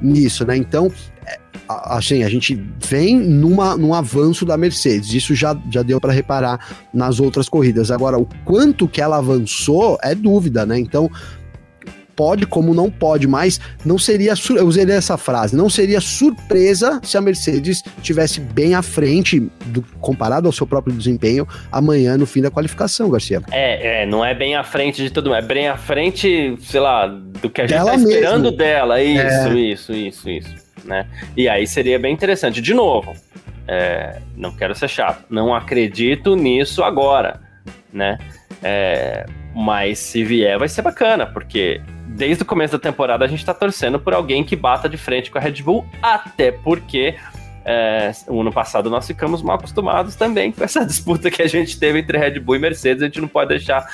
nisso, 0.00 0.44
né? 0.44 0.56
Então, 0.56 0.90
é, 1.26 1.38
assim, 1.68 2.22
a 2.22 2.28
gente 2.28 2.60
vem 2.84 3.18
numa, 3.18 3.76
num 3.76 3.94
avanço 3.94 4.44
da 4.44 4.56
Mercedes, 4.56 5.12
isso 5.12 5.34
já, 5.34 5.56
já 5.70 5.82
deu 5.82 6.00
para 6.00 6.12
reparar 6.12 6.58
nas 6.92 7.20
outras 7.20 7.48
corridas. 7.48 7.90
Agora, 7.90 8.18
o 8.18 8.26
quanto 8.44 8.88
que 8.88 9.00
ela 9.00 9.18
avançou 9.18 9.98
é 10.02 10.14
dúvida, 10.14 10.66
né? 10.66 10.78
Então, 10.78 11.10
pode, 12.20 12.46
como 12.46 12.74
não 12.74 12.90
pode, 12.90 13.26
mas 13.26 13.58
não 13.82 13.96
seria, 13.98 14.34
eu 14.50 14.66
usei 14.66 14.84
essa 14.90 15.16
frase, 15.16 15.56
não 15.56 15.70
seria 15.70 16.02
surpresa 16.02 17.00
se 17.02 17.16
a 17.16 17.20
Mercedes 17.22 17.82
tivesse 18.02 18.40
bem 18.40 18.74
à 18.74 18.82
frente, 18.82 19.40
do, 19.64 19.80
comparado 20.02 20.46
ao 20.46 20.52
seu 20.52 20.66
próprio 20.66 20.94
desempenho, 20.94 21.48
amanhã 21.72 22.18
no 22.18 22.26
fim 22.26 22.42
da 22.42 22.50
qualificação, 22.50 23.08
Garcia. 23.08 23.40
É, 23.50 24.02
é 24.02 24.06
não 24.06 24.22
é 24.22 24.34
bem 24.34 24.54
à 24.54 24.62
frente 24.62 25.02
de 25.02 25.08
tudo, 25.08 25.32
é 25.32 25.40
bem 25.40 25.68
à 25.68 25.78
frente, 25.78 26.58
sei 26.60 26.80
lá, 26.80 27.06
do 27.06 27.48
que 27.48 27.62
a 27.62 27.66
gente 27.66 27.78
dela 27.78 27.92
tá 27.92 27.96
esperando 27.96 28.42
mesmo. 28.42 28.56
dela, 28.58 29.02
isso, 29.02 29.48
é. 29.48 29.58
isso, 29.58 29.92
isso, 29.94 30.28
isso, 30.28 30.54
né? 30.84 31.06
E 31.34 31.48
aí 31.48 31.66
seria 31.66 31.98
bem 31.98 32.12
interessante, 32.12 32.60
de 32.60 32.74
novo, 32.74 33.14
é, 33.66 34.18
não 34.36 34.54
quero 34.54 34.74
ser 34.74 34.88
chato, 34.88 35.24
não 35.30 35.54
acredito 35.54 36.36
nisso 36.36 36.84
agora, 36.84 37.40
né? 37.90 38.18
É, 38.62 39.24
mas 39.54 39.98
se 39.98 40.22
vier, 40.22 40.58
vai 40.58 40.68
ser 40.68 40.82
bacana, 40.82 41.24
porque 41.24 41.80
desde 42.20 42.42
o 42.42 42.46
começo 42.46 42.74
da 42.74 42.78
temporada 42.78 43.24
a 43.24 43.28
gente 43.28 43.42
tá 43.42 43.54
torcendo 43.54 43.98
por 43.98 44.12
alguém 44.12 44.44
que 44.44 44.54
bata 44.54 44.90
de 44.90 44.98
frente 44.98 45.30
com 45.30 45.38
a 45.38 45.40
Red 45.40 45.62
Bull, 45.62 45.86
até 46.02 46.52
porque 46.52 47.16
é, 47.64 48.12
o 48.28 48.42
ano 48.42 48.52
passado 48.52 48.90
nós 48.90 49.06
ficamos 49.06 49.40
mal 49.40 49.56
acostumados 49.56 50.14
também 50.16 50.52
com 50.52 50.62
essa 50.62 50.84
disputa 50.84 51.30
que 51.30 51.40
a 51.40 51.46
gente 51.46 51.80
teve 51.80 51.98
entre 51.98 52.18
Red 52.18 52.38
Bull 52.38 52.56
e 52.56 52.58
Mercedes. 52.58 53.02
A 53.02 53.06
gente 53.06 53.22
não 53.22 53.28
pode 53.28 53.48
deixar 53.48 53.88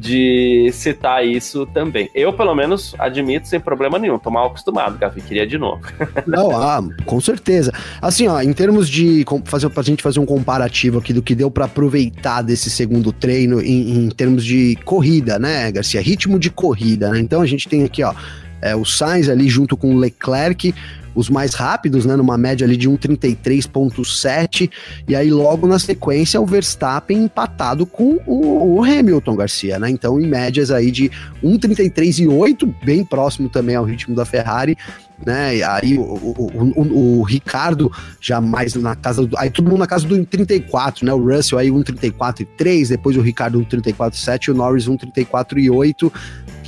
de 0.00 0.70
citar 0.72 1.26
isso 1.26 1.66
também. 1.66 2.08
Eu, 2.14 2.32
pelo 2.32 2.54
menos, 2.54 2.94
admito 2.98 3.46
sem 3.46 3.60
problema 3.60 3.98
nenhum. 3.98 4.18
Tô 4.18 4.30
mal 4.30 4.46
acostumado, 4.46 4.96
Gavi. 4.98 5.20
Queria 5.20 5.46
de 5.46 5.58
novo. 5.58 5.82
não, 6.26 6.50
ah, 6.50 6.82
com 7.04 7.20
certeza. 7.20 7.70
Assim, 8.00 8.26
ó, 8.26 8.40
em 8.40 8.52
termos 8.52 8.88
de 8.88 9.24
fazer 9.44 9.68
pra 9.68 9.82
gente 9.82 10.02
fazer 10.02 10.18
um 10.18 10.26
comparativo 10.26 10.98
aqui 10.98 11.12
do 11.12 11.22
que 11.22 11.34
deu 11.34 11.50
para 11.50 11.66
aproveitar 11.66 12.40
desse 12.40 12.70
segundo 12.70 13.12
treino 13.12 13.60
em, 13.60 14.06
em 14.06 14.08
termos 14.08 14.42
de 14.42 14.76
corrida, 14.84 15.38
né, 15.38 15.70
Garcia? 15.70 16.00
Ritmo 16.00 16.38
de 16.38 16.48
corrida, 16.48 17.10
né? 17.10 17.20
Então 17.20 17.42
a 17.42 17.46
gente 17.46 17.68
tem 17.68 17.84
aqui, 17.84 18.02
ó. 18.02 18.14
É, 18.62 18.76
o 18.76 18.84
Sainz 18.84 19.28
ali 19.28 19.48
junto 19.48 19.76
com 19.76 19.94
o 19.94 19.98
Leclerc, 19.98 20.74
os 21.14 21.28
mais 21.28 21.54
rápidos, 21.54 22.04
né, 22.04 22.16
numa 22.16 22.38
média 22.38 22.66
ali 22.66 22.76
de 22.76 22.88
1,33,7, 22.88 24.70
e 25.08 25.14
aí 25.14 25.30
logo 25.30 25.66
na 25.66 25.78
sequência 25.78 26.40
o 26.40 26.46
Verstappen 26.46 27.24
empatado 27.24 27.86
com 27.86 28.18
o, 28.26 28.76
o 28.76 28.84
Hamilton 28.84 29.36
Garcia, 29.36 29.78
né? 29.78 29.90
Então, 29.90 30.20
em 30.20 30.26
médias 30.26 30.70
aí 30.70 30.90
de 30.90 31.10
1,33,8, 31.42 32.72
bem 32.84 33.04
próximo 33.04 33.48
também 33.48 33.76
ao 33.76 33.84
ritmo 33.84 34.14
da 34.14 34.24
Ferrari, 34.24 34.76
né? 35.24 35.56
E 35.56 35.62
aí 35.62 35.98
o, 35.98 36.02
o, 36.02 36.72
o, 36.76 37.18
o, 37.18 37.22
Ricardo 37.22 37.92
já 38.20 38.40
mais 38.40 38.74
na 38.74 38.94
casa 38.96 39.26
do. 39.26 39.36
Aí 39.38 39.50
todo 39.50 39.68
mundo 39.68 39.80
na 39.80 39.86
casa 39.86 40.06
do 40.06 40.24
34, 40.24 41.04
né? 41.04 41.12
O 41.12 41.22
Russell 41.22 41.58
aí 41.58 41.68
1,34 41.68 42.40
e 42.40 42.44
3, 42.44 42.88
depois 42.90 43.16
o 43.16 43.20
Ricardo 43.20 43.60
1,34 43.60 44.14
e 44.14 44.16
7, 44.16 44.50
o 44.50 44.54
Norris 44.54 44.86
1,34 44.86 45.58
e 45.58 45.70
8. 45.70 46.12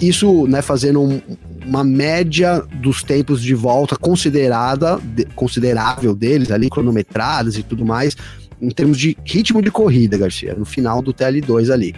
Isso, 0.02 0.48
né, 0.48 0.60
fazendo 0.60 1.00
um, 1.00 1.22
uma 1.64 1.84
média 1.84 2.60
dos 2.74 3.04
tempos 3.04 3.40
de 3.40 3.54
volta 3.54 3.96
considerada, 3.96 4.98
de, 4.98 5.24
considerável 5.26 6.14
deles 6.14 6.50
ali, 6.50 6.68
cronometradas 6.68 7.56
e 7.56 7.62
tudo 7.62 7.86
mais, 7.86 8.16
em 8.60 8.68
termos 8.70 8.98
de 8.98 9.16
ritmo 9.24 9.62
de 9.62 9.70
corrida, 9.70 10.18
Garcia, 10.18 10.54
no 10.54 10.64
final 10.64 11.00
do 11.00 11.14
TL2 11.14 11.72
ali. 11.72 11.94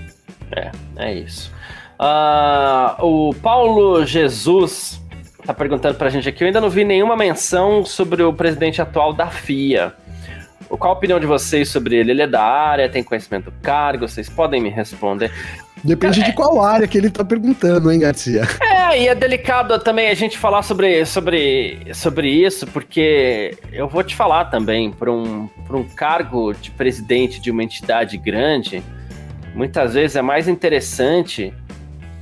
É, 0.55 0.71
é 0.97 1.15
isso. 1.15 1.51
Uh, 1.99 3.05
o 3.05 3.35
Paulo 3.35 4.05
Jesus 4.05 5.01
tá 5.47 5.55
perguntando 5.55 5.95
pra 5.97 6.11
gente 6.11 6.29
aqui, 6.29 6.43
eu 6.43 6.47
ainda 6.47 6.61
não 6.61 6.71
vi 6.71 6.85
nenhuma 6.85 7.17
menção 7.17 7.85
sobre 7.85 8.23
o 8.23 8.33
presidente 8.33 8.81
atual 8.83 9.13
da 9.13 9.29
FIA. 9.29 9.95
Qual 10.69 10.93
a 10.93 10.97
opinião 10.97 11.21
de 11.21 11.27
vocês 11.27 11.69
sobre 11.69 11.97
ele? 11.97 12.11
Ele 12.11 12.23
é 12.23 12.27
da 12.27 12.43
área, 12.43 12.89
tem 12.89 13.03
conhecimento 13.03 13.45
do 13.45 13.53
cargo? 13.61 14.09
Vocês 14.09 14.29
podem 14.29 14.61
me 14.61 14.71
responder. 14.71 15.31
Depende 15.85 16.23
é. 16.23 16.25
de 16.25 16.33
qual 16.33 16.65
área 16.65 16.89
que 16.89 16.97
ele 16.97 17.11
tá 17.11 17.23
perguntando, 17.23 17.93
hein, 17.93 18.01
Garcia? 18.01 18.43
É, 18.63 19.03
e 19.03 19.09
é 19.09 19.15
delicado 19.15 19.79
também 19.79 20.09
a 20.09 20.15
gente 20.15 20.39
falar 20.39 20.63
sobre, 20.63 21.05
sobre, 21.05 21.87
sobre 21.93 22.29
isso, 22.29 22.67
porque 22.69 23.57
eu 23.73 23.87
vou 23.87 24.03
te 24.03 24.17
falar 24.17 24.47
também, 24.47 24.91
para 24.91 25.13
um, 25.13 25.49
um 25.71 25.85
cargo 25.85 26.55
de 26.55 26.71
presidente 26.71 27.41
de 27.41 27.51
uma 27.51 27.63
entidade 27.63 28.17
grande, 28.17 28.83
muitas 29.55 29.95
vezes 29.95 30.17
é 30.17 30.23
mais 30.23 30.49
interessante 30.49 31.53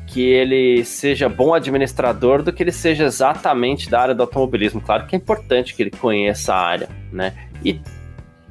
que 0.07 0.21
ele 0.21 0.85
seja 0.85 1.29
bom 1.29 1.55
administrador 1.55 2.43
do 2.43 2.53
que 2.53 2.63
ele 2.63 2.73
seja 2.73 3.05
exatamente 3.05 3.89
da 3.89 4.01
área 4.01 4.15
do 4.15 4.23
automobilismo. 4.23 4.81
Claro 4.81 5.07
que 5.07 5.17
é 5.17 5.19
importante 5.19 5.75
que 5.75 5.83
ele 5.83 5.91
conheça 5.91 6.53
a 6.53 6.61
área, 6.61 6.89
né? 7.11 7.33
E 7.65 7.81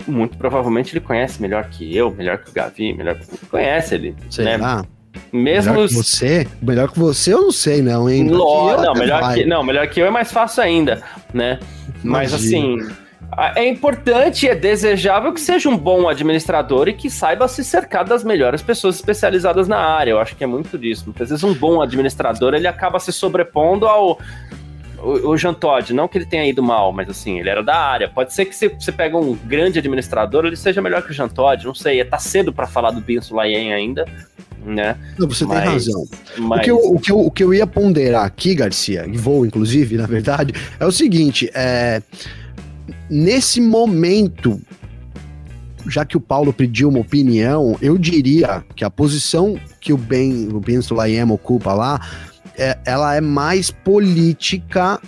muito 0.07 0.37
provavelmente 0.37 0.93
ele 0.93 1.05
conhece 1.05 1.39
melhor 1.39 1.65
que 1.69 1.95
eu, 1.95 2.09
melhor 2.09 2.39
que 2.39 2.49
o 2.49 2.53
Gavi, 2.53 2.93
melhor 2.93 3.19
que 3.19 3.45
conhece 3.45 3.93
ele, 3.93 4.15
Sei 4.29 4.45
né? 4.45 4.57
Lá. 4.57 4.83
Mesmo 5.31 5.73
melhor 5.73 5.87
que 5.87 5.93
você? 5.93 6.47
Melhor 6.61 6.91
que 6.91 6.99
você 6.99 7.33
eu 7.33 7.41
não 7.41 7.51
sei 7.51 7.81
não, 7.81 8.09
hein? 8.09 8.27
Ló, 8.29 8.81
não, 8.81 8.93
melhor 8.93 9.33
que, 9.33 9.45
não, 9.45 9.63
melhor 9.63 9.87
que 9.87 10.01
eu 10.01 10.05
é 10.05 10.11
mais 10.11 10.31
fácil 10.31 10.61
ainda, 10.61 11.01
né? 11.33 11.59
Mas 12.03 12.33
assim, 12.33 12.79
é 13.55 13.65
importante 13.65 14.45
e 14.45 14.49
é 14.49 14.55
desejável 14.55 15.33
que 15.33 15.39
seja 15.39 15.69
um 15.69 15.77
bom 15.77 16.09
administrador 16.09 16.89
e 16.89 16.93
que 16.93 17.09
saiba 17.09 17.47
se 17.47 17.63
cercar 17.63 18.03
das 18.03 18.23
melhores 18.23 18.61
pessoas 18.61 18.95
especializadas 18.95 19.67
na 19.69 19.77
área. 19.77 20.11
Eu 20.11 20.19
acho 20.19 20.35
que 20.35 20.43
é 20.43 20.47
muito 20.47 20.77
disso. 20.77 21.05
Muitas 21.05 21.29
vezes 21.29 21.43
um 21.43 21.53
bom 21.53 21.81
administrador 21.81 22.53
ele 22.53 22.67
acaba 22.67 22.99
se 22.99 23.13
sobrepondo 23.13 23.87
ao 23.87 24.19
o, 25.03 25.29
o 25.29 25.37
Jean 25.37 25.53
Todt, 25.53 25.93
não 25.93 26.07
que 26.07 26.17
ele 26.17 26.25
tenha 26.25 26.45
ido 26.47 26.61
mal, 26.61 26.91
mas 26.91 27.09
assim, 27.09 27.39
ele 27.39 27.49
era 27.49 27.63
da 27.63 27.75
área. 27.75 28.07
Pode 28.07 28.33
ser 28.33 28.45
que 28.45 28.55
se 28.55 28.67
você 28.67 28.91
pega 28.91 29.17
um 29.17 29.35
grande 29.35 29.79
administrador, 29.79 30.45
ele 30.45 30.55
seja 30.55 30.81
melhor 30.81 31.01
que 31.01 31.11
o 31.11 31.13
Jean 31.13 31.27
Todt, 31.27 31.65
não 31.65 31.75
sei. 31.75 32.03
Tá 32.05 32.17
cedo 32.17 32.53
para 32.53 32.67
falar 32.67 32.91
do 32.91 33.01
Ben 33.01 33.21
Sulayen 33.21 33.73
ainda, 33.73 34.05
né? 34.63 34.97
Não, 35.17 35.27
você 35.27 35.45
mas, 35.45 35.63
tem 35.63 35.71
razão. 35.71 36.03
Mas... 36.37 36.59
O, 36.59 36.63
que 36.63 36.71
eu, 36.71 36.77
o, 36.77 36.99
que 36.99 37.11
eu, 37.11 37.19
o 37.19 37.31
que 37.31 37.43
eu 37.43 37.53
ia 37.53 37.67
ponderar 37.67 38.25
aqui, 38.25 38.55
Garcia, 38.55 39.05
e 39.07 39.17
vou 39.17 39.45
inclusive, 39.45 39.97
na 39.97 40.05
verdade, 40.05 40.53
é 40.79 40.85
o 40.85 40.91
seguinte: 40.91 41.49
é, 41.53 42.01
nesse 43.09 43.59
momento, 43.59 44.61
já 45.87 46.05
que 46.05 46.17
o 46.17 46.21
Paulo 46.21 46.53
pediu 46.53 46.89
uma 46.89 46.99
opinião, 46.99 47.77
eu 47.81 47.97
diria 47.97 48.63
que 48.75 48.83
a 48.83 48.89
posição 48.89 49.59
que 49.79 49.91
o 49.91 49.97
Ben, 49.97 50.49
o 50.49 50.59
ben 50.59 50.81
Sulayem 50.81 51.23
ocupa 51.31 51.73
lá 51.73 51.99
é, 52.61 52.77
ela 52.85 53.15
é 53.15 53.21
mais 53.21 53.71
política 53.71 54.99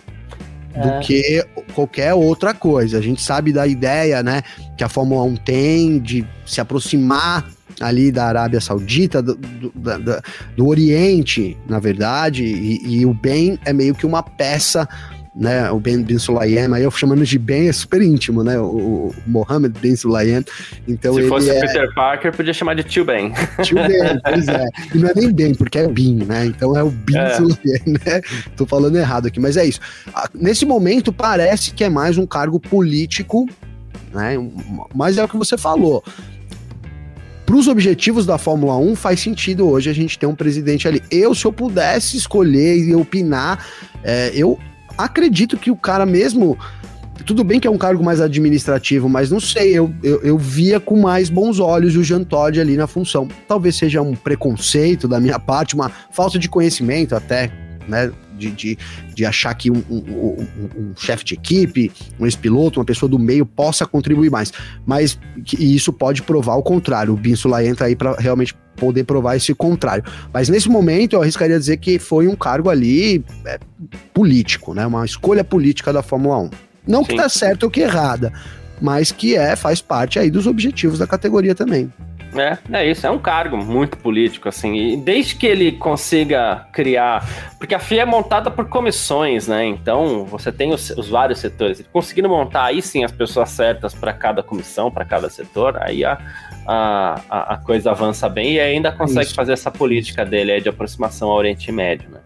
do 0.73 0.89
é. 0.89 0.99
que 1.01 1.45
qualquer 1.75 2.13
outra 2.15 2.51
coisa. 2.53 2.97
A 2.97 3.01
gente 3.01 3.21
sabe 3.21 3.53
da 3.53 3.67
ideia, 3.67 4.23
né, 4.23 4.41
que 4.75 4.83
a 4.83 4.89
Fórmula 4.89 5.23
1 5.23 5.35
tem 5.37 5.99
de 5.99 6.25
se 6.47 6.59
aproximar 6.59 7.47
ali 7.79 8.11
da 8.11 8.25
Arábia 8.25 8.59
Saudita, 8.59 9.21
do, 9.21 9.35
do, 9.35 9.71
do, 9.71 10.21
do 10.57 10.67
Oriente, 10.67 11.55
na 11.67 11.79
verdade, 11.79 12.43
e, 12.43 12.99
e, 12.99 13.05
o 13.05 13.13
bem 13.13 13.59
é 13.65 13.73
meio 13.73 13.95
que 13.95 14.05
uma 14.05 14.23
peça 14.23 14.87
né, 15.35 15.71
o 15.71 15.79
Ben 15.79 16.01
Bin 16.03 16.19
Sulayem, 16.19 16.71
aí 16.73 16.83
eu 16.83 16.91
chamando 16.91 17.25
de 17.25 17.39
Ben 17.39 17.67
é 17.67 17.73
super 17.73 18.01
íntimo, 18.01 18.43
né, 18.43 18.59
o, 18.59 18.65
o 18.65 19.15
Mohammed 19.25 19.77
Ben 19.79 19.95
Sulayem, 19.95 20.45
então 20.87 21.15
Se 21.15 21.27
fosse 21.27 21.49
é... 21.49 21.59
Peter 21.59 21.93
Parker, 21.95 22.35
podia 22.35 22.53
chamar 22.53 22.75
de 22.75 22.83
Tio 22.83 23.03
Ben. 23.03 23.33
Tio 23.63 23.75
Ben, 23.75 24.19
pois 24.23 24.47
é, 24.47 24.65
e 24.93 24.97
não 24.99 25.09
é 25.09 25.13
nem 25.15 25.33
Ben, 25.33 25.55
porque 25.55 25.79
é 25.79 25.87
Bin, 25.87 26.23
né, 26.25 26.45
então 26.45 26.77
é 26.77 26.83
o 26.83 26.91
Bin 26.91 27.17
é. 27.17 27.35
Sulayem, 27.35 27.97
né, 28.05 28.21
tô 28.55 28.65
falando 28.65 28.95
errado 28.95 29.27
aqui, 29.27 29.39
mas 29.39 29.57
é 29.57 29.65
isso. 29.65 29.79
Nesse 30.35 30.65
momento 30.65 31.11
parece 31.11 31.71
que 31.71 31.83
é 31.83 31.89
mais 31.89 32.17
um 32.17 32.27
cargo 32.27 32.59
político, 32.59 33.47
né, 34.13 34.35
mas 34.93 35.17
é 35.17 35.23
o 35.23 35.27
que 35.27 35.37
você 35.37 35.57
falou, 35.57 36.03
para 37.45 37.55
os 37.55 37.67
objetivos 37.67 38.25
da 38.25 38.37
Fórmula 38.37 38.77
1, 38.77 38.95
faz 38.95 39.19
sentido 39.19 39.67
hoje 39.67 39.89
a 39.89 39.93
gente 39.93 40.17
ter 40.17 40.25
um 40.25 40.33
presidente 40.33 40.87
ali. 40.87 41.03
Eu, 41.11 41.35
se 41.35 41.45
eu 41.45 41.51
pudesse 41.51 42.15
escolher 42.15 42.77
e 42.77 42.95
opinar, 42.95 43.65
é, 44.01 44.31
eu 44.33 44.57
acredito 44.97 45.57
que 45.57 45.71
o 45.71 45.75
cara 45.75 46.05
mesmo 46.05 46.57
tudo 47.25 47.43
bem 47.43 47.59
que 47.59 47.67
é 47.67 47.71
um 47.71 47.77
cargo 47.77 48.03
mais 48.03 48.19
administrativo, 48.19 49.07
mas 49.07 49.31
não 49.31 49.39
sei, 49.39 49.71
eu, 49.71 49.93
eu, 50.03 50.21
eu, 50.23 50.37
via 50.37 50.79
com 50.79 50.99
mais 50.99 51.29
bons 51.29 51.59
olhos 51.59 51.95
o 51.95 52.03
Jean 52.03 52.23
Todt 52.23 52.59
ali 52.59 52.75
na 52.75 52.87
função. 52.87 53.27
Talvez 53.47 53.77
seja 53.77 54.01
um 54.01 54.15
preconceito 54.15 55.07
da 55.07 55.19
minha 55.19 55.39
parte, 55.39 55.75
uma 55.75 55.89
falta 56.11 56.37
de 56.37 56.49
conhecimento 56.49 57.15
até, 57.15 57.51
né? 57.87 58.11
De, 58.37 58.51
de, 58.51 58.77
de 59.13 59.25
achar 59.25 59.53
que 59.53 59.69
um, 59.69 59.83
um, 59.89 59.97
um, 59.97 60.47
um 60.77 60.93
chefe 60.97 61.23
de 61.23 61.33
equipe, 61.35 61.91
um 62.19 62.25
ex-piloto, 62.25 62.79
uma 62.79 62.85
pessoa 62.85 63.09
do 63.09 63.19
meio 63.19 63.45
possa 63.45 63.85
contribuir 63.85 64.29
mais. 64.29 64.51
Mas 64.85 65.19
e 65.57 65.75
isso 65.75 65.93
pode 65.93 66.23
provar 66.23 66.55
o 66.55 66.63
contrário. 66.63 67.13
O 67.13 67.17
Binsula 67.17 67.63
entra 67.63 67.87
aí 67.87 67.95
para 67.95 68.15
realmente 68.15 68.55
poder 68.75 69.03
provar 69.03 69.35
esse 69.35 69.53
contrário. 69.53 70.03
Mas 70.33 70.49
nesse 70.49 70.69
momento 70.69 71.13
eu 71.13 71.21
arriscaria 71.21 71.57
dizer 71.57 71.77
que 71.77 71.99
foi 71.99 72.27
um 72.27 72.35
cargo 72.35 72.69
ali 72.69 73.23
é, 73.45 73.59
político, 74.13 74.73
né? 74.73 74.85
Uma 74.85 75.05
escolha 75.05 75.43
política 75.43 75.93
da 75.93 76.01
Fórmula 76.01 76.37
1. 76.39 76.49
Não 76.87 77.01
Sim. 77.01 77.09
que 77.09 77.15
tá 77.15 77.29
certo 77.29 77.63
ou 77.63 77.69
que 77.69 77.81
errada, 77.81 78.33
mas 78.81 79.11
que 79.11 79.35
é, 79.35 79.55
faz 79.55 79.81
parte 79.81 80.19
aí 80.19 80.29
dos 80.29 80.47
objetivos 80.47 80.99
da 80.99 81.07
categoria 81.07 81.55
também. 81.55 81.91
É, 82.35 82.57
é 82.71 82.89
isso, 82.89 83.05
é 83.05 83.11
um 83.11 83.19
cargo 83.19 83.57
muito 83.57 83.97
político, 83.97 84.49
assim, 84.49 84.73
e 84.75 84.97
desde 84.97 85.35
que 85.35 85.45
ele 85.45 85.73
consiga 85.73 86.67
criar, 86.71 87.27
porque 87.59 87.75
a 87.75 87.79
FIA 87.79 88.01
é 88.01 88.05
montada 88.05 88.49
por 88.49 88.67
comissões, 88.67 89.47
né, 89.47 89.65
então 89.65 90.25
você 90.25 90.51
tem 90.51 90.73
os, 90.73 90.89
os 90.91 91.07
vários 91.09 91.39
setores, 91.39 91.83
conseguindo 91.91 92.27
montar 92.27 92.65
aí 92.65 92.81
sim 92.81 93.03
as 93.03 93.11
pessoas 93.11 93.49
certas 93.49 93.93
para 93.93 94.13
cada 94.13 94.41
comissão, 94.41 94.89
para 94.89 95.05
cada 95.05 95.29
setor, 95.29 95.77
aí 95.81 96.03
a, 96.03 96.17
a, 96.67 97.53
a, 97.53 97.57
coisa 97.57 97.91
avança 97.91 98.27
bem 98.27 98.53
e 98.53 98.59
ainda 98.59 98.91
consegue 98.91 99.27
isso. 99.27 99.35
fazer 99.35 99.53
essa 99.53 99.69
política 99.69 100.25
dele 100.25 100.59
de 100.59 100.69
aproximação 100.69 101.29
ao 101.29 101.37
Oriente 101.37 101.71
Médio, 101.71 102.09
né. 102.09 102.19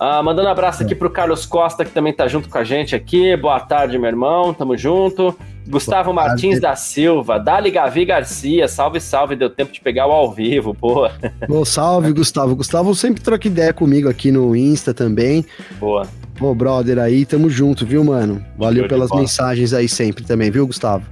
Ah, 0.00 0.22
mandando 0.22 0.46
um 0.46 0.52
abraço 0.52 0.84
aqui 0.84 0.94
pro 0.94 1.10
Carlos 1.10 1.44
Costa, 1.44 1.84
que 1.84 1.90
também 1.90 2.12
tá 2.12 2.28
junto 2.28 2.48
com 2.48 2.56
a 2.56 2.62
gente 2.62 2.94
aqui. 2.94 3.36
Boa 3.36 3.58
tarde, 3.58 3.98
meu 3.98 4.08
irmão. 4.08 4.54
Tamo 4.54 4.76
junto. 4.76 5.36
Gustavo 5.68 6.12
Boa 6.12 6.26
Martins 6.26 6.60
tarde. 6.60 6.60
da 6.60 6.76
Silva, 6.76 7.38
Dali 7.38 7.70
Gavi 7.70 8.04
Garcia, 8.04 8.66
salve, 8.66 9.00
salve, 9.00 9.36
deu 9.36 9.50
tempo 9.50 9.72
de 9.72 9.80
pegar 9.80 10.06
o 10.06 10.12
ao 10.12 10.32
vivo, 10.32 10.72
boa. 10.72 11.12
Boa, 11.48 11.64
salve, 11.64 12.12
Gustavo. 12.12 12.56
Gustavo 12.56 12.94
sempre 12.94 13.22
troca 13.22 13.46
ideia 13.46 13.72
comigo 13.72 14.08
aqui 14.08 14.32
no 14.32 14.56
Insta 14.56 14.94
também. 14.94 15.44
Boa. 15.78 16.06
Pô, 16.38 16.54
brother, 16.54 16.98
aí 16.98 17.26
tamo 17.26 17.50
junto, 17.50 17.84
viu, 17.84 18.04
mano? 18.04 18.44
Valeu 18.56 18.86
pelas 18.88 19.10
mensagens 19.10 19.72
aí 19.72 19.88
sempre 19.88 20.24
também, 20.24 20.50
viu, 20.50 20.66
Gustavo? 20.66 21.04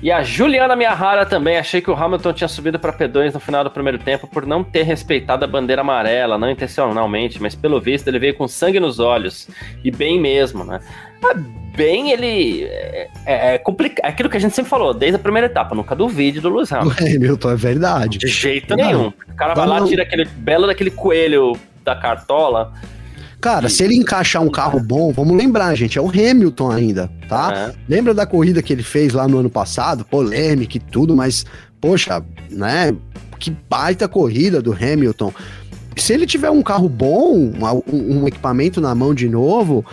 E 0.00 0.12
a 0.12 0.22
Juliana 0.22 0.76
Miahara 0.76 1.26
também. 1.26 1.56
Achei 1.56 1.80
que 1.80 1.90
o 1.90 1.94
Hamilton 1.94 2.32
tinha 2.32 2.48
subido 2.48 2.78
para 2.78 2.92
P2 2.92 3.34
no 3.34 3.40
final 3.40 3.64
do 3.64 3.70
primeiro 3.70 3.98
tempo 3.98 4.26
por 4.26 4.46
não 4.46 4.62
ter 4.62 4.82
respeitado 4.84 5.44
a 5.44 5.48
bandeira 5.48 5.82
amarela, 5.82 6.38
não 6.38 6.50
intencionalmente, 6.50 7.42
mas 7.42 7.54
pelo 7.54 7.80
visto 7.80 8.06
ele 8.08 8.18
veio 8.18 8.34
com 8.34 8.46
sangue 8.46 8.78
nos 8.78 9.00
olhos. 9.00 9.48
E 9.82 9.90
bem 9.90 10.20
mesmo, 10.20 10.64
né? 10.64 10.80
Ah, 11.24 11.34
bem, 11.76 12.12
ele. 12.12 12.62
É, 12.64 13.08
é, 13.26 13.54
é 13.54 13.58
complicado. 13.58 14.06
É 14.06 14.08
aquilo 14.08 14.28
que 14.28 14.36
a 14.36 14.40
gente 14.40 14.54
sempre 14.54 14.70
falou, 14.70 14.94
desde 14.94 15.16
a 15.16 15.18
primeira 15.18 15.46
etapa. 15.46 15.74
Nunca 15.74 15.96
duvide 15.96 16.40
do 16.40 16.48
Lewis 16.48 16.72
Hamilton. 16.72 16.94
É, 17.04 17.16
Hamilton, 17.16 17.50
é 17.50 17.56
verdade. 17.56 18.18
De 18.18 18.28
jeito 18.28 18.76
não, 18.76 18.84
nenhum. 18.84 19.08
O 19.08 19.34
cara 19.36 19.54
vai 19.54 19.66
lá, 19.66 19.84
tira 19.84 20.04
aquele 20.04 20.24
belo 20.24 20.66
daquele 20.66 20.90
coelho 20.90 21.58
da 21.84 21.96
cartola 21.96 22.72
Cara, 23.40 23.68
se 23.68 23.84
ele 23.84 23.94
encaixar 23.94 24.42
um 24.42 24.50
carro 24.50 24.80
bom, 24.80 25.12
vamos 25.12 25.36
lembrar, 25.36 25.74
gente, 25.76 25.96
é 25.96 26.02
o 26.02 26.08
Hamilton 26.08 26.72
ainda, 26.72 27.10
tá? 27.28 27.52
É. 27.54 27.74
Lembra 27.88 28.12
da 28.12 28.26
corrida 28.26 28.60
que 28.60 28.72
ele 28.72 28.82
fez 28.82 29.12
lá 29.12 29.28
no 29.28 29.38
ano 29.38 29.50
passado? 29.50 30.04
Polêmica 30.04 30.76
e 30.76 30.80
tudo, 30.80 31.14
mas, 31.14 31.46
poxa, 31.80 32.22
né? 32.50 32.92
Que 33.38 33.56
baita 33.70 34.08
corrida 34.08 34.60
do 34.60 34.72
Hamilton. 34.72 35.32
Se 35.96 36.12
ele 36.12 36.26
tiver 36.26 36.50
um 36.50 36.62
carro 36.62 36.88
bom, 36.88 37.52
um, 37.92 38.22
um 38.22 38.26
equipamento 38.26 38.80
na 38.80 38.94
mão 38.94 39.14
de 39.14 39.28
novo, 39.28 39.84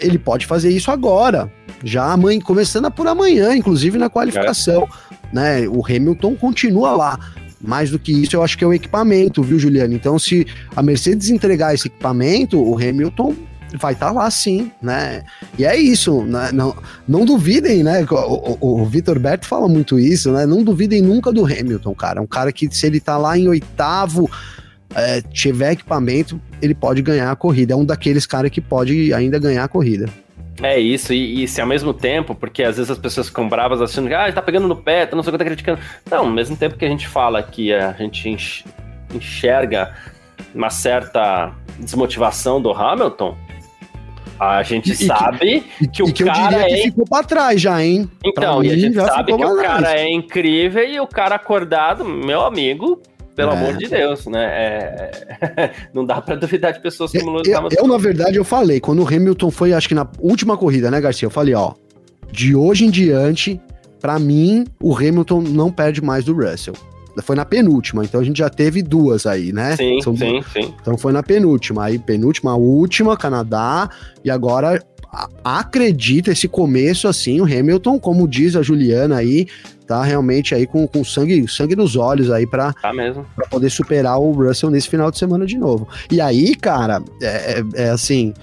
ele 0.00 0.18
pode 0.18 0.46
fazer 0.46 0.70
isso 0.70 0.90
agora. 0.90 1.52
Já 1.84 2.12
amanhã, 2.12 2.40
começando 2.40 2.90
por 2.90 3.06
amanhã, 3.06 3.54
inclusive 3.54 3.98
na 3.98 4.08
qualificação. 4.08 4.88
É. 5.32 5.34
Né? 5.34 5.68
O 5.68 5.84
Hamilton 5.84 6.34
continua 6.36 6.92
lá. 6.92 7.18
Mais 7.60 7.90
do 7.90 7.98
que 7.98 8.12
isso, 8.12 8.36
eu 8.36 8.42
acho 8.42 8.56
que 8.56 8.64
é 8.64 8.66
o 8.66 8.72
equipamento, 8.72 9.42
viu, 9.42 9.58
Juliano? 9.58 9.92
Então, 9.94 10.18
se 10.18 10.46
a 10.76 10.82
Mercedes 10.82 11.28
entregar 11.28 11.74
esse 11.74 11.88
equipamento, 11.88 12.60
o 12.60 12.76
Hamilton 12.76 13.34
vai 13.76 13.92
estar 13.92 14.06
tá 14.06 14.12
lá 14.12 14.30
sim, 14.30 14.70
né? 14.80 15.24
E 15.58 15.64
é 15.64 15.76
isso, 15.76 16.22
né? 16.22 16.50
não, 16.52 16.74
não 17.06 17.24
duvidem, 17.24 17.82
né? 17.82 18.06
O, 18.10 18.56
o, 18.60 18.82
o 18.82 18.86
Vitor 18.86 19.18
Berto 19.18 19.46
fala 19.46 19.68
muito 19.68 19.98
isso, 19.98 20.32
né? 20.32 20.46
Não 20.46 20.62
duvidem 20.62 21.02
nunca 21.02 21.32
do 21.32 21.44
Hamilton, 21.44 21.94
cara. 21.94 22.22
Um 22.22 22.26
cara 22.26 22.52
que, 22.52 22.68
se 22.74 22.86
ele 22.86 23.00
tá 23.00 23.18
lá 23.18 23.36
em 23.36 23.48
oitavo, 23.48 24.30
é, 24.94 25.20
tiver 25.20 25.72
equipamento, 25.72 26.40
ele 26.62 26.74
pode 26.74 27.02
ganhar 27.02 27.30
a 27.30 27.36
corrida. 27.36 27.74
É 27.74 27.76
um 27.76 27.84
daqueles 27.84 28.24
caras 28.24 28.50
que 28.50 28.60
pode 28.60 29.12
ainda 29.12 29.38
ganhar 29.38 29.64
a 29.64 29.68
corrida. 29.68 30.08
É 30.62 30.78
isso, 30.78 31.12
e, 31.12 31.44
e, 31.44 31.48
se 31.48 31.60
ao 31.60 31.66
mesmo 31.66 31.94
tempo, 31.94 32.34
porque 32.34 32.62
às 32.62 32.76
vezes 32.76 32.90
as 32.90 32.98
pessoas 32.98 33.28
ficam 33.28 33.48
bravas 33.48 33.80
achando 33.80 34.08
que 34.08 34.14
ah, 34.14 34.24
ele 34.24 34.32
tá 34.32 34.42
pegando 34.42 34.66
no 34.66 34.76
pé, 34.76 35.06
tá 35.06 35.14
não 35.14 35.22
sei 35.22 35.30
o 35.30 35.32
que 35.32 35.38
tá 35.38 35.44
criticando. 35.44 35.80
Não, 36.10 36.18
ao 36.18 36.30
mesmo 36.30 36.56
tempo 36.56 36.76
que 36.76 36.84
a 36.84 36.88
gente 36.88 37.06
fala 37.06 37.42
que 37.42 37.72
a 37.72 37.92
gente 37.92 38.64
enxerga 39.14 39.94
uma 40.54 40.70
certa 40.70 41.52
desmotivação 41.78 42.60
do 42.60 42.72
Hamilton, 42.72 43.36
a 44.38 44.62
gente 44.62 44.92
e 44.92 44.94
sabe 44.94 45.60
que, 45.78 45.88
que 45.88 46.02
o 46.02 46.12
que 46.12 46.24
cara 46.24 46.70
é... 46.70 46.82
ficou 46.82 47.04
para 47.04 47.24
trás 47.24 47.60
já, 47.60 47.82
hein? 47.82 48.08
Então, 48.24 48.62
e 48.62 48.70
a 48.70 48.76
gente 48.76 48.94
sabe 48.94 49.36
que 49.36 49.44
o 49.44 49.56
cara 49.56 49.98
é 49.98 50.10
incrível 50.10 50.84
e 50.84 51.00
o 51.00 51.06
cara 51.06 51.34
acordado, 51.34 52.04
meu 52.04 52.42
amigo, 52.42 53.02
pelo 53.38 53.52
é. 53.52 53.56
amor 53.56 53.76
de 53.76 53.86
Deus, 53.86 54.26
né? 54.26 54.44
É... 54.44 55.70
não 55.94 56.04
dá 56.04 56.20
para 56.20 56.34
duvidar 56.34 56.72
de 56.72 56.80
pessoas 56.82 57.12
como 57.12 57.30
o 57.30 57.34
Lewis 57.34 57.54
Hamilton. 57.54 57.76
Eu, 57.78 57.86
na 57.86 57.96
verdade, 57.96 58.36
eu 58.36 58.44
falei, 58.44 58.80
quando 58.80 59.00
o 59.00 59.06
Hamilton 59.06 59.48
foi, 59.52 59.72
acho 59.72 59.86
que 59.86 59.94
na 59.94 60.08
última 60.18 60.56
corrida, 60.56 60.90
né, 60.90 61.00
Garcia? 61.00 61.26
Eu 61.26 61.30
falei, 61.30 61.54
ó, 61.54 61.74
de 62.32 62.56
hoje 62.56 62.84
em 62.84 62.90
diante, 62.90 63.60
para 64.00 64.18
mim, 64.18 64.64
o 64.82 64.92
Hamilton 64.92 65.40
não 65.42 65.70
perde 65.70 66.02
mais 66.02 66.24
do 66.24 66.34
Russell. 66.34 66.74
Foi 67.22 67.36
na 67.36 67.44
penúltima, 67.44 68.04
então 68.04 68.20
a 68.20 68.24
gente 68.24 68.38
já 68.38 68.48
teve 68.48 68.82
duas 68.82 69.24
aí, 69.24 69.52
né? 69.52 69.76
Sim, 69.76 70.00
São 70.02 70.16
sim, 70.16 70.40
sim. 70.52 70.74
Então 70.80 70.98
foi 70.98 71.12
na 71.12 71.22
penúltima, 71.22 71.84
aí 71.84 71.96
penúltima, 71.96 72.56
última, 72.56 73.16
Canadá, 73.16 73.88
e 74.24 74.30
agora 74.30 74.82
acredita 75.44 76.32
esse 76.32 76.48
começo 76.48 77.06
assim, 77.06 77.40
o 77.40 77.44
Hamilton, 77.44 78.00
como 78.00 78.26
diz 78.26 78.56
a 78.56 78.62
Juliana 78.62 79.16
aí, 79.16 79.46
tá 79.88 80.04
realmente 80.04 80.54
aí 80.54 80.66
com, 80.66 80.86
com 80.86 81.02
sangue, 81.02 81.48
sangue 81.48 81.74
nos 81.74 81.96
olhos 81.96 82.30
aí 82.30 82.46
para 82.46 82.74
tá 82.74 82.92
poder 83.50 83.70
superar 83.70 84.20
o 84.20 84.30
Russell 84.32 84.70
nesse 84.70 84.88
final 84.88 85.10
de 85.10 85.18
semana 85.18 85.46
de 85.46 85.56
novo. 85.56 85.88
E 86.10 86.20
aí, 86.20 86.54
cara, 86.54 87.02
é, 87.22 87.26
é, 87.26 87.64
é 87.84 87.88
assim, 87.88 88.34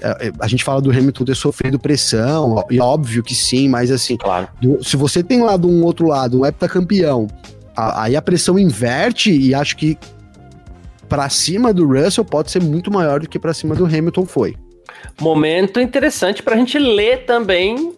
é, 0.00 0.28
é, 0.28 0.32
a 0.40 0.48
gente 0.48 0.64
fala 0.64 0.80
do 0.80 0.90
Hamilton 0.90 1.24
ter 1.24 1.36
sofrido 1.36 1.78
pressão, 1.78 2.64
e 2.68 2.80
óbvio 2.80 3.22
que 3.22 3.34
sim, 3.34 3.68
mas 3.68 3.90
assim, 3.90 4.16
claro. 4.16 4.48
do, 4.60 4.82
se 4.82 4.96
você 4.96 5.22
tem 5.22 5.40
lá 5.42 5.56
do 5.56 5.68
um 5.68 5.84
outro 5.84 6.08
lado 6.08 6.40
um 6.40 6.46
heptacampeão, 6.46 7.28
a, 7.76 8.04
aí 8.04 8.16
a 8.16 8.22
pressão 8.22 8.58
inverte 8.58 9.30
e 9.30 9.54
acho 9.54 9.76
que 9.76 9.96
para 11.08 11.28
cima 11.28 11.72
do 11.72 11.86
Russell 11.86 12.24
pode 12.24 12.50
ser 12.50 12.62
muito 12.62 12.90
maior 12.90 13.20
do 13.20 13.28
que 13.28 13.38
para 13.38 13.54
cima 13.54 13.76
do 13.76 13.86
Hamilton 13.86 14.26
foi. 14.26 14.56
Momento 15.20 15.80
interessante 15.80 16.42
para 16.42 16.54
a 16.54 16.58
gente 16.58 16.78
ler 16.78 17.24
também 17.24 17.92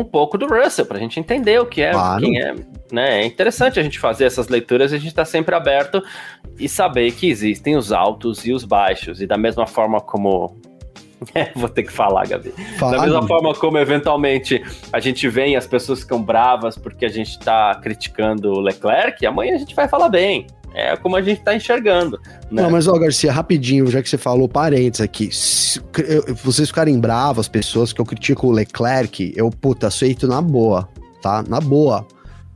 um 0.00 0.04
pouco 0.04 0.38
do 0.38 0.46
Russell, 0.46 0.86
para 0.86 0.96
a 0.96 1.00
gente 1.00 1.18
entender 1.18 1.60
o 1.60 1.66
que 1.66 1.82
é, 1.82 1.90
claro. 1.90 2.22
quem 2.22 2.40
é. 2.40 2.54
Né? 2.92 3.22
É 3.22 3.26
interessante 3.26 3.78
a 3.78 3.82
gente 3.82 3.98
fazer 3.98 4.24
essas 4.24 4.48
leituras 4.48 4.92
e 4.92 4.94
a 4.96 4.98
gente 4.98 5.08
está 5.08 5.24
sempre 5.24 5.54
aberto 5.54 6.02
e 6.58 6.68
saber 6.68 7.12
que 7.12 7.28
existem 7.28 7.76
os 7.76 7.92
altos 7.92 8.46
e 8.46 8.52
os 8.52 8.64
baixos. 8.64 9.20
E 9.20 9.26
da 9.26 9.36
mesma 9.36 9.66
forma 9.66 10.00
como. 10.00 10.56
É, 11.34 11.50
vou 11.52 11.68
ter 11.68 11.82
que 11.82 11.90
falar, 11.90 12.28
Gabi. 12.28 12.52
Fala, 12.78 12.98
da 12.98 13.02
mesma 13.02 13.26
forma 13.26 13.52
como, 13.52 13.76
eventualmente, 13.76 14.62
a 14.92 15.00
gente 15.00 15.28
vem 15.28 15.54
e 15.54 15.56
as 15.56 15.66
pessoas 15.66 16.02
ficam 16.02 16.22
bravas 16.22 16.78
porque 16.78 17.04
a 17.04 17.08
gente 17.08 17.30
está 17.30 17.74
criticando 17.74 18.52
o 18.52 18.60
Leclerc, 18.60 19.26
amanhã 19.26 19.56
a 19.56 19.58
gente 19.58 19.74
vai 19.74 19.88
falar 19.88 20.08
bem 20.10 20.46
é 20.78 20.96
como 20.96 21.16
a 21.16 21.22
gente 21.22 21.40
tá 21.42 21.54
enxergando. 21.54 22.20
Né? 22.50 22.62
Não, 22.62 22.70
mas 22.70 22.86
ó, 22.86 22.96
Garcia, 22.96 23.32
rapidinho, 23.32 23.86
já 23.88 24.00
que 24.00 24.08
você 24.08 24.16
falou 24.16 24.48
parênteses 24.48 25.00
aqui. 25.00 25.28
Se, 25.32 25.80
vocês 26.44 26.68
ficarem 26.68 26.98
bravos, 27.00 27.40
as 27.40 27.48
pessoas 27.48 27.92
que 27.92 28.00
eu 28.00 28.04
critico 28.04 28.46
o 28.46 28.52
Leclerc, 28.52 29.32
eu, 29.36 29.50
puta, 29.50 29.88
aceito 29.88 30.28
na 30.28 30.40
boa, 30.40 30.88
tá? 31.20 31.44
Na 31.48 31.60
boa. 31.60 32.06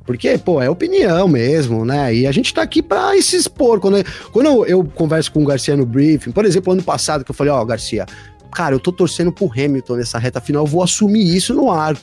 Porque, 0.04 0.36
pô, 0.38 0.60
é 0.60 0.70
opinião 0.70 1.26
mesmo, 1.26 1.84
né? 1.84 2.14
E 2.14 2.26
a 2.26 2.32
gente 2.32 2.52
tá 2.54 2.62
aqui 2.62 2.82
pra 2.82 3.20
se 3.20 3.36
expor. 3.36 3.80
Quando, 3.80 3.98
eu, 3.98 4.04
quando 4.32 4.46
eu, 4.46 4.66
eu, 4.66 4.84
converso 4.84 5.32
com 5.32 5.42
o 5.42 5.46
Garcia 5.46 5.76
no 5.76 5.86
briefing, 5.86 6.32
por 6.32 6.44
exemplo, 6.44 6.72
ano 6.72 6.82
passado, 6.82 7.24
que 7.24 7.30
eu 7.30 7.34
falei, 7.34 7.52
ó, 7.52 7.60
oh, 7.60 7.64
Garcia, 7.64 8.06
cara, 8.52 8.74
eu 8.74 8.80
tô 8.80 8.92
torcendo 8.92 9.32
pro 9.32 9.50
Hamilton 9.50 9.96
nessa 9.96 10.18
reta 10.18 10.40
final, 10.40 10.66
vou 10.66 10.82
assumir 10.82 11.34
isso 11.34 11.54
no 11.54 11.70
ar. 11.70 11.96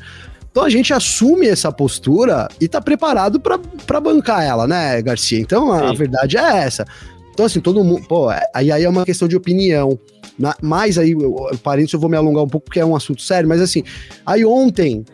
Então 0.51 0.63
a 0.63 0.69
gente 0.69 0.93
assume 0.93 1.47
essa 1.47 1.71
postura 1.71 2.47
e 2.59 2.67
tá 2.67 2.81
preparado 2.81 3.39
para 3.39 3.99
bancar 3.99 4.43
ela, 4.43 4.67
né, 4.67 5.01
Garcia? 5.01 5.39
Então 5.39 5.71
a, 5.71 5.89
a, 5.89 5.93
verdade 5.93 6.37
é 6.37 6.57
essa. 6.59 6.85
Então, 7.31 7.45
assim, 7.45 7.59
todo 7.59 7.83
mundo. 7.83 8.05
Pô, 8.07 8.31
é, 8.31 8.41
aí, 8.53 8.71
aí 8.71 8.83
é 8.83 8.89
uma 8.89 9.05
questão 9.05 9.27
de 9.27 9.35
opinião. 9.37 9.97
Na, 10.37 10.55
mais 10.61 10.97
aí, 10.97 11.15
parênteses, 11.63 11.93
eu 11.93 11.99
vou 11.99 12.09
me 12.09 12.17
alongar 12.17 12.43
um 12.43 12.47
pouco 12.47 12.65
porque 12.65 12.79
é 12.79 12.85
um 12.85 12.95
assunto 12.95 13.21
sério, 13.21 13.47
mas 13.47 13.61
assim, 13.61 13.83
aí 14.25 14.43
ontem 14.43 15.05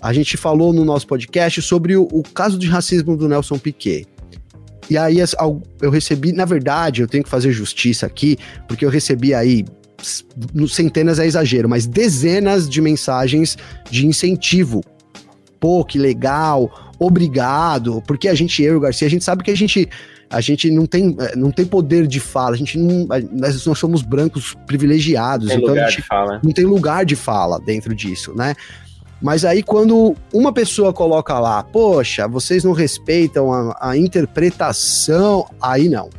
a 0.00 0.12
gente 0.12 0.36
falou 0.36 0.72
no 0.72 0.84
nosso 0.84 1.06
podcast 1.06 1.62
sobre 1.62 1.96
o, 1.96 2.02
o 2.12 2.22
caso 2.22 2.58
de 2.58 2.68
racismo 2.68 3.16
do 3.16 3.28
Nelson 3.28 3.58
Piquet. 3.58 4.06
E 4.88 4.96
aí 4.96 5.18
eu 5.80 5.90
recebi, 5.90 6.32
na 6.32 6.44
verdade, 6.44 7.02
eu 7.02 7.08
tenho 7.08 7.24
que 7.24 7.30
fazer 7.30 7.50
justiça 7.50 8.06
aqui, 8.06 8.38
porque 8.68 8.84
eu 8.84 8.90
recebi 8.90 9.34
aí 9.34 9.64
centenas 10.68 11.18
é 11.18 11.26
exagero, 11.26 11.68
mas 11.68 11.86
dezenas 11.86 12.68
de 12.68 12.80
mensagens 12.80 13.56
de 13.90 14.06
incentivo. 14.06 14.82
Pô, 15.58 15.84
que 15.84 15.98
legal, 15.98 16.94
obrigado, 16.98 18.02
porque 18.06 18.28
a 18.28 18.34
gente, 18.34 18.62
eu 18.62 18.74
e 18.74 18.76
o 18.76 18.80
Garcia, 18.80 19.06
a 19.06 19.10
gente 19.10 19.24
sabe 19.24 19.42
que 19.42 19.50
a 19.50 19.56
gente 19.56 19.88
a 20.28 20.40
gente 20.40 20.70
não 20.70 20.86
tem, 20.86 21.16
eh, 21.20 21.36
não 21.36 21.52
tem 21.52 21.64
poder 21.64 22.06
de 22.06 22.18
fala, 22.18 22.54
a 22.54 22.58
gente 22.58 22.76
não, 22.76 23.06
nós, 23.32 23.64
nós 23.64 23.78
somos 23.78 24.02
brancos 24.02 24.56
privilegiados, 24.66 25.48
tem 25.48 25.58
então 25.58 25.68
lugar 25.70 25.86
a 25.86 25.88
gente 25.88 26.02
de 26.02 26.06
fala. 26.06 26.40
não 26.42 26.52
tem 26.52 26.64
lugar 26.64 27.04
de 27.04 27.16
fala 27.16 27.60
dentro 27.60 27.94
disso, 27.94 28.34
né? 28.34 28.54
Mas 29.22 29.44
aí 29.44 29.62
quando 29.62 30.14
uma 30.32 30.52
pessoa 30.52 30.92
coloca 30.92 31.38
lá, 31.38 31.62
poxa, 31.62 32.28
vocês 32.28 32.64
não 32.64 32.72
respeitam 32.72 33.52
a, 33.52 33.90
a 33.90 33.96
interpretação, 33.96 35.46
aí 35.62 35.88
não. 35.88 36.10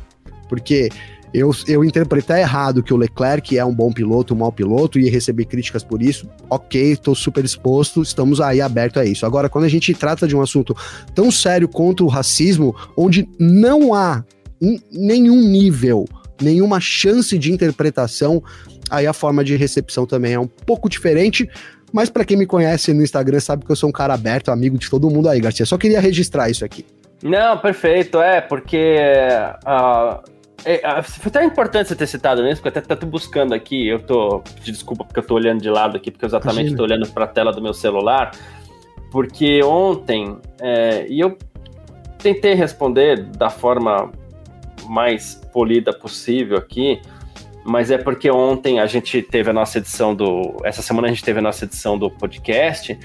Porque 0.48 0.88
eu, 1.32 1.50
eu 1.66 1.84
interpretar 1.84 2.38
errado 2.38 2.82
que 2.82 2.92
o 2.92 2.96
Leclerc 2.96 3.56
é 3.56 3.64
um 3.64 3.74
bom 3.74 3.92
piloto, 3.92 4.34
um 4.34 4.38
mau 4.38 4.52
piloto 4.52 4.98
e 4.98 5.08
receber 5.08 5.44
críticas 5.44 5.82
por 5.82 6.02
isso, 6.02 6.28
ok, 6.48 6.92
estou 6.92 7.14
super 7.14 7.44
exposto, 7.44 8.02
estamos 8.02 8.40
aí 8.40 8.60
aberto 8.60 8.98
a 8.98 9.04
isso. 9.04 9.26
Agora, 9.26 9.48
quando 9.48 9.64
a 9.64 9.68
gente 9.68 9.92
trata 9.94 10.26
de 10.26 10.34
um 10.34 10.40
assunto 10.40 10.76
tão 11.14 11.30
sério 11.30 11.68
contra 11.68 12.04
o 12.04 12.08
racismo, 12.08 12.74
onde 12.96 13.28
não 13.38 13.94
há 13.94 14.24
nenhum 14.92 15.40
nível, 15.40 16.06
nenhuma 16.40 16.80
chance 16.80 17.38
de 17.38 17.52
interpretação, 17.52 18.42
aí 18.90 19.06
a 19.06 19.12
forma 19.12 19.44
de 19.44 19.56
recepção 19.56 20.06
também 20.06 20.32
é 20.32 20.40
um 20.40 20.46
pouco 20.46 20.88
diferente. 20.88 21.48
Mas 21.92 22.10
para 22.10 22.24
quem 22.24 22.36
me 22.36 22.46
conhece 22.46 22.92
no 22.92 23.02
Instagram 23.02 23.40
sabe 23.40 23.64
que 23.64 23.72
eu 23.72 23.76
sou 23.76 23.88
um 23.88 23.92
cara 23.92 24.12
aberto, 24.12 24.50
amigo 24.50 24.76
de 24.76 24.90
todo 24.90 25.08
mundo 25.08 25.28
aí, 25.28 25.40
Garcia. 25.40 25.64
Só 25.64 25.78
queria 25.78 26.00
registrar 26.00 26.50
isso 26.50 26.64
aqui. 26.64 26.84
Não, 27.22 27.58
perfeito, 27.58 28.20
é, 28.20 28.40
porque 28.40 28.96
uh, 29.66 30.37
é, 30.64 31.02
foi 31.02 31.28
até 31.28 31.44
importante 31.44 31.88
você 31.88 31.96
ter 31.96 32.06
citado 32.06 32.46
isso, 32.46 32.60
porque 32.60 32.78
até 32.78 32.96
tô 32.96 33.06
buscando 33.06 33.54
aqui, 33.54 33.86
eu 33.86 34.00
tô. 34.00 34.42
Desculpa 34.62 35.04
porque 35.04 35.20
eu 35.20 35.26
tô 35.26 35.34
olhando 35.34 35.60
de 35.60 35.70
lado 35.70 35.96
aqui, 35.96 36.10
porque 36.10 36.24
eu 36.24 36.28
exatamente 36.28 36.70
Imagina. 36.70 36.76
tô 36.76 36.82
olhando 36.82 37.08
para 37.12 37.24
a 37.24 37.28
tela 37.28 37.52
do 37.52 37.62
meu 37.62 37.72
celular. 37.72 38.32
Porque 39.10 39.62
ontem, 39.62 40.36
é, 40.60 41.06
e 41.08 41.20
eu 41.20 41.38
tentei 42.18 42.54
responder 42.54 43.22
da 43.22 43.48
forma 43.48 44.10
mais 44.86 45.36
polida 45.52 45.92
possível 45.92 46.58
aqui, 46.58 47.00
mas 47.64 47.90
é 47.90 47.98
porque 47.98 48.30
ontem 48.30 48.80
a 48.80 48.86
gente 48.86 49.22
teve 49.22 49.50
a 49.50 49.52
nossa 49.52 49.78
edição 49.78 50.14
do. 50.14 50.56
Essa 50.64 50.82
semana 50.82 51.06
a 51.06 51.10
gente 51.10 51.24
teve 51.24 51.38
a 51.38 51.42
nossa 51.42 51.64
edição 51.64 51.98
do 51.98 52.10
podcast. 52.10 52.98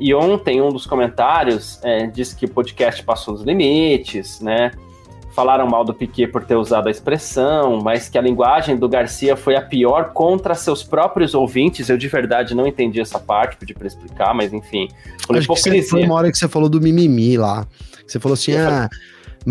E 0.00 0.14
ontem 0.14 0.60
um 0.62 0.70
dos 0.70 0.86
comentários 0.86 1.80
é, 1.82 2.06
disse 2.06 2.36
que 2.36 2.44
o 2.44 2.48
podcast 2.48 3.02
passou 3.02 3.34
dos 3.34 3.42
limites, 3.42 4.40
né? 4.40 4.70
Falaram 5.34 5.66
mal 5.66 5.84
do 5.84 5.94
Piquet 5.94 6.26
por 6.28 6.44
ter 6.44 6.56
usado 6.56 6.88
a 6.88 6.90
expressão, 6.90 7.80
mas 7.82 8.08
que 8.08 8.18
a 8.18 8.20
linguagem 8.20 8.76
do 8.76 8.88
Garcia 8.88 9.36
foi 9.36 9.56
a 9.56 9.62
pior 9.62 10.12
contra 10.12 10.54
seus 10.54 10.82
próprios 10.82 11.34
ouvintes. 11.34 11.88
Eu 11.88 11.96
de 11.96 12.08
verdade 12.08 12.54
não 12.54 12.66
entendi 12.66 13.00
essa 13.00 13.18
parte, 13.18 13.56
pedi 13.56 13.74
para 13.74 13.86
explicar, 13.86 14.34
mas 14.34 14.52
enfim. 14.52 14.88
Acho 15.30 15.42
hipocrisia. 15.42 15.72
que 15.72 15.82
foi 15.82 16.04
uma 16.04 16.14
hora 16.14 16.30
que 16.30 16.38
você 16.38 16.48
falou 16.48 16.68
do 16.68 16.80
mimimi 16.80 17.36
lá. 17.36 17.66
Você 18.06 18.18
falou 18.18 18.34
assim, 18.34 18.54
ah, 18.56 18.88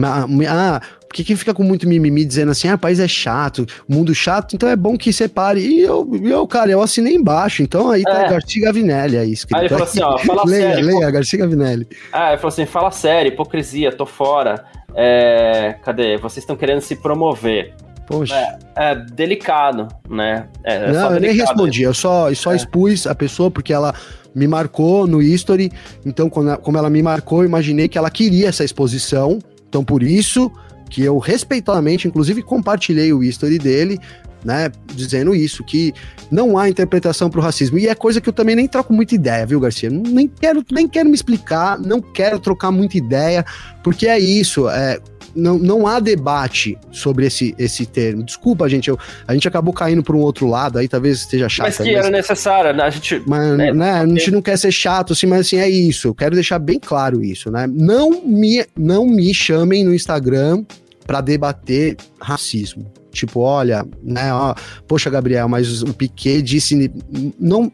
ah, 0.03 0.81
por 1.07 1.15
que, 1.15 1.23
que 1.23 1.35
fica 1.35 1.53
com 1.53 1.63
muito 1.63 1.87
mimimi 1.87 2.25
dizendo 2.25 2.51
assim, 2.51 2.67
ah, 2.67 2.77
país 2.77 2.99
é 2.99 3.07
chato, 3.07 3.65
mundo 3.87 4.13
chato, 4.13 4.55
então 4.55 4.67
é 4.67 4.75
bom 4.75 4.97
que 4.97 5.13
separe. 5.13 5.61
E 5.61 5.81
eu, 5.81 6.07
eu 6.23 6.45
cara, 6.45 6.69
eu 6.69 6.81
assinei 6.81 7.15
embaixo, 7.15 7.63
então 7.63 7.89
aí 7.89 8.03
tá 8.03 8.25
é. 8.25 8.29
Garcia 8.29 8.65
Gavinelli 8.65 9.17
aí 9.17 9.31
escrito. 9.31 9.57
Aí 9.57 9.63
ele 9.63 9.69
falou 9.69 9.83
assim, 9.85 10.01
ó, 10.01 10.17
fala 10.17 10.43
leia, 10.45 10.73
sério. 10.73 10.85
Leia, 10.85 11.11
Garcia 11.11 11.39
Gavinelli. 11.39 11.87
Ah, 12.11 12.29
ele 12.29 12.37
falou 12.37 12.49
assim, 12.49 12.65
fala 12.65 12.91
sério, 12.91 13.31
hipocrisia, 13.31 13.91
tô 13.91 14.05
fora. 14.05 14.65
É, 14.95 15.75
cadê? 15.83 16.17
Vocês 16.17 16.43
estão 16.43 16.55
querendo 16.55 16.81
se 16.81 16.95
promover. 16.95 17.73
Poxa. 18.05 18.35
É, 18.35 18.91
é 18.91 18.95
delicado, 18.95 19.87
né? 20.09 20.47
É, 20.63 20.75
é 20.75 20.91
não, 20.91 21.13
eu 21.13 21.19
nem 21.19 21.33
respondi, 21.33 21.83
eu 21.83 21.93
só, 21.93 22.29
eu 22.29 22.35
só 22.35 22.53
é. 22.53 22.55
expus 22.55 23.05
a 23.05 23.13
pessoa 23.13 23.51
porque 23.51 23.73
ela 23.73 23.93
me 24.33 24.47
marcou 24.47 25.07
no 25.07 25.21
history. 25.21 25.71
Então, 26.05 26.29
como 26.29 26.77
ela 26.77 26.89
me 26.89 27.01
marcou, 27.01 27.43
eu 27.43 27.47
imaginei 27.47 27.87
que 27.87 27.97
ela 27.97 28.09
queria 28.09 28.49
essa 28.49 28.63
exposição. 28.63 29.39
Então, 29.67 29.83
por 29.83 30.01
isso 30.03 30.51
que 30.89 31.03
eu 31.03 31.17
respeitosamente, 31.17 32.07
inclusive, 32.07 32.41
compartilhei 32.41 33.11
o 33.13 33.23
history 33.23 33.57
dele, 33.57 33.99
né, 34.43 34.71
dizendo 34.93 35.35
isso, 35.35 35.63
que 35.63 35.93
não 36.31 36.57
há 36.57 36.69
interpretação 36.69 37.29
para 37.29 37.39
o 37.39 37.43
racismo. 37.43 37.77
E 37.77 37.87
é 37.87 37.95
coisa 37.95 38.21
que 38.21 38.29
eu 38.29 38.33
também 38.33 38.55
nem 38.55 38.67
troco 38.67 38.93
muita 38.93 39.15
ideia, 39.15 39.45
viu, 39.45 39.59
Garcia? 39.59 39.89
Nem 39.89 40.27
quero, 40.27 40.63
nem 40.71 40.87
quero 40.87 41.09
me 41.09 41.15
explicar, 41.15 41.79
não 41.79 42.01
quero 42.01 42.39
trocar 42.39 42.71
muita 42.71 42.97
ideia, 42.97 43.45
porque 43.83 44.07
é 44.07 44.19
isso, 44.19 44.69
é, 44.69 44.99
não, 45.37 45.57
não 45.59 45.87
há 45.87 45.99
debate 45.99 46.77
sobre 46.91 47.27
esse, 47.27 47.53
esse 47.57 47.85
termo. 47.85 48.23
Desculpa, 48.23 48.67
gente, 48.67 48.89
eu, 48.89 48.97
a 49.27 49.33
gente 49.33 49.47
acabou 49.47 49.73
caindo 49.73 50.01
para 50.01 50.15
um 50.15 50.19
outro 50.19 50.47
lado, 50.47 50.79
aí 50.79 50.87
talvez 50.87 51.19
esteja 51.19 51.47
chato. 51.47 51.67
Mas 51.67 51.77
que 51.77 51.83
mas, 51.83 52.05
era 52.05 52.09
necessário, 52.09 52.73
né? 52.75 52.83
A 52.83 52.89
gente. 52.89 53.21
Mas, 53.25 53.57
né, 53.57 53.71
né, 53.71 53.91
a 53.91 54.07
gente 54.07 54.31
não 54.31 54.41
quer 54.41 54.57
ser 54.57 54.71
chato, 54.71 55.13
assim, 55.13 55.27
mas 55.27 55.41
assim, 55.41 55.57
é 55.57 55.69
isso. 55.69 56.07
Eu 56.07 56.15
quero 56.15 56.33
deixar 56.33 56.57
bem 56.57 56.79
claro 56.79 57.23
isso, 57.23 57.51
né? 57.51 57.67
Não 57.67 58.23
me, 58.23 58.65
não 58.75 59.05
me 59.05 59.33
chamem 59.33 59.83
no 59.83 59.93
Instagram 59.93 60.65
para 61.05 61.21
debater 61.21 61.95
racismo. 62.19 62.91
Tipo, 63.11 63.39
olha, 63.39 63.85
né, 64.03 64.33
ó, 64.33 64.53
poxa, 64.87 65.09
Gabriel, 65.09 65.47
mas 65.47 65.81
o 65.81 65.93
Piquet 65.93 66.41
disse 66.41 66.91
não, 67.39 67.71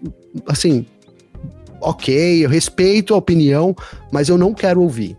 assim, 0.47 0.86
ok, 1.82 2.45
eu 2.45 2.49
respeito 2.49 3.14
a 3.14 3.18
opinião, 3.18 3.76
mas 4.11 4.30
eu 4.30 4.38
não 4.38 4.53
quero 4.53 4.82
ouvir. 4.82 5.18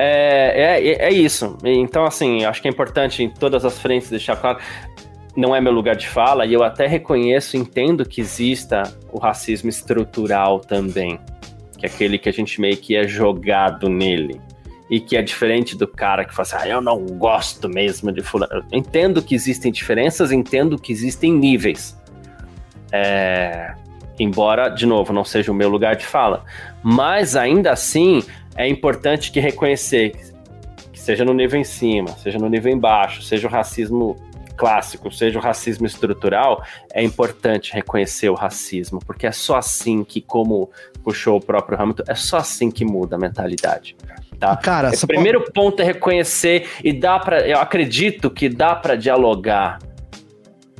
É, 0.00 0.78
é, 0.80 1.08
é 1.08 1.12
isso. 1.12 1.58
Então, 1.64 2.04
assim, 2.04 2.44
acho 2.44 2.62
que 2.62 2.68
é 2.68 2.70
importante 2.70 3.20
em 3.20 3.28
todas 3.28 3.64
as 3.64 3.80
frentes 3.80 4.08
deixar 4.08 4.36
claro. 4.36 4.60
Não 5.36 5.54
é 5.54 5.60
meu 5.60 5.72
lugar 5.72 5.96
de 5.96 6.06
fala, 6.06 6.46
e 6.46 6.54
eu 6.54 6.62
até 6.62 6.86
reconheço, 6.86 7.56
entendo 7.56 8.08
que 8.08 8.20
exista 8.20 8.82
o 9.12 9.18
racismo 9.18 9.68
estrutural 9.68 10.60
também, 10.60 11.18
que 11.76 11.84
é 11.84 11.88
aquele 11.88 12.16
que 12.16 12.28
a 12.28 12.32
gente 12.32 12.60
meio 12.60 12.76
que 12.76 12.94
é 12.94 13.08
jogado 13.08 13.88
nele 13.88 14.40
e 14.88 15.00
que 15.00 15.16
é 15.16 15.22
diferente 15.22 15.76
do 15.76 15.86
cara 15.86 16.24
que 16.24 16.32
fala 16.32 16.42
assim, 16.46 16.56
ah, 16.60 16.68
eu 16.68 16.80
não 16.80 17.04
gosto 17.04 17.68
mesmo 17.68 18.12
de 18.12 18.22
fulano. 18.22 18.64
Eu 18.70 18.78
entendo 18.78 19.20
que 19.20 19.34
existem 19.34 19.72
diferenças, 19.72 20.30
entendo 20.30 20.78
que 20.78 20.92
existem 20.92 21.32
níveis. 21.32 22.00
É... 22.92 23.74
Embora, 24.18 24.68
de 24.68 24.86
novo, 24.86 25.12
não 25.12 25.24
seja 25.24 25.52
o 25.52 25.54
meu 25.54 25.68
lugar 25.68 25.94
de 25.94 26.06
fala. 26.06 26.44
Mas 26.82 27.36
ainda 27.36 27.72
assim, 27.72 28.22
é 28.58 28.68
importante 28.68 29.30
que 29.30 29.38
reconhecer 29.38 30.10
que 30.92 30.98
seja 30.98 31.24
no 31.24 31.32
nível 31.32 31.60
em 31.60 31.64
cima, 31.64 32.08
seja 32.08 32.38
no 32.38 32.48
nível 32.48 32.72
embaixo, 32.72 33.22
seja 33.22 33.46
o 33.46 33.50
racismo 33.50 34.16
clássico, 34.56 35.12
seja 35.12 35.38
o 35.38 35.42
racismo 35.42 35.86
estrutural, 35.86 36.64
é 36.92 37.02
importante 37.02 37.72
reconhecer 37.72 38.28
o 38.28 38.34
racismo, 38.34 38.98
porque 39.06 39.28
é 39.28 39.30
só 39.30 39.56
assim 39.56 40.02
que, 40.02 40.20
como 40.20 40.68
puxou 41.04 41.38
o 41.38 41.40
próprio 41.40 41.80
Hamilton, 41.80 42.02
é 42.08 42.14
só 42.16 42.38
assim 42.38 42.68
que 42.68 42.84
muda 42.84 43.14
a 43.14 43.18
mentalidade. 43.18 43.96
Tá? 44.40 44.56
Cara, 44.56 44.90
o 44.90 45.06
primeiro 45.06 45.40
pode... 45.40 45.52
ponto 45.52 45.80
é 45.80 45.84
reconhecer 45.84 46.68
e 46.82 46.92
dá 46.92 47.18
para, 47.20 47.46
eu 47.46 47.58
acredito 47.58 48.28
que 48.28 48.48
dá 48.48 48.74
para 48.74 48.96
dialogar 48.96 49.78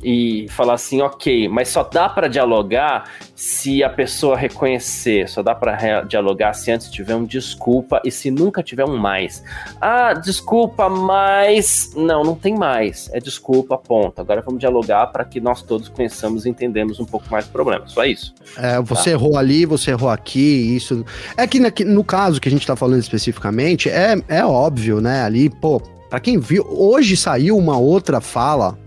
e 0.03 0.47
falar 0.49 0.73
assim, 0.73 1.01
ok, 1.01 1.47
mas 1.49 1.69
só 1.69 1.83
dá 1.83 2.07
para 2.07 2.27
dialogar 2.27 3.09
se 3.35 3.83
a 3.83 3.89
pessoa 3.89 4.35
reconhecer, 4.35 5.29
só 5.29 5.41
dá 5.41 5.55
para 5.55 6.01
dialogar 6.01 6.53
se 6.53 6.71
antes 6.71 6.89
tiver 6.89 7.15
um 7.15 7.25
desculpa 7.25 8.01
e 8.03 8.11
se 8.11 8.29
nunca 8.29 8.61
tiver 8.61 8.85
um 8.85 8.97
mais. 8.97 9.43
Ah, 9.79 10.13
desculpa, 10.13 10.89
mas 10.89 11.91
não, 11.95 12.23
não 12.23 12.35
tem 12.35 12.55
mais. 12.55 13.09
É 13.13 13.19
desculpa, 13.19 13.77
ponto. 13.77 14.19
Agora 14.19 14.41
vamos 14.41 14.59
dialogar 14.59 15.07
para 15.07 15.23
que 15.23 15.39
nós 15.39 15.61
todos 15.61 15.87
conheçamos 15.89 16.45
e 16.45 16.49
entendamos 16.49 16.99
um 16.99 17.05
pouco 17.05 17.25
mais 17.29 17.45
o 17.45 17.49
problema. 17.49 17.87
Só 17.87 18.03
isso. 18.05 18.33
É, 18.57 18.81
você 18.81 19.05
tá? 19.05 19.11
errou 19.11 19.37
ali, 19.37 19.65
você 19.65 19.91
errou 19.91 20.09
aqui, 20.09 20.75
isso. 20.75 21.05
É 21.37 21.47
que 21.47 21.59
no 21.85 22.03
caso 22.03 22.41
que 22.41 22.47
a 22.47 22.51
gente 22.51 22.65
tá 22.65 22.75
falando 22.75 22.99
especificamente, 22.99 23.89
é, 23.89 24.15
é 24.27 24.45
óbvio, 24.45 24.99
né? 24.99 25.23
Ali, 25.23 25.49
pô, 25.49 25.81
para 26.09 26.19
quem 26.19 26.39
viu, 26.39 26.65
hoje 26.69 27.15
saiu 27.15 27.57
uma 27.57 27.77
outra 27.77 28.19
fala 28.19 28.77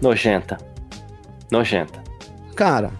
Nojenta. 0.00 0.58
Nojenta. 1.50 2.02
Cara. 2.54 2.90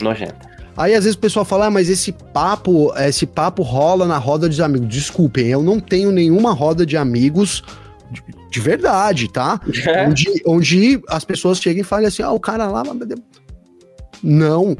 Nojenta. 0.00 0.54
Aí 0.76 0.94
às 0.94 1.04
vezes 1.04 1.16
o 1.16 1.20
pessoal 1.20 1.44
fala, 1.44 1.66
ah, 1.66 1.70
mas 1.70 1.88
esse 1.88 2.10
papo, 2.10 2.92
esse 2.96 3.26
papo 3.26 3.62
rola 3.62 4.06
na 4.06 4.18
roda 4.18 4.48
de 4.48 4.60
amigos. 4.60 4.88
Desculpem, 4.88 5.46
eu 5.46 5.62
não 5.62 5.78
tenho 5.78 6.10
nenhuma 6.10 6.52
roda 6.52 6.84
de 6.84 6.96
amigos 6.96 7.62
de, 8.10 8.22
de 8.50 8.60
verdade, 8.60 9.28
tá? 9.28 9.60
É. 9.86 10.06
Onde, 10.08 10.42
onde 10.46 11.02
as 11.08 11.24
pessoas 11.24 11.58
chegam 11.58 11.80
e 11.80 11.84
falam 11.84 12.06
assim, 12.06 12.22
ah, 12.22 12.32
o 12.32 12.40
cara 12.40 12.66
lá. 12.66 12.82
Não, 14.22 14.76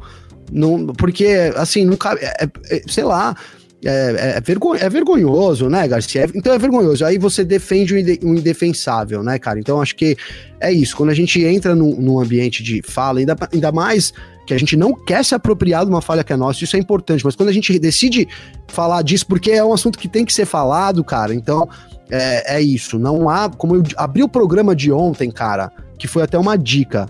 não, 0.51 0.87
porque 0.87 1.53
assim, 1.57 1.85
nunca. 1.85 2.15
É, 2.21 2.49
é, 2.71 2.83
sei 2.89 3.05
lá, 3.05 3.37
é, 3.85 4.37
é, 4.37 4.41
vergonho, 4.41 4.83
é 4.83 4.89
vergonhoso, 4.89 5.69
né, 5.69 5.87
Garcia? 5.87 6.29
Então 6.35 6.53
é 6.53 6.59
vergonhoso. 6.59 7.05
Aí 7.05 7.19
você 7.19 7.45
defende 7.45 7.95
o 7.95 8.35
indefensável, 8.35 9.23
né, 9.23 9.39
cara? 9.39 9.59
Então 9.59 9.81
acho 9.81 9.95
que 9.95 10.17
é 10.61 10.73
isso. 10.73 10.97
Quando 10.97 11.11
a 11.11 11.15
gente 11.15 11.43
entra 11.45 11.75
num, 11.75 12.01
num 12.01 12.21
ambiente 12.21 12.63
de 12.63 12.83
fala, 12.83 13.19
ainda, 13.19 13.37
ainda 13.53 13.71
mais 13.71 14.13
que 14.47 14.55
a 14.55 14.59
gente 14.59 14.77
não 14.77 14.93
quer 14.93 15.25
se 15.25 15.35
apropriar 15.35 15.85
de 15.85 15.91
uma 15.91 16.03
falha 16.03 16.23
que 16.23 16.33
é 16.33 16.37
nossa, 16.37 16.65
isso 16.65 16.77
é 16.77 16.79
importante. 16.79 17.25
Mas 17.25 17.37
quando 17.37 17.49
a 17.49 17.53
gente 17.53 17.79
decide 17.79 18.29
falar 18.69 19.03
disso, 19.03 19.27
porque 19.27 19.51
é 19.51 19.65
um 19.65 19.73
assunto 19.73 19.99
que 19.99 20.09
tem 20.09 20.25
que 20.25 20.33
ser 20.33 20.47
falado, 20.47 21.03
cara, 21.05 21.35
então 21.35 21.69
é, 22.11 22.57
é 22.57 22.61
isso. 22.61 22.99
Não 22.99 23.29
há. 23.29 23.49
Como 23.49 23.77
eu 23.77 23.83
abri 23.97 24.23
o 24.23 24.29
programa 24.29 24.75
de 24.75 24.93
ontem, 24.93 25.31
cara, 25.31 25.71
que 25.99 26.09
foi 26.09 26.23
até 26.23 26.39
uma 26.39 26.57
dica 26.57 27.07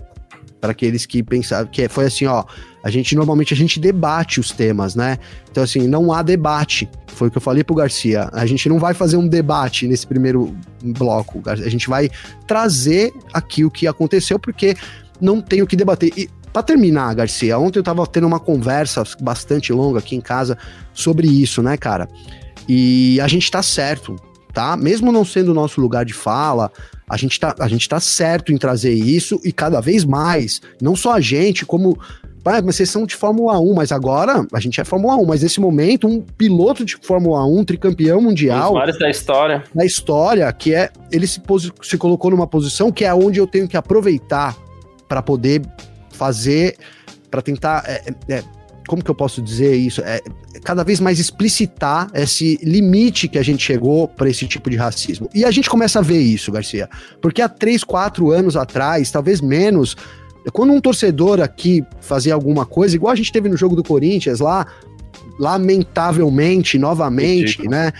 para 0.65 0.71
aqueles 0.71 1.05
que 1.05 1.21
pensavam 1.21 1.67
que 1.67 1.87
foi 1.87 2.05
assim, 2.05 2.25
ó, 2.25 2.43
a 2.83 2.89
gente 2.89 3.15
normalmente 3.15 3.53
a 3.53 3.57
gente 3.57 3.79
debate 3.79 4.39
os 4.39 4.49
temas, 4.49 4.95
né? 4.95 5.19
Então 5.51 5.63
assim, 5.63 5.87
não 5.87 6.11
há 6.11 6.23
debate. 6.23 6.89
Foi 7.07 7.27
o 7.27 7.31
que 7.31 7.37
eu 7.37 7.41
falei 7.41 7.63
pro 7.63 7.75
Garcia. 7.75 8.29
A 8.33 8.47
gente 8.47 8.67
não 8.67 8.79
vai 8.79 8.95
fazer 8.95 9.15
um 9.15 9.27
debate 9.27 9.87
nesse 9.87 10.07
primeiro 10.07 10.55
bloco. 10.81 11.41
A 11.45 11.55
gente 11.69 11.87
vai 11.87 12.09
trazer 12.47 13.13
aqui 13.31 13.63
o 13.63 13.69
que 13.69 13.85
aconteceu 13.85 14.39
porque 14.39 14.75
não 15.21 15.39
tem 15.39 15.61
o 15.61 15.67
que 15.67 15.75
debater. 15.75 16.11
E 16.17 16.29
para 16.51 16.63
terminar, 16.63 17.13
Garcia, 17.13 17.59
ontem 17.59 17.77
eu 17.77 17.83
tava 17.83 18.05
tendo 18.07 18.25
uma 18.25 18.39
conversa 18.39 19.03
bastante 19.21 19.71
longa 19.71 19.99
aqui 19.99 20.15
em 20.15 20.21
casa 20.21 20.57
sobre 20.93 21.27
isso, 21.27 21.61
né, 21.61 21.77
cara? 21.77 22.09
E 22.67 23.21
a 23.21 23.27
gente 23.27 23.51
tá 23.51 23.61
certo, 23.61 24.15
tá? 24.55 24.77
Mesmo 24.77 25.11
não 25.11 25.25
sendo 25.25 25.51
o 25.51 25.53
nosso 25.53 25.81
lugar 25.81 26.05
de 26.05 26.13
fala, 26.13 26.71
a 27.07 27.17
gente 27.17 27.37
tá, 27.37 27.53
a 27.59 27.67
gente 27.67 27.87
tá 27.87 27.99
certo 27.99 28.53
em 28.53 28.57
trazer 28.57 28.93
isso 28.93 29.39
e 29.43 29.51
cada 29.51 29.81
vez 29.81 30.05
mais, 30.05 30.61
não 30.81 30.95
só 30.95 31.11
a 31.11 31.19
gente, 31.19 31.65
como 31.65 31.99
ah, 32.45 32.61
mas 32.61 32.75
vocês 32.75 32.89
são 32.89 33.05
de 33.07 33.15
Fórmula 33.15 33.59
1, 33.59 33.73
mas 33.73 33.91
agora 33.91 34.45
a 34.53 34.59
gente 34.59 34.79
é 34.79 34.83
Fórmula 34.85 35.15
1, 35.15 35.25
mas 35.25 35.41
nesse 35.41 35.59
momento 35.59 36.07
um 36.07 36.21
piloto 36.21 36.85
de 36.85 36.95
Fórmula 37.01 37.43
1, 37.43 37.65
tricampeão 37.65 38.21
mundial, 38.21 38.71
Os 38.71 38.79
vários 38.79 38.99
da 38.99 39.09
história, 39.09 39.63
da 39.73 39.83
história, 39.83 40.53
que 40.53 40.73
é 40.73 40.89
ele 41.11 41.27
se, 41.27 41.41
se 41.81 41.97
colocou 41.97 42.31
numa 42.31 42.47
posição 42.47 42.91
que 42.91 43.03
é 43.03 43.13
onde 43.13 43.39
eu 43.39 43.47
tenho 43.47 43.67
que 43.67 43.75
aproveitar 43.75 44.55
para 45.07 45.21
poder 45.21 45.63
fazer, 46.11 46.77
para 47.29 47.41
tentar 47.41 47.83
é, 47.87 48.13
é, 48.29 48.43
como 48.87 49.03
que 49.03 49.09
eu 49.09 49.15
posso 49.15 49.41
dizer 49.41 49.75
isso? 49.75 50.01
É, 50.01 50.21
cada 50.63 50.83
vez 50.83 50.99
mais 50.99 51.19
explicitar 51.19 52.09
esse 52.13 52.59
limite 52.63 53.27
que 53.27 53.37
a 53.37 53.43
gente 53.43 53.63
chegou 53.63 54.07
para 54.07 54.29
esse 54.29 54.47
tipo 54.47 54.69
de 54.69 54.75
racismo. 54.75 55.29
E 55.33 55.43
a 55.43 55.51
gente 55.51 55.69
começa 55.69 55.99
a 55.99 56.01
ver 56.01 56.19
isso, 56.19 56.51
Garcia. 56.51 56.89
Porque 57.21 57.41
há 57.41 57.49
três, 57.49 57.83
quatro 57.83 58.31
anos 58.31 58.55
atrás, 58.55 59.11
talvez 59.11 59.41
menos, 59.41 59.95
quando 60.53 60.73
um 60.73 60.81
torcedor 60.81 61.41
aqui 61.41 61.83
fazia 62.01 62.33
alguma 62.33 62.65
coisa, 62.65 62.95
igual 62.95 63.11
a 63.11 63.15
gente 63.15 63.31
teve 63.31 63.49
no 63.49 63.57
jogo 63.57 63.75
do 63.75 63.83
Corinthians 63.83 64.39
lá, 64.39 64.67
lamentavelmente, 65.39 66.77
novamente, 66.77 67.67
né? 67.67 67.91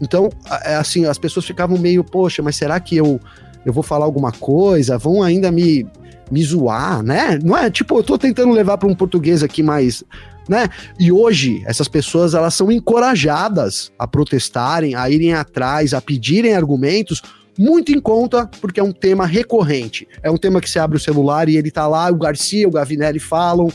Então, 0.00 0.30
é 0.64 0.76
assim, 0.76 1.04
as 1.04 1.18
pessoas 1.18 1.44
ficavam 1.44 1.76
meio, 1.76 2.02
poxa, 2.02 2.42
mas 2.42 2.56
será 2.56 2.80
que 2.80 2.96
eu, 2.96 3.20
eu 3.66 3.72
vou 3.72 3.82
falar 3.82 4.04
alguma 4.04 4.32
coisa? 4.32 4.96
Vão 4.96 5.22
ainda 5.22 5.50
me 5.50 5.86
me 6.30 6.42
zoar, 6.42 7.02
né? 7.02 7.38
Não 7.42 7.56
é 7.56 7.70
tipo, 7.70 7.98
eu 7.98 8.02
tô 8.02 8.16
tentando 8.16 8.52
levar 8.52 8.78
para 8.78 8.88
um 8.88 8.94
português 8.94 9.42
aqui 9.42 9.62
mais, 9.62 10.04
né? 10.48 10.68
E 10.98 11.10
hoje 11.10 11.62
essas 11.66 11.88
pessoas 11.88 12.34
elas 12.34 12.54
são 12.54 12.70
encorajadas 12.70 13.90
a 13.98 14.06
protestarem, 14.06 14.94
a 14.94 15.10
irem 15.10 15.34
atrás, 15.34 15.92
a 15.92 16.00
pedirem 16.00 16.54
argumentos 16.54 17.22
muito 17.58 17.92
em 17.92 18.00
conta, 18.00 18.48
porque 18.60 18.80
é 18.80 18.82
um 18.82 18.92
tema 18.92 19.26
recorrente. 19.26 20.08
É 20.22 20.30
um 20.30 20.38
tema 20.38 20.60
que 20.60 20.70
você 20.70 20.78
abre 20.78 20.96
o 20.96 21.00
celular 21.00 21.48
e 21.48 21.56
ele 21.56 21.70
tá 21.70 21.86
lá, 21.86 22.10
o 22.10 22.16
Garcia, 22.16 22.66
o 22.66 22.70
Gavinelli 22.70 23.18
falam, 23.18 23.68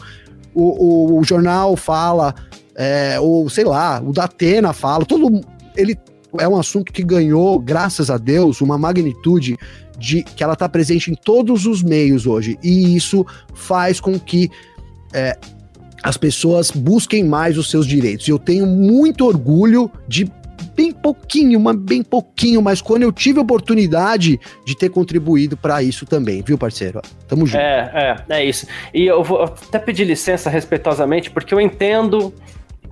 o, 0.54 1.16
o, 1.16 1.20
o 1.20 1.24
jornal 1.24 1.76
fala, 1.76 2.34
é, 2.76 3.20
ou 3.20 3.48
sei 3.50 3.66
lá, 3.66 4.02
o 4.02 4.12
Datena 4.12 4.74
fala, 4.74 5.06
todo 5.06 5.42
ele 5.76 5.98
é 6.40 6.48
um 6.48 6.58
assunto 6.58 6.92
que 6.92 7.04
ganhou, 7.04 7.60
graças 7.60 8.10
a 8.10 8.18
Deus, 8.18 8.62
uma 8.62 8.78
magnitude 8.78 9.58
de 10.06 10.22
que 10.22 10.44
ela 10.44 10.54
está 10.54 10.70
presente 10.70 11.10
em 11.10 11.16
todos 11.16 11.66
os 11.66 11.82
meios 11.82 12.28
hoje. 12.28 12.60
E 12.64 12.96
isso 12.96 13.26
faz 13.56 14.00
com 14.00 14.20
que 14.20 14.52
é, 15.12 15.36
as 16.04 16.16
pessoas 16.16 16.70
busquem 16.70 17.24
mais 17.24 17.58
os 17.58 17.72
seus 17.72 17.88
direitos. 17.88 18.28
Eu 18.28 18.38
tenho 18.38 18.68
muito 18.68 19.26
orgulho 19.26 19.90
de 20.08 20.32
bem 20.76 20.92
pouquinho, 20.92 21.60
mas 21.60 21.76
bem 21.78 22.04
pouquinho, 22.04 22.62
mas 22.62 22.84
quando 22.84 23.02
eu 23.02 23.12
tive 23.12 23.40
a 23.40 23.42
oportunidade 23.42 24.40
de 24.64 24.78
ter 24.78 24.90
contribuído 24.90 25.58
para 25.58 25.82
isso 25.82 26.06
também, 26.06 26.44
viu, 26.44 26.56
parceiro? 26.56 27.02
Tamo 27.28 27.48
junto. 27.48 27.60
É, 27.60 28.24
é, 28.30 28.38
é 28.38 28.46
isso. 28.46 28.68
E 28.94 29.08
eu 29.08 29.24
vou 29.24 29.42
até 29.42 29.80
pedir 29.80 30.04
licença 30.04 30.52
respeitosamente, 30.52 31.32
porque 31.32 31.52
eu 31.52 31.60
entendo 31.60 32.32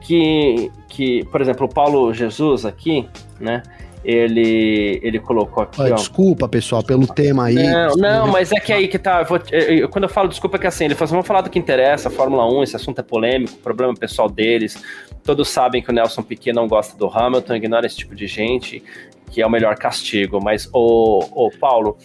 que, 0.01 0.72
que 0.89 1.24
por 1.26 1.41
exemplo, 1.41 1.68
o 1.68 1.70
Paulo 1.70 2.11
Jesus 2.11 2.66
aqui, 2.66 3.07
né? 3.39 3.61
Ele, 4.04 4.99
ele 5.01 5.20
colocou 5.20 5.64
aqui. 5.64 5.82
Ah, 5.82 5.91
desculpa, 5.91 6.47
pessoal, 6.47 6.84
pelo 6.84 7.08
tema 7.08 7.45
aí. 7.45 7.56
Não, 7.56 7.95
não 7.95 8.28
mas 8.28 8.51
é 8.51 8.60
que 8.60 8.74
aí 8.74 8.88
que 8.88 8.99
tá. 8.99 9.22
Eu 9.22 9.26
vou, 9.26 9.39
eu, 9.51 9.89
quando 9.89 10.04
eu 10.04 10.10
falo 10.10 10.28
desculpa, 10.28 10.58
é 10.58 10.60
que 10.60 10.68
assim, 10.68 10.86
ele 10.86 10.95
falou 10.95 11.06
assim: 11.06 11.14
vamos 11.14 11.28
falar 11.28 11.41
do 11.41 11.49
que 11.49 11.58
interessa, 11.58 12.10
Fórmula 12.10 12.45
1, 12.51 12.64
esse 12.64 12.76
assunto 12.76 12.99
é 12.99 13.04
polêmico, 13.04 13.56
problema 13.58 13.93
pessoal 13.93 14.30
deles. 14.30 14.82
Todos 15.24 15.49
sabem 15.49 15.82
que 15.82 15.89
o 15.89 15.93
Nelson 15.93 16.22
Piquet 16.22 16.54
não 16.54 16.68
gosta 16.68 16.97
do 16.97 17.08
Hamilton, 17.08 17.56
ignora 17.56 17.86
esse 17.86 17.95
tipo 17.95 18.14
de 18.14 18.28
gente, 18.28 18.84
que 19.32 19.41
é 19.41 19.47
o 19.47 19.49
melhor 19.49 19.76
castigo. 19.76 20.39
Mas, 20.43 20.70
o, 20.74 21.47
o 21.47 21.51
Paulo, 21.58 21.97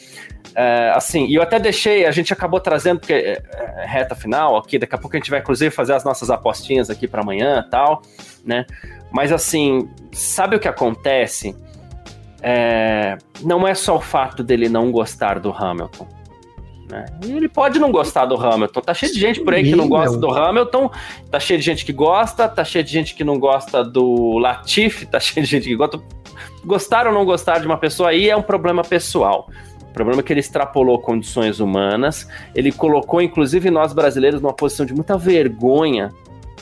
é, 0.54 0.90
assim, 0.94 1.26
e 1.26 1.34
eu 1.34 1.42
até 1.42 1.58
deixei, 1.58 2.06
a 2.06 2.10
gente 2.10 2.32
acabou 2.32 2.60
trazendo, 2.60 3.00
porque 3.00 3.12
é, 3.12 3.42
é, 3.52 3.86
reta 3.86 4.14
final 4.14 4.56
aqui, 4.56 4.78
daqui 4.78 4.94
a 4.94 4.98
pouco 4.98 5.16
a 5.16 5.18
gente 5.18 5.30
vai 5.30 5.40
inclusive 5.40 5.70
fazer 5.70 5.94
as 5.94 6.04
nossas 6.04 6.30
apostinhas 6.30 6.90
aqui 6.90 7.06
para 7.06 7.22
amanhã 7.22 7.64
tal, 7.70 8.02
né? 8.44 8.66
Mas 9.10 9.30
assim, 9.30 9.88
sabe 10.12 10.56
o 10.56 10.58
que 10.58 10.68
acontece? 10.68 11.54
É, 12.42 13.18
não 13.42 13.66
é 13.66 13.74
só 13.74 13.96
o 13.96 14.00
fato 14.00 14.42
dele 14.42 14.68
não 14.68 14.90
gostar 14.90 15.38
do 15.38 15.50
Hamilton. 15.52 16.06
Né? 16.90 17.04
Ele 17.22 17.48
pode 17.48 17.78
não 17.78 17.92
gostar 17.92 18.24
do 18.24 18.34
Hamilton. 18.34 18.80
Tá 18.80 18.94
cheio 18.94 19.12
de 19.12 19.20
gente 19.20 19.40
por 19.40 19.52
aí 19.52 19.62
que 19.62 19.76
não 19.76 19.88
gosta 19.88 20.16
do 20.16 20.30
Hamilton, 20.30 20.90
tá 21.30 21.38
cheio 21.38 21.58
de 21.58 21.64
gente 21.64 21.84
que 21.84 21.92
gosta, 21.92 22.48
tá 22.48 22.64
cheio 22.64 22.84
de 22.84 22.90
gente 22.90 23.14
que 23.14 23.22
não 23.22 23.38
gosta 23.38 23.84
do 23.84 24.38
Latifi, 24.38 25.06
tá 25.06 25.20
cheio 25.20 25.44
de 25.44 25.50
gente 25.50 25.68
que 25.68 25.76
gosta. 25.76 26.00
Gostar 26.64 27.06
ou 27.06 27.12
não 27.12 27.24
gostar 27.24 27.58
de 27.58 27.66
uma 27.66 27.76
pessoa 27.76 28.10
aí 28.10 28.28
é 28.28 28.36
um 28.36 28.42
problema 28.42 28.82
pessoal. 28.82 29.48
O 29.82 29.92
problema 29.92 30.20
é 30.20 30.22
que 30.22 30.32
ele 30.32 30.40
extrapolou 30.40 30.98
condições 31.00 31.60
humanas, 31.60 32.28
ele 32.54 32.70
colocou, 32.70 33.20
inclusive, 33.20 33.70
nós 33.70 33.92
brasileiros 33.92 34.40
numa 34.40 34.52
posição 34.52 34.86
de 34.86 34.94
muita 34.94 35.16
vergonha, 35.16 36.12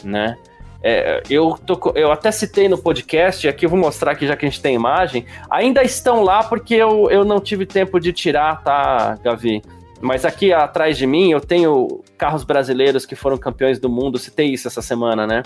né? 0.02 0.36
É, 0.82 1.22
eu, 1.28 1.58
tô, 1.66 1.92
eu 1.94 2.12
até 2.12 2.30
citei 2.30 2.68
no 2.68 2.78
podcast, 2.78 3.48
aqui 3.48 3.66
eu 3.66 3.70
vou 3.70 3.78
mostrar 3.78 4.12
aqui 4.12 4.26
já 4.26 4.36
que 4.36 4.46
a 4.46 4.48
gente 4.48 4.60
tem 4.60 4.74
imagem, 4.74 5.24
ainda 5.50 5.82
estão 5.82 6.22
lá 6.22 6.42
porque 6.44 6.74
eu, 6.74 7.10
eu 7.10 7.24
não 7.24 7.40
tive 7.40 7.66
tempo 7.66 7.98
de 7.98 8.12
tirar, 8.12 8.62
tá, 8.62 9.18
Gavi? 9.22 9.62
Mas 10.00 10.24
aqui 10.24 10.52
atrás 10.52 10.96
de 10.96 11.06
mim 11.06 11.30
eu 11.30 11.40
tenho 11.40 12.02
carros 12.18 12.44
brasileiros 12.44 13.06
que 13.06 13.16
foram 13.16 13.38
campeões 13.38 13.78
do 13.78 13.88
mundo, 13.88 14.18
citei 14.18 14.48
isso 14.48 14.68
essa 14.68 14.82
semana, 14.82 15.26
né? 15.26 15.42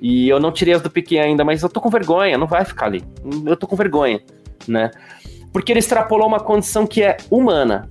E 0.00 0.28
eu 0.28 0.38
não 0.38 0.52
tirei 0.52 0.74
as 0.74 0.82
do 0.82 0.90
Piquet 0.90 1.18
ainda, 1.18 1.44
mas 1.44 1.62
eu 1.62 1.68
tô 1.68 1.80
com 1.80 1.88
vergonha, 1.88 2.36
não 2.36 2.46
vai 2.46 2.64
ficar 2.64 2.86
ali. 2.86 3.02
Eu 3.46 3.56
tô 3.56 3.66
com 3.66 3.74
vergonha, 3.76 4.20
né? 4.68 4.90
Porque 5.52 5.72
ele 5.72 5.78
extrapolou 5.78 6.26
uma 6.26 6.40
condição 6.40 6.86
que 6.86 7.02
é 7.02 7.16
humana 7.30 7.88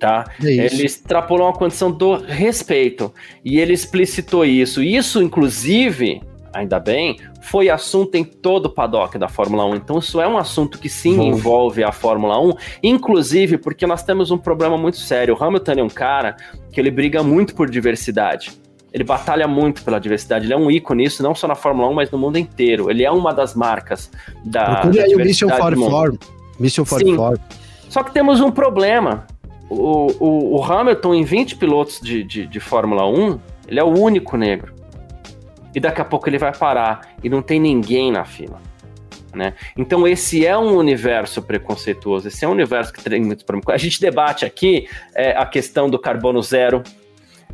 tá? 0.00 0.24
É 0.42 0.48
ele 0.48 0.84
extrapolou 0.84 1.46
uma 1.46 1.52
condição 1.52 1.92
do 1.92 2.16
respeito 2.16 3.12
e 3.44 3.60
ele 3.60 3.74
explicitou 3.74 4.44
isso. 4.44 4.82
Isso, 4.82 5.22
inclusive, 5.22 6.22
ainda 6.52 6.80
bem, 6.80 7.18
foi 7.42 7.68
assunto 7.68 8.14
em 8.14 8.24
todo 8.24 8.66
o 8.66 8.70
paddock 8.70 9.16
da 9.18 9.28
Fórmula 9.28 9.64
1. 9.66 9.76
Então, 9.76 9.98
isso 9.98 10.20
é 10.20 10.26
um 10.26 10.38
assunto 10.38 10.78
que 10.78 10.88
sim 10.88 11.22
envolve 11.22 11.84
a 11.84 11.92
Fórmula 11.92 12.40
1, 12.40 12.54
inclusive 12.82 13.58
porque 13.58 13.86
nós 13.86 14.02
temos 14.02 14.30
um 14.30 14.38
problema 14.38 14.76
muito 14.76 14.96
sério. 14.96 15.36
O 15.38 15.44
Hamilton 15.44 15.72
é 15.72 15.82
um 15.82 15.88
cara 15.88 16.36
que 16.72 16.80
ele 16.80 16.90
briga 16.90 17.22
muito 17.22 17.54
por 17.54 17.70
diversidade. 17.70 18.52
Ele 18.92 19.04
batalha 19.04 19.46
muito 19.46 19.84
pela 19.84 20.00
diversidade, 20.00 20.46
ele 20.46 20.52
é 20.52 20.56
um 20.56 20.68
ícone 20.68 21.04
isso, 21.04 21.22
não 21.22 21.32
só 21.32 21.46
na 21.46 21.54
Fórmula 21.54 21.88
1, 21.90 21.94
mas 21.94 22.10
no 22.10 22.18
mundo 22.18 22.38
inteiro. 22.38 22.90
Ele 22.90 23.04
é 23.04 23.10
uma 23.10 23.32
das 23.32 23.54
marcas 23.54 24.10
da. 24.44 24.80
Procure 24.80 25.00
aí 25.00 25.14
o 25.14 25.18
Mission 25.18 25.48
44. 25.48 26.18
Mission 26.58 26.84
44. 26.84 27.40
Só 27.88 28.02
que 28.02 28.12
temos 28.12 28.40
um 28.40 28.50
problema 28.50 29.26
o, 29.70 30.08
o, 30.18 30.56
o, 30.58 30.64
Hamilton, 30.64 31.14
em 31.14 31.24
20 31.24 31.56
pilotos 31.56 32.00
de, 32.00 32.24
de, 32.24 32.46
de 32.46 32.60
Fórmula 32.60 33.06
1, 33.06 33.40
ele 33.68 33.78
é 33.78 33.84
o 33.84 33.96
único 33.98 34.36
negro. 34.36 34.74
E 35.72 35.78
daqui 35.78 36.00
a 36.00 36.04
pouco 36.04 36.28
ele 36.28 36.38
vai 36.38 36.52
parar 36.52 37.14
e 37.22 37.28
não 37.28 37.40
tem 37.40 37.60
ninguém 37.60 38.10
na 38.10 38.24
fila. 38.24 38.60
Né? 39.32 39.54
Então 39.76 40.08
esse 40.08 40.44
é 40.44 40.58
um 40.58 40.76
universo 40.76 41.40
preconceituoso, 41.40 42.26
esse 42.26 42.44
é 42.44 42.48
um 42.48 42.50
universo 42.50 42.92
que 42.92 43.00
tem 43.00 43.22
muitos 43.22 43.44
problemas. 43.44 43.72
A 43.72 43.78
gente 43.78 44.00
debate 44.00 44.44
aqui 44.44 44.88
é, 45.14 45.30
a 45.30 45.46
questão 45.46 45.88
do 45.88 46.00
carbono 46.00 46.42
zero, 46.42 46.82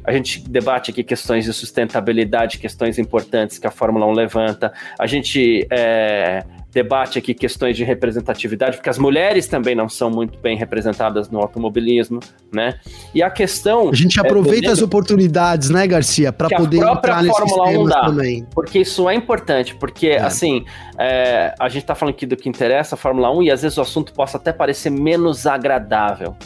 a 0.03 0.11
gente 0.11 0.41
debate 0.49 0.91
aqui 0.91 1.05
questões 1.05 1.45
de 1.45 1.53
sustentabilidade, 1.53 2.59
questões 2.59 2.99
importantes 2.99 3.59
que 3.59 3.67
a 3.67 3.71
Fórmula 3.71 4.07
1 4.07 4.13
levanta, 4.13 4.73
a 4.99 5.07
gente 5.07 5.67
é, 5.71 6.45
debate 6.77 7.19
aqui 7.19 7.33
questões 7.33 7.75
de 7.75 7.85
representatividade, 7.85 8.77
porque 8.77 8.91
as 8.91 8.99
mulheres 8.99 9.47
também 9.47 9.75
não 9.75 9.89
são 9.89 10.11
muito 10.11 10.39
bem 10.39 10.59
representadas 10.59 11.31
no 11.31 11.39
automobilismo, 11.39 12.21
né? 12.53 12.79
E 13.15 13.23
a 13.23 13.31
questão. 13.31 13.89
A 13.89 13.95
gente 13.95 14.21
aproveita 14.21 14.69
é, 14.69 14.73
as 14.73 14.83
oportunidades, 14.83 15.71
né, 15.71 15.87
Garcia, 15.87 16.31
para 16.31 16.51
poder 16.51 16.83
a 16.83 16.97
própria 16.97 17.23
entrar 17.23 17.47
Fórmula 17.49 17.69
1 17.71 17.85
dá, 17.87 18.01
também. 18.03 18.47
Porque 18.55 18.81
isso 18.81 19.09
é 19.09 19.15
importante, 19.15 19.75
porque, 19.77 20.09
é. 20.09 20.21
assim, 20.21 20.67
é, 20.99 21.55
a 21.59 21.67
gente 21.71 21.87
tá 21.87 21.95
falando 21.95 22.15
aqui 22.15 22.27
do 22.27 22.37
que 22.37 22.47
interessa 22.47 22.95
a 22.95 22.99
Fórmula 22.99 23.31
1 23.31 23.45
e 23.45 23.51
às 23.51 23.63
vezes 23.63 23.79
o 23.79 23.81
assunto 23.81 24.13
possa 24.13 24.37
até 24.37 24.53
parecer 24.53 24.91
menos 24.91 25.47
agradável 25.47 26.37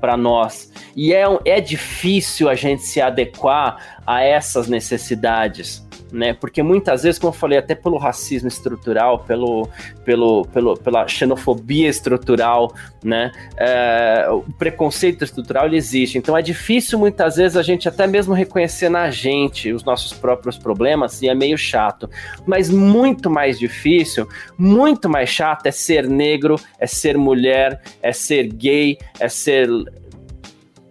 para 0.00 0.16
nós. 0.16 0.70
E 0.94 1.12
é, 1.12 1.24
é 1.44 1.60
difícil 1.60 2.48
a 2.48 2.54
gente 2.54 2.82
se 2.82 3.00
adequar 3.00 3.98
a 4.06 4.22
essas 4.22 4.68
necessidades 4.68 5.84
né? 6.12 6.34
Porque 6.34 6.62
muitas 6.62 7.02
vezes, 7.02 7.18
como 7.18 7.32
eu 7.32 7.36
falei, 7.36 7.58
até 7.58 7.74
pelo 7.74 7.96
racismo 7.96 8.48
estrutural, 8.48 9.20
pelo, 9.20 9.68
pelo, 10.04 10.44
pelo 10.46 10.76
pela 10.76 11.08
xenofobia 11.08 11.88
estrutural, 11.88 12.72
né? 13.02 13.32
É, 13.56 14.26
o 14.30 14.42
preconceito 14.58 15.24
estrutural 15.24 15.66
ele 15.66 15.76
existe. 15.76 16.18
Então 16.18 16.36
é 16.36 16.42
difícil 16.42 16.98
muitas 16.98 17.36
vezes 17.36 17.56
a 17.56 17.62
gente 17.62 17.88
até 17.88 18.06
mesmo 18.06 18.34
reconhecer 18.34 18.88
na 18.88 19.10
gente 19.10 19.72
os 19.72 19.84
nossos 19.84 20.12
próprios 20.12 20.58
problemas 20.58 21.22
e 21.22 21.28
é 21.28 21.34
meio 21.34 21.56
chato. 21.56 22.10
Mas 22.46 22.68
muito 22.68 23.30
mais 23.30 23.58
difícil, 23.58 24.28
muito 24.58 25.08
mais 25.08 25.30
chato 25.30 25.66
é 25.66 25.70
ser 25.70 26.06
negro, 26.06 26.56
é 26.78 26.86
ser 26.86 27.16
mulher, 27.16 27.80
é 28.02 28.12
ser 28.12 28.44
gay, 28.52 28.98
é 29.18 29.28
ser 29.28 29.68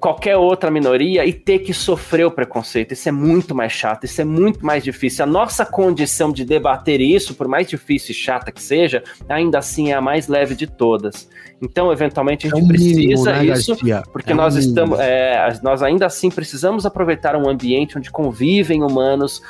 qualquer 0.02 0.36
outra 0.36 0.72
minoria 0.72 1.24
e 1.26 1.32
ter 1.32 1.60
que 1.60 1.74
sofrer 1.74 2.26
o 2.26 2.32
preconceito. 2.32 2.94
Isso 2.94 3.08
é 3.08 3.12
muito 3.12 3.54
mais 3.54 3.72
chato, 3.72 4.04
isso 4.04 4.20
é 4.20 4.26
muito 4.26 4.66
mais 4.66 4.84
difícil. 4.84 5.24
A 5.24 5.28
nossa 5.28 5.64
condição 5.64 6.32
de 6.32 6.44
debater 6.44 7.00
isso, 7.00 7.36
por 7.36 7.48
mais 7.48 7.68
difícil 7.68 8.12
e 8.12 8.16
chata 8.16 8.52
que 8.52 8.62
seja, 8.62 9.04
ainda 9.30 9.60
assim 9.60 9.92
é 9.92 9.94
a 9.94 10.02
mais 10.02 10.28
leve 10.28 10.56
de 10.56 10.66
todas. 10.66 11.30
Então, 11.62 11.92
eventualmente, 11.92 12.48
a 12.48 12.50
gente 12.50 12.60
é 12.60 12.64
um 12.64 12.68
precisa 12.68 13.00
mínimo, 13.00 13.26
né, 13.26 13.46
isso, 13.46 13.78
porque 14.12 14.32
é 14.32 14.36
nós 14.36 14.56
um 14.56 14.60
estamos. 14.60 15.00
É, 15.00 15.60
nós 15.62 15.84
ainda 15.84 16.08
assim 16.08 16.32
precisamos 16.32 16.84
aproveitar 16.88 17.36
um 17.36 17.48
ambiente 17.48 17.96
onde 17.96 18.10
convivem 18.10 18.84
humanos 18.84 19.44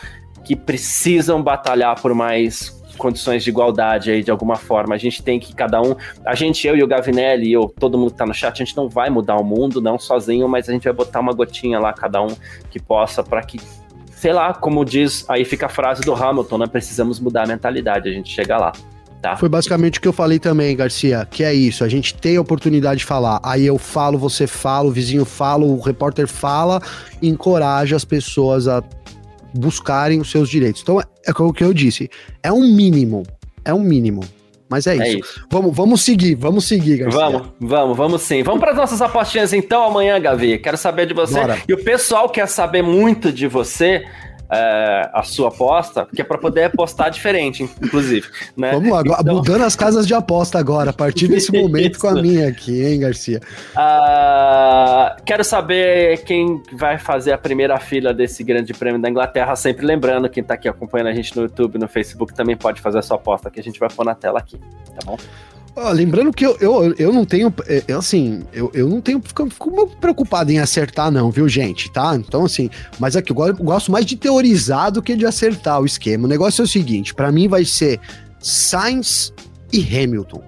que 0.43 0.55
precisam 0.55 1.41
batalhar 1.41 1.99
por 2.01 2.13
mais 2.13 2.80
condições 3.01 3.43
de 3.43 3.49
igualdade 3.49 4.11
aí 4.11 4.23
de 4.23 4.29
alguma 4.29 4.55
forma. 4.55 4.93
A 4.93 4.97
gente 4.97 5.23
tem 5.23 5.39
que 5.39 5.55
cada 5.55 5.81
um, 5.81 5.95
a 6.23 6.35
gente, 6.35 6.67
eu 6.67 6.75
e 6.75 6.83
o 6.83 6.87
Gavinelli, 6.87 7.51
eu, 7.51 7.73
todo 7.79 7.97
mundo 7.97 8.11
que 8.11 8.17
tá 8.17 8.27
no 8.27 8.33
chat, 8.33 8.61
a 8.61 8.63
gente 8.63 8.77
não 8.77 8.87
vai 8.87 9.09
mudar 9.09 9.37
o 9.37 9.43
mundo, 9.43 9.81
não 9.81 9.97
sozinho, 9.97 10.47
mas 10.47 10.69
a 10.69 10.71
gente 10.71 10.83
vai 10.83 10.93
botar 10.93 11.19
uma 11.19 11.33
gotinha 11.33 11.79
lá, 11.79 11.91
cada 11.91 12.21
um 12.21 12.29
que 12.69 12.79
possa, 12.79 13.23
para 13.23 13.41
que, 13.41 13.59
sei 14.11 14.31
lá, 14.31 14.53
como 14.53 14.85
diz, 14.85 15.25
aí 15.27 15.43
fica 15.43 15.65
a 15.65 15.69
frase 15.69 16.03
do 16.03 16.13
Hamilton, 16.13 16.59
né? 16.59 16.67
Precisamos 16.67 17.19
mudar 17.19 17.45
a 17.45 17.47
mentalidade, 17.47 18.07
a 18.07 18.11
gente 18.11 18.31
chega 18.31 18.55
lá. 18.55 18.71
Tá. 19.19 19.35
Foi 19.35 19.49
basicamente 19.49 19.99
o 19.99 20.01
que 20.01 20.07
eu 20.07 20.13
falei 20.13 20.39
também, 20.39 20.75
Garcia, 20.75 21.27
que 21.29 21.43
é 21.43 21.53
isso, 21.53 21.83
a 21.83 21.89
gente 21.89 22.13
tem 22.15 22.37
a 22.37 22.41
oportunidade 22.41 22.99
de 22.99 23.05
falar, 23.05 23.39
aí 23.43 23.65
eu 23.65 23.77
falo, 23.77 24.17
você 24.17 24.47
fala, 24.47 24.87
o 24.87 24.91
vizinho 24.91 25.25
fala, 25.25 25.63
o 25.63 25.79
repórter 25.79 26.27
fala, 26.27 26.81
encoraja 27.21 27.95
as 27.95 28.03
pessoas 28.03 28.67
a 28.67 28.81
buscarem 29.53 30.19
os 30.19 30.29
seus 30.29 30.49
direitos. 30.49 30.81
Então, 30.81 30.99
é 30.99 31.31
o 31.37 31.53
que 31.53 31.63
eu 31.63 31.73
disse, 31.73 32.09
é 32.43 32.51
um 32.51 32.75
mínimo, 32.75 33.23
é 33.65 33.73
um 33.73 33.81
mínimo. 33.81 34.21
Mas 34.71 34.87
é, 34.87 34.97
é 34.97 35.09
isso. 35.09 35.19
isso. 35.19 35.47
Vamos, 35.51 35.75
vamos 35.75 36.01
seguir, 36.01 36.33
vamos 36.35 36.65
seguir, 36.65 36.99
Garcia. 36.99 37.19
Vamos, 37.19 37.47
vamos, 37.59 37.97
vamos 37.97 38.21
sim. 38.21 38.41
Vamos 38.41 38.61
para 38.61 38.71
as 38.71 38.77
nossas 38.77 39.01
apostinhas 39.01 39.51
então 39.51 39.83
amanhã, 39.83 40.17
Gavi. 40.17 40.57
Quero 40.59 40.77
saber 40.77 41.05
de 41.05 41.13
você. 41.13 41.41
Bora. 41.41 41.57
E 41.67 41.73
o 41.73 41.83
pessoal 41.83 42.29
quer 42.29 42.47
saber 42.47 42.81
muito 42.81 43.33
de 43.33 43.47
você 43.47 44.05
é, 44.51 45.09
a 45.13 45.23
sua 45.23 45.47
aposta, 45.47 46.07
que 46.13 46.21
é 46.21 46.25
para 46.25 46.37
poder 46.37 46.65
apostar 46.65 47.09
diferente, 47.09 47.63
inclusive. 47.63 48.27
Né? 48.57 48.71
Vamos 48.71 48.91
lá, 48.91 49.01
então... 49.01 49.35
mudando 49.35 49.63
as 49.63 49.75
casas 49.75 50.05
de 50.05 50.13
aposta 50.13 50.59
agora, 50.59 50.89
a 50.89 50.93
partir 50.93 51.27
desse 51.27 51.51
momento 51.57 51.97
com 51.97 52.07
a 52.07 52.13
minha 52.13 52.49
aqui, 52.49 52.83
hein, 52.83 52.99
Garcia? 52.99 53.39
Uh, 53.73 55.23
quero 55.23 55.43
saber 55.43 56.23
quem 56.23 56.61
vai 56.73 56.97
fazer 56.97 57.31
a 57.31 57.37
primeira 57.37 57.79
fila 57.79 58.13
desse 58.13 58.43
grande 58.43 58.73
prêmio 58.73 59.01
da 59.01 59.09
Inglaterra, 59.09 59.55
sempre 59.55 59.85
lembrando, 59.85 60.29
quem 60.29 60.41
está 60.41 60.55
aqui 60.55 60.67
acompanhando 60.67 61.07
a 61.07 61.13
gente 61.13 61.35
no 61.35 61.43
YouTube, 61.43 61.77
no 61.77 61.87
Facebook, 61.87 62.33
também 62.33 62.57
pode 62.57 62.81
fazer 62.81 62.99
a 62.99 63.01
sua 63.01 63.15
aposta, 63.15 63.49
que 63.49 63.59
a 63.59 63.63
gente 63.63 63.79
vai 63.79 63.89
pôr 63.89 64.05
na 64.05 64.15
tela 64.15 64.39
aqui, 64.39 64.59
tá 64.93 64.99
bom? 65.05 65.17
Lembrando 65.93 66.33
que 66.33 66.45
eu, 66.45 66.57
eu, 66.59 66.93
eu 66.97 67.13
não 67.13 67.25
tenho, 67.25 67.53
é, 67.65 67.83
eu, 67.87 67.99
assim, 67.99 68.43
eu, 68.51 68.69
eu 68.73 68.89
não 68.89 68.99
tenho, 68.99 69.21
fico, 69.21 69.49
fico 69.49 69.87
preocupado 70.01 70.51
em 70.51 70.59
acertar 70.59 71.09
não, 71.09 71.31
viu, 71.31 71.47
gente, 71.47 71.89
tá? 71.91 72.15
Então, 72.15 72.45
assim, 72.45 72.69
mas 72.99 73.15
aqui 73.15 73.31
eu 73.31 73.35
gosto 73.35 73.91
mais 73.91 74.05
de 74.05 74.17
teorizar 74.17 74.91
do 74.91 75.01
que 75.01 75.15
de 75.15 75.25
acertar 75.25 75.79
o 75.79 75.85
esquema. 75.85 76.25
O 76.25 76.27
negócio 76.27 76.61
é 76.61 76.65
o 76.65 76.67
seguinte, 76.67 77.13
para 77.13 77.31
mim 77.31 77.47
vai 77.47 77.63
ser 77.63 77.99
Sainz 78.39 79.33
e 79.71 79.79
Hamilton. 79.79 80.43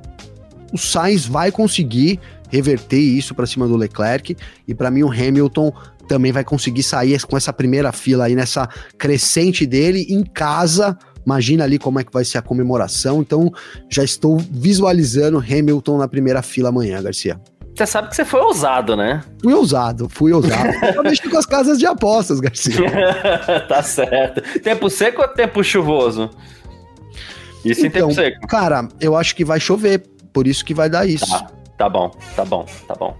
O 0.73 0.77
Sainz 0.77 1.25
vai 1.25 1.51
conseguir 1.51 2.19
reverter 2.49 2.99
isso 2.99 3.33
para 3.33 3.47
cima 3.47 3.67
do 3.67 3.77
Leclerc 3.77 4.35
e 4.67 4.75
para 4.75 4.91
mim 4.91 5.03
o 5.03 5.11
Hamilton 5.11 5.71
também 6.07 6.31
vai 6.31 6.43
conseguir 6.43 6.83
sair 6.83 7.21
com 7.25 7.37
essa 7.37 7.53
primeira 7.53 7.91
fila 7.91 8.25
aí 8.25 8.35
nessa 8.35 8.67
crescente 8.97 9.65
dele 9.65 10.05
em 10.09 10.23
casa 10.23 10.97
Imagina 11.25 11.63
ali 11.63 11.79
como 11.79 11.99
é 11.99 12.03
que 12.03 12.11
vai 12.11 12.25
ser 12.25 12.37
a 12.37 12.41
comemoração. 12.41 13.21
Então, 13.21 13.51
já 13.89 14.03
estou 14.03 14.37
visualizando 14.37 15.39
Hamilton 15.39 15.97
na 15.97 16.07
primeira 16.07 16.41
fila 16.41 16.69
amanhã, 16.69 17.01
Garcia. 17.01 17.39
Você 17.75 17.87
sabe 17.87 18.09
que 18.09 18.15
você 18.15 18.23
foi 18.23 18.39
ousado, 18.39 18.95
né? 18.95 19.23
Fui 19.41 19.53
ousado, 19.53 20.07
fui 20.07 20.31
ousado. 20.31 20.69
Eu 20.93 21.01
mexi 21.01 21.27
com 21.27 21.37
as 21.37 21.45
casas 21.45 21.79
de 21.79 21.87
apostas, 21.87 22.39
Garcia. 22.39 22.75
tá 23.67 23.81
certo. 23.81 24.41
Tempo 24.59 24.89
seco 24.89 25.21
ou 25.21 25.27
tempo 25.27 25.63
chuvoso? 25.63 26.29
Isso 27.65 27.85
então, 27.85 28.11
em 28.11 28.13
tempo 28.13 28.13
seco. 28.13 28.47
Cara, 28.47 28.87
eu 28.99 29.15
acho 29.15 29.35
que 29.35 29.43
vai 29.43 29.59
chover, 29.59 30.03
por 30.31 30.45
isso 30.45 30.63
que 30.63 30.73
vai 30.73 30.89
dar 30.89 31.07
isso. 31.07 31.27
Tá, 31.27 31.47
tá 31.77 31.89
bom, 31.89 32.11
tá 32.35 32.45
bom, 32.45 32.65
tá 32.87 32.93
bom. 32.93 33.15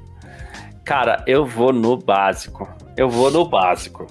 Cara, 0.84 1.24
eu 1.26 1.46
vou 1.46 1.72
no 1.72 1.98
básico. 1.98 2.68
Eu 2.96 3.10
vou 3.10 3.32
no 3.32 3.46
básico. 3.46 4.08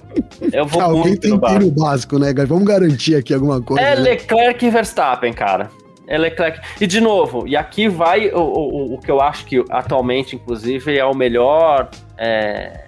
Eu 0.51 0.65
vou 0.65 0.81
Alguém 0.81 1.01
muito 1.03 1.21
tem 1.21 1.31
no 1.31 1.37
básico. 1.37 1.63
no 1.63 1.71
básico, 1.71 2.19
né, 2.19 2.33
cara? 2.33 2.47
Vamos 2.47 2.65
garantir 2.65 3.15
aqui 3.15 3.33
alguma 3.33 3.61
coisa. 3.61 3.81
É 3.81 3.95
né? 3.95 4.01
Leclerc 4.01 4.65
e 4.65 4.69
Verstappen, 4.69 5.33
cara. 5.33 5.69
É 6.05 6.17
Leclerc. 6.17 6.59
E 6.81 6.85
de 6.85 6.99
novo, 6.99 7.47
e 7.47 7.55
aqui 7.55 7.87
vai 7.87 8.29
o, 8.29 8.39
o, 8.39 8.93
o 8.95 8.97
que 8.99 9.09
eu 9.09 9.21
acho 9.21 9.45
que 9.45 9.63
atualmente, 9.69 10.35
inclusive, 10.35 10.97
é 10.97 11.05
o 11.05 11.15
melhor 11.15 11.89
é, 12.17 12.87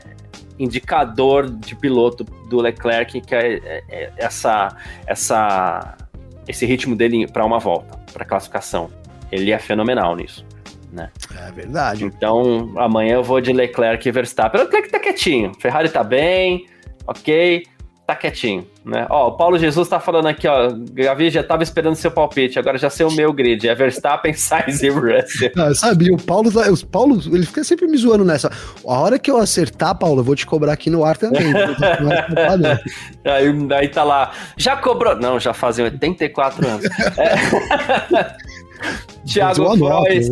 indicador 0.59 1.49
de 1.49 1.75
piloto 1.75 2.25
do 2.49 2.59
Leclerc, 2.59 3.21
que 3.21 3.33
é, 3.33 3.53
é, 3.55 3.83
é 3.89 4.11
essa, 4.17 4.75
essa, 5.07 5.95
esse 6.45 6.65
ritmo 6.65 6.93
dele 6.93 7.25
para 7.25 7.45
uma 7.45 7.59
volta, 7.59 7.97
para 8.11 8.25
classificação. 8.25 8.89
Ele 9.31 9.51
é 9.51 9.59
fenomenal 9.59 10.13
nisso 10.15 10.45
né? 10.95 11.09
É 11.37 11.51
verdade. 11.51 12.05
Então, 12.05 12.71
amanhã 12.77 13.15
eu 13.15 13.23
vou 13.23 13.41
de 13.41 13.51
Leclerc 13.51 14.07
e 14.07 14.11
Verstappen. 14.11 14.61
O 14.61 14.63
Leclerc 14.63 14.89
tá 14.89 14.99
quietinho, 14.99 15.51
Ferrari 15.59 15.89
tá 15.89 16.03
bem, 16.03 16.65
ok, 17.05 17.63
tá 18.07 18.15
quietinho, 18.15 18.65
né? 18.85 19.07
Ó, 19.09 19.29
o 19.29 19.31
Paulo 19.33 19.57
Jesus 19.57 19.89
tá 19.89 19.99
falando 19.99 20.27
aqui, 20.27 20.47
ó, 20.47 20.71
Gavi 20.93 21.29
já 21.31 21.43
tava 21.43 21.63
esperando 21.63 21.95
seu 21.95 22.11
palpite, 22.11 22.57
agora 22.59 22.77
já 22.77 22.89
sei 22.89 23.05
o 23.05 23.11
meu 23.11 23.33
grid, 23.33 23.67
é 23.67 23.75
Verstappen, 23.75 24.31
Sainz 24.37 24.81
e 24.81 24.89
Russell. 24.89 25.51
Ah, 25.57 25.73
sabe, 25.73 26.11
o 26.11 26.17
Paulo, 26.17 26.49
o 26.49 26.87
Paulo, 26.87 27.19
ele 27.33 27.45
fica 27.45 27.63
sempre 27.63 27.87
me 27.87 27.97
zoando 27.97 28.23
nessa. 28.23 28.51
A 28.87 28.99
hora 28.99 29.19
que 29.19 29.29
eu 29.29 29.37
acertar, 29.37 29.97
Paulo, 29.97 30.21
eu 30.21 30.23
vou 30.23 30.35
te 30.35 30.45
cobrar 30.45 30.73
aqui 30.73 30.89
no 30.89 31.03
ar 31.03 31.17
também. 31.17 31.41
aí, 33.25 33.73
aí 33.73 33.87
tá 33.89 34.03
lá, 34.03 34.31
já 34.55 34.77
cobrou? 34.77 35.15
Não, 35.15 35.39
já 35.39 35.53
fazem 35.53 35.85
84 35.85 36.67
anos. 36.67 36.85
É... 37.17 38.35
Thiago 39.25 39.77
Frois. 39.77 40.29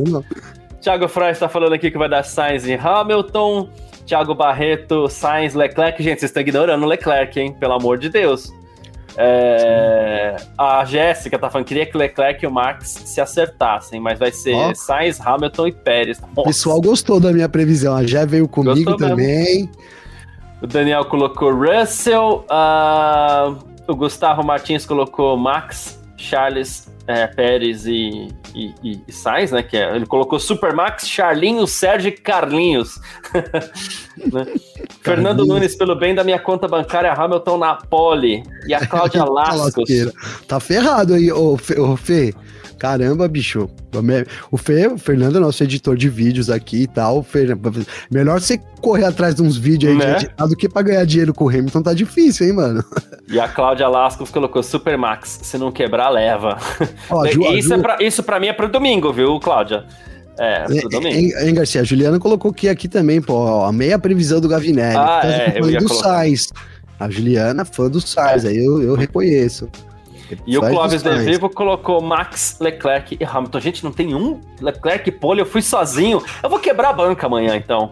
Thiago 0.83 1.07
Frois 1.07 1.37
está 1.37 1.47
falando 1.47 1.71
aqui 1.71 1.89
que 1.89 1.97
vai 1.97 2.09
dar 2.09 2.23
Sainz 2.23 2.67
em 2.67 2.75
Hamilton. 2.75 3.69
Thiago 4.05 4.35
Barreto, 4.35 5.07
Sainz, 5.07 5.53
Leclerc. 5.53 6.03
Gente, 6.03 6.19
vocês 6.19 6.29
estão 6.29 6.41
ignorando 6.41 6.83
o 6.83 6.85
Leclerc, 6.85 7.39
hein? 7.39 7.55
Pelo 7.57 7.73
amor 7.73 7.97
de 7.97 8.09
Deus. 8.09 8.51
É... 9.15 10.35
a 10.57 10.83
Jéssica 10.85 11.37
tá 11.37 11.47
falando 11.47 11.65
que 11.65 11.73
queria 11.75 11.85
que 11.85 11.95
o 11.95 11.99
Leclerc 11.99 12.43
e 12.43 12.47
o 12.47 12.51
Max 12.51 12.89
se 13.05 13.21
acertassem, 13.21 13.99
mas 13.99 14.17
vai 14.17 14.31
ser 14.31 14.55
oh. 14.55 14.75
Sainz, 14.75 15.21
Hamilton 15.21 15.67
e 15.67 15.71
Pérez. 15.71 16.19
O 16.35 16.43
pessoal 16.43 16.81
gostou 16.81 17.19
da 17.19 17.31
minha 17.31 17.47
previsão, 17.47 17.95
a 17.95 18.03
Jé 18.03 18.25
veio 18.25 18.47
comigo 18.47 18.91
gostou 18.91 18.97
também. 18.97 19.65
Mesmo. 19.65 19.71
O 20.63 20.67
Daniel 20.67 21.05
colocou 21.05 21.53
Russell, 21.53 22.45
uh... 22.49 23.55
o 23.87 23.95
Gustavo 23.95 24.43
Martins 24.43 24.85
colocou 24.85 25.37
Max, 25.37 26.01
Charles, 26.17 26.91
é, 27.07 27.27
Pérez 27.27 27.85
e, 27.85 28.29
e, 28.55 28.73
e, 28.83 29.01
e, 29.07 29.11
Sainz, 29.11 29.51
né? 29.51 29.61
Que 29.61 29.77
é, 29.77 29.95
ele 29.95 30.05
colocou 30.05 30.39
Supermax, 30.39 31.07
Charlinhos, 31.07 31.71
Sérgio 31.71 32.09
e 32.09 32.11
Carlinhos. 32.11 32.99
né? 34.31 34.45
Fernando 35.01 35.45
Nunes, 35.45 35.75
pelo 35.75 35.95
bem 35.95 36.15
da 36.15 36.23
minha 36.23 36.39
conta 36.39 36.67
bancária, 36.67 37.11
Hamilton 37.11 37.57
na 37.57 37.75
pole. 37.75 38.43
E 38.67 38.73
a 38.73 38.85
Cláudia 38.85 39.23
Lascos. 39.29 39.89
tá 40.47 40.59
ferrado 40.59 41.13
aí, 41.13 41.31
ô, 41.31 41.53
ô 41.53 41.97
Fê. 41.97 42.33
Caramba, 42.83 43.29
bicho. 43.29 43.69
O, 44.51 44.57
Fê, 44.57 44.87
o 44.87 44.97
Fernando 44.97 45.37
é 45.37 45.39
nosso 45.39 45.63
editor 45.63 45.95
de 45.95 46.09
vídeos 46.09 46.49
aqui 46.49 46.81
e 46.81 46.87
tal. 46.87 47.23
Fê, 47.23 47.47
melhor 48.11 48.41
você 48.41 48.59
correr 48.81 49.05
atrás 49.05 49.35
de 49.35 49.41
uns 49.41 49.55
vídeos 49.55 49.93
aí 49.93 49.97
né? 49.97 50.15
de 50.15 50.25
editar 50.25 50.45
do 50.47 50.53
que 50.53 50.67
pra 50.67 50.81
ganhar 50.81 51.05
dinheiro 51.05 51.33
com 51.33 51.45
o 51.45 51.49
Hamilton 51.49 51.81
tá 51.81 51.93
difícil, 51.93 52.45
hein, 52.45 52.51
mano? 52.51 52.83
E 53.29 53.39
a 53.39 53.47
Cláudia 53.47 53.87
Lascos 53.87 54.29
colocou 54.29 54.61
Supermax. 54.61 55.39
Se 55.43 55.57
não 55.57 55.71
quebrar, 55.71 56.09
leva. 56.09 56.57
Ó, 57.09 57.23
Ju, 57.31 57.43
isso, 57.53 57.69
Ju... 57.69 57.75
É 57.75 57.77
pra, 57.77 57.97
isso 58.01 58.21
pra 58.21 58.37
mim 58.37 58.47
é 58.47 58.53
pro 58.53 58.67
domingo, 58.67 59.13
viu, 59.13 59.39
Cláudia? 59.39 59.85
É, 60.37 60.65
pro 60.65 60.89
domingo. 60.89 61.37
Hein, 61.39 61.53
Garcia? 61.53 61.79
A 61.79 61.85
Juliana 61.85 62.19
colocou 62.19 62.51
aqui, 62.51 62.67
aqui 62.67 62.89
também, 62.89 63.21
pô, 63.21 63.33
ó, 63.33 63.65
a 63.65 63.71
meia 63.71 63.97
previsão 63.97 64.41
do 64.41 64.49
Gavinelli. 64.49 64.97
Ah, 64.97 65.21
é, 65.23 65.53
eu 65.57 65.69
ia 65.69 65.79
do 65.79 65.87
colocar. 65.87 66.09
Sainz. 66.09 66.49
A 66.99 67.09
Juliana, 67.09 67.63
fã 67.63 67.89
do 67.89 68.01
Sainz, 68.01 68.43
é. 68.43 68.49
aí 68.49 68.57
eu, 68.57 68.81
eu 68.81 68.93
reconheço. 68.93 69.69
E 70.45 70.57
o 70.57 70.61
Clóvis 70.61 71.01
De 71.01 71.15
Vivo 71.19 71.49
colocou 71.49 72.01
Max, 72.01 72.57
Leclerc 72.59 73.17
e 73.19 73.23
Hamilton. 73.23 73.59
Gente, 73.59 73.83
não 73.83 73.91
tem 73.91 74.15
um 74.15 74.39
Leclerc 74.61 75.11
pole, 75.11 75.41
eu 75.41 75.45
fui 75.45 75.61
sozinho. 75.61 76.21
Eu 76.41 76.49
vou 76.49 76.59
quebrar 76.59 76.89
a 76.89 76.93
banca 76.93 77.27
amanhã, 77.27 77.55
então. 77.55 77.91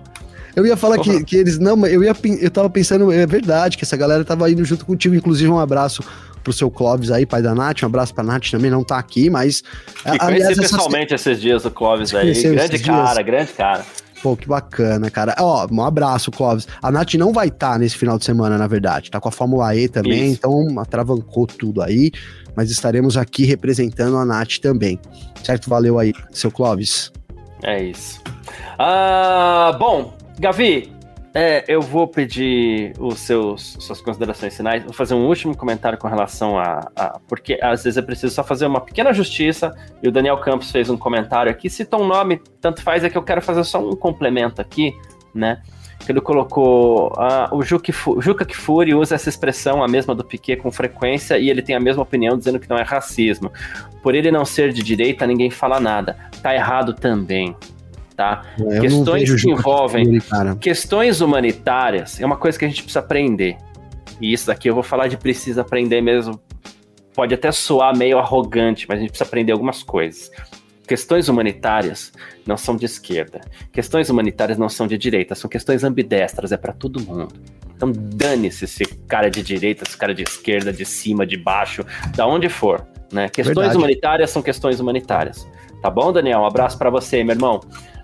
Eu 0.55 0.65
ia 0.65 0.75
falar 0.75 0.99
que, 0.99 1.23
que 1.23 1.37
eles. 1.37 1.57
Não, 1.57 1.85
eu 1.87 2.03
ia 2.03 2.15
eu 2.41 2.51
tava 2.51 2.69
pensando, 2.69 3.11
é 3.11 3.25
verdade, 3.25 3.77
que 3.77 3.83
essa 3.83 3.95
galera 3.95 4.23
tava 4.25 4.49
indo 4.51 4.63
junto 4.65 4.85
contigo. 4.85 5.15
Inclusive, 5.15 5.49
um 5.49 5.59
abraço 5.59 6.03
pro 6.43 6.51
seu 6.51 6.69
Clóvis 6.69 7.11
aí, 7.11 7.25
pai 7.25 7.41
da 7.41 7.55
Nath. 7.55 7.83
Um 7.83 7.85
abraço 7.85 8.13
pra 8.13 8.23
Nath 8.23 8.49
também, 8.49 8.69
não 8.69 8.83
tá 8.83 8.97
aqui, 8.97 9.29
mas. 9.29 9.63
E 10.05 10.17
conheci 10.17 10.55
pessoalmente 10.59 11.13
essas... 11.13 11.27
esses 11.27 11.41
dias 11.41 11.65
o 11.65 11.71
Clóvis 11.71 12.13
aí. 12.13 12.33
Grande 12.33 12.79
cara, 12.79 13.13
dias. 13.13 13.25
grande 13.25 13.53
cara. 13.53 13.85
Pô, 14.21 14.35
que 14.35 14.47
bacana, 14.47 15.09
cara. 15.09 15.35
Ó, 15.39 15.67
um 15.71 15.83
abraço, 15.83 16.31
Clóvis. 16.31 16.67
A 16.81 16.91
Nath 16.91 17.15
não 17.15 17.33
vai 17.33 17.47
estar 17.47 17.73
tá 17.73 17.77
nesse 17.79 17.97
final 17.97 18.17
de 18.17 18.25
semana, 18.25 18.57
na 18.57 18.67
verdade. 18.67 19.09
Tá 19.09 19.19
com 19.19 19.29
a 19.29 19.31
Fórmula 19.31 19.75
E 19.75 19.87
também, 19.87 20.25
Isso. 20.25 20.33
então 20.33 20.79
atravancou 20.79 21.47
tudo 21.47 21.81
aí. 21.81 22.11
Mas 22.55 22.69
estaremos 22.69 23.17
aqui 23.17 23.45
representando 23.45 24.17
a 24.17 24.25
Nath 24.25 24.59
também. 24.61 24.99
Certo? 25.43 25.69
Valeu 25.69 25.97
aí, 25.97 26.13
seu 26.31 26.51
Clóvis. 26.51 27.11
É 27.63 27.83
isso. 27.83 28.21
Ah, 28.77 29.75
bom, 29.79 30.13
Gavi, 30.39 30.91
é, 31.33 31.63
eu 31.67 31.81
vou 31.81 32.07
pedir 32.07 32.93
os 32.99 33.19
seus 33.19 33.77
suas 33.79 34.01
considerações 34.01 34.55
finais. 34.55 34.83
Vou 34.83 34.93
fazer 34.93 35.13
um 35.13 35.25
último 35.27 35.55
comentário 35.55 35.97
com 35.97 36.07
relação 36.07 36.57
a, 36.57 36.91
a, 36.95 37.19
porque 37.27 37.57
às 37.61 37.83
vezes 37.83 37.97
é 37.97 38.01
preciso 38.01 38.33
só 38.33 38.43
fazer 38.43 38.65
uma 38.65 38.81
pequena 38.81 39.13
justiça. 39.13 39.73
E 40.03 40.09
o 40.09 40.11
Daniel 40.11 40.37
Campos 40.37 40.71
fez 40.71 40.89
um 40.89 40.97
comentário 40.97 41.49
aqui. 41.49 41.69
Citou 41.69 42.01
um 42.01 42.07
nome, 42.07 42.41
tanto 42.59 42.81
faz 42.81 43.03
é 43.03 43.09
que 43.09 43.17
eu 43.17 43.23
quero 43.23 43.41
fazer 43.41 43.63
só 43.63 43.79
um 43.79 43.95
complemento 43.95 44.59
aqui, 44.59 44.93
né? 45.33 45.61
Que 46.05 46.11
ele 46.11 46.19
colocou 46.19 47.13
ah, 47.17 47.47
o 47.53 47.63
Juca, 47.63 47.93
Juca 48.19 48.43
Kfouri 48.43 48.93
usa 48.93 49.15
essa 49.15 49.29
expressão, 49.29 49.81
a 49.81 49.87
mesma 49.87 50.13
do 50.13 50.25
Piquet, 50.25 50.57
com 50.57 50.71
frequência, 50.71 51.37
e 51.37 51.49
ele 51.49 51.61
tem 51.61 51.75
a 51.75 51.79
mesma 51.79 52.01
opinião, 52.01 52.37
dizendo 52.37 52.59
que 52.59 52.69
não 52.69 52.77
é 52.77 52.83
racismo. 52.83 53.53
Por 54.03 54.15
ele 54.15 54.31
não 54.31 54.43
ser 54.43 54.73
de 54.73 54.83
direita, 54.83 55.25
ninguém 55.25 55.49
fala 55.49 55.79
nada. 55.79 56.17
Tá 56.41 56.53
errado 56.53 56.93
também 56.93 57.55
tá? 58.21 58.43
É, 58.59 58.79
questões 58.79 59.41
que 59.41 59.49
envolvem 59.49 60.19
questões 60.59 61.21
humanitárias 61.21 62.21
é 62.21 62.25
uma 62.25 62.37
coisa 62.37 62.57
que 62.57 62.65
a 62.65 62.67
gente 62.67 62.83
precisa 62.83 62.99
aprender. 62.99 63.57
E 64.21 64.31
isso 64.31 64.45
daqui 64.45 64.69
eu 64.69 64.75
vou 64.75 64.83
falar 64.83 65.07
de 65.07 65.17
precisa 65.17 65.61
aprender 65.61 66.01
mesmo. 66.01 66.39
Pode 67.15 67.33
até 67.33 67.51
soar 67.51 67.97
meio 67.97 68.19
arrogante, 68.19 68.85
mas 68.87 68.99
a 68.99 69.01
gente 69.01 69.09
precisa 69.09 69.27
aprender 69.27 69.51
algumas 69.51 69.81
coisas. 69.81 70.29
Questões 70.87 71.29
humanitárias 71.29 72.11
não 72.45 72.55
são 72.55 72.75
de 72.75 72.85
esquerda. 72.85 73.41
Questões 73.71 74.09
humanitárias 74.09 74.57
não 74.57 74.69
são 74.69 74.85
de 74.85 74.97
direita, 74.97 75.33
são 75.33 75.49
questões 75.49 75.83
ambidestras, 75.83 76.51
é 76.51 76.57
para 76.57 76.73
todo 76.73 77.01
mundo. 77.01 77.33
Então 77.75 77.91
dane-se 77.91 78.65
esse 78.65 78.85
cara 79.07 79.29
de 79.31 79.41
direita, 79.41 79.83
esse 79.87 79.97
cara 79.97 80.13
de 80.13 80.21
esquerda, 80.21 80.71
de 80.71 80.85
cima, 80.85 81.25
de 81.25 81.37
baixo, 81.37 81.83
da 82.15 82.27
onde 82.27 82.47
for. 82.49 82.85
Né? 83.11 83.27
Questões 83.29 83.55
Verdade. 83.55 83.77
humanitárias 83.77 84.29
são 84.29 84.41
questões 84.41 84.79
humanitárias. 84.79 85.47
Tá 85.81 85.89
bom, 85.89 86.13
Daniel? 86.13 86.41
Um 86.41 86.45
abraço 86.45 86.77
para 86.77 86.91
você, 86.91 87.23
meu 87.23 87.35
irmão. 87.35 87.59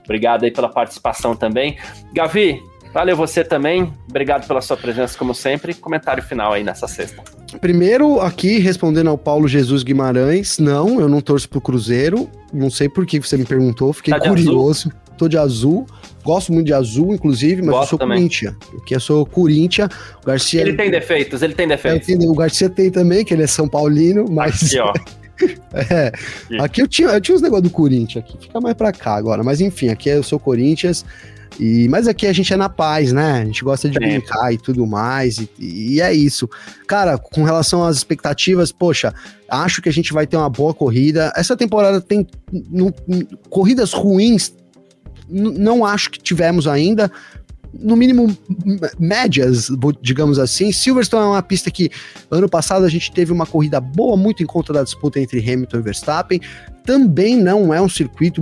Obrigado 0.07 0.45
aí 0.45 0.51
pela 0.51 0.69
participação 0.69 1.35
também. 1.35 1.77
Gavi, 2.13 2.63
valeu 2.93 3.15
você 3.15 3.43
também. 3.43 3.93
Obrigado 4.09 4.47
pela 4.47 4.61
sua 4.61 4.77
presença, 4.77 5.17
como 5.17 5.35
sempre. 5.35 5.73
Comentário 5.73 6.23
final 6.23 6.53
aí 6.53 6.63
nessa 6.63 6.87
sexta. 6.87 7.21
Primeiro, 7.59 8.21
aqui, 8.21 8.57
respondendo 8.57 9.09
ao 9.09 9.17
Paulo 9.17 9.49
Jesus 9.49 9.83
Guimarães, 9.83 10.59
não, 10.59 11.01
eu 11.01 11.09
não 11.09 11.19
torço 11.19 11.49
pro 11.49 11.59
Cruzeiro. 11.59 12.29
Não 12.53 12.69
sei 12.69 12.87
por 12.87 13.05
que 13.05 13.19
você 13.19 13.35
me 13.35 13.45
perguntou, 13.45 13.91
fiquei 13.91 14.13
tá 14.13 14.29
curioso. 14.29 14.89
Azul? 14.89 15.07
Tô 15.17 15.27
de 15.27 15.37
azul. 15.37 15.85
Gosto 16.23 16.53
muito 16.53 16.67
de 16.67 16.73
azul, 16.73 17.13
inclusive, 17.13 17.61
mas 17.61 17.71
Gosto 17.71 17.83
eu 17.83 17.89
sou 17.89 17.99
também. 17.99 18.17
Corinthians. 18.17 18.55
Aqui 18.81 18.95
eu 18.95 18.99
sou 18.99 19.25
Corinthians. 19.25 19.89
O 20.21 20.25
Garcia. 20.25 20.61
Ele 20.61 20.73
tem 20.73 20.91
defeitos, 20.91 21.41
ele 21.41 21.53
tem 21.53 21.67
defeitos. 21.67 22.07
É, 22.07 22.13
o 22.13 22.33
Garcia 22.33 22.69
tem 22.69 22.91
também, 22.91 23.25
que 23.25 23.33
ele 23.33 23.43
é 23.43 23.47
São 23.47 23.67
Paulino, 23.67 24.25
mas. 24.29 24.63
Aqui, 24.63 24.79
ó. 24.79 24.93
é, 25.89 26.11
aqui 26.59 26.81
eu 26.81 26.87
tinha, 26.87 27.09
eu 27.09 27.21
tinha 27.21 27.35
uns 27.35 27.41
negócios 27.41 27.69
do 27.69 27.73
Corinthians 27.73 28.23
aqui, 28.23 28.37
fica 28.39 28.59
mais 28.59 28.75
pra 28.75 28.91
cá 28.91 29.15
agora. 29.15 29.43
Mas 29.43 29.61
enfim, 29.61 29.89
aqui 29.89 30.09
eu 30.09 30.23
sou 30.23 30.39
Corinthians. 30.39 31.05
E, 31.59 31.87
mas 31.89 32.07
aqui 32.07 32.27
a 32.27 32.33
gente 32.33 32.53
é 32.53 32.57
na 32.57 32.69
paz, 32.69 33.11
né? 33.11 33.41
A 33.41 33.45
gente 33.45 33.63
gosta 33.63 33.89
de 33.89 33.97
brincar 33.97 34.53
e 34.53 34.57
tudo 34.57 34.85
mais, 34.85 35.37
e, 35.37 35.49
e, 35.59 36.01
é 36.01 36.13
isso. 36.13 36.47
Cara, 36.87 37.17
com 37.17 37.43
relação 37.43 37.83
às 37.83 37.97
expectativas, 37.97 38.71
poxa, 38.71 39.13
acho 39.49 39.81
que 39.81 39.89
a 39.89 39.91
gente 39.91 40.13
vai 40.13 40.27
ter 40.27 40.37
uma 40.37 40.49
boa 40.49 40.73
corrida. 40.73 41.33
Essa 41.35 41.57
temporada 41.57 41.99
tem 41.99 42.27
corridas 43.49 43.91
ruins, 43.91 44.53
não 45.29 45.83
acho 45.83 46.11
que 46.11 46.19
tivemos 46.19 46.67
ainda, 46.67 47.11
no 47.79 47.95
mínimo, 47.95 48.35
médias, 48.99 49.69
digamos 50.01 50.39
assim. 50.39 50.71
Silverstone 50.71 51.23
é 51.23 51.27
uma 51.27 51.41
pista 51.41 51.69
que 51.69 51.89
ano 52.29 52.49
passado 52.49 52.85
a 52.85 52.89
gente 52.89 53.11
teve 53.11 53.31
uma 53.31 53.45
corrida 53.45 53.79
boa, 53.79 54.17
muito 54.17 54.43
em 54.43 54.45
conta 54.45 54.73
da 54.73 54.83
disputa 54.83 55.19
entre 55.19 55.39
Hamilton 55.39 55.77
e 55.77 55.81
Verstappen. 55.81 56.41
Também 56.83 57.35
não 57.35 57.73
é 57.73 57.81
um 57.81 57.89
circuito 57.89 58.41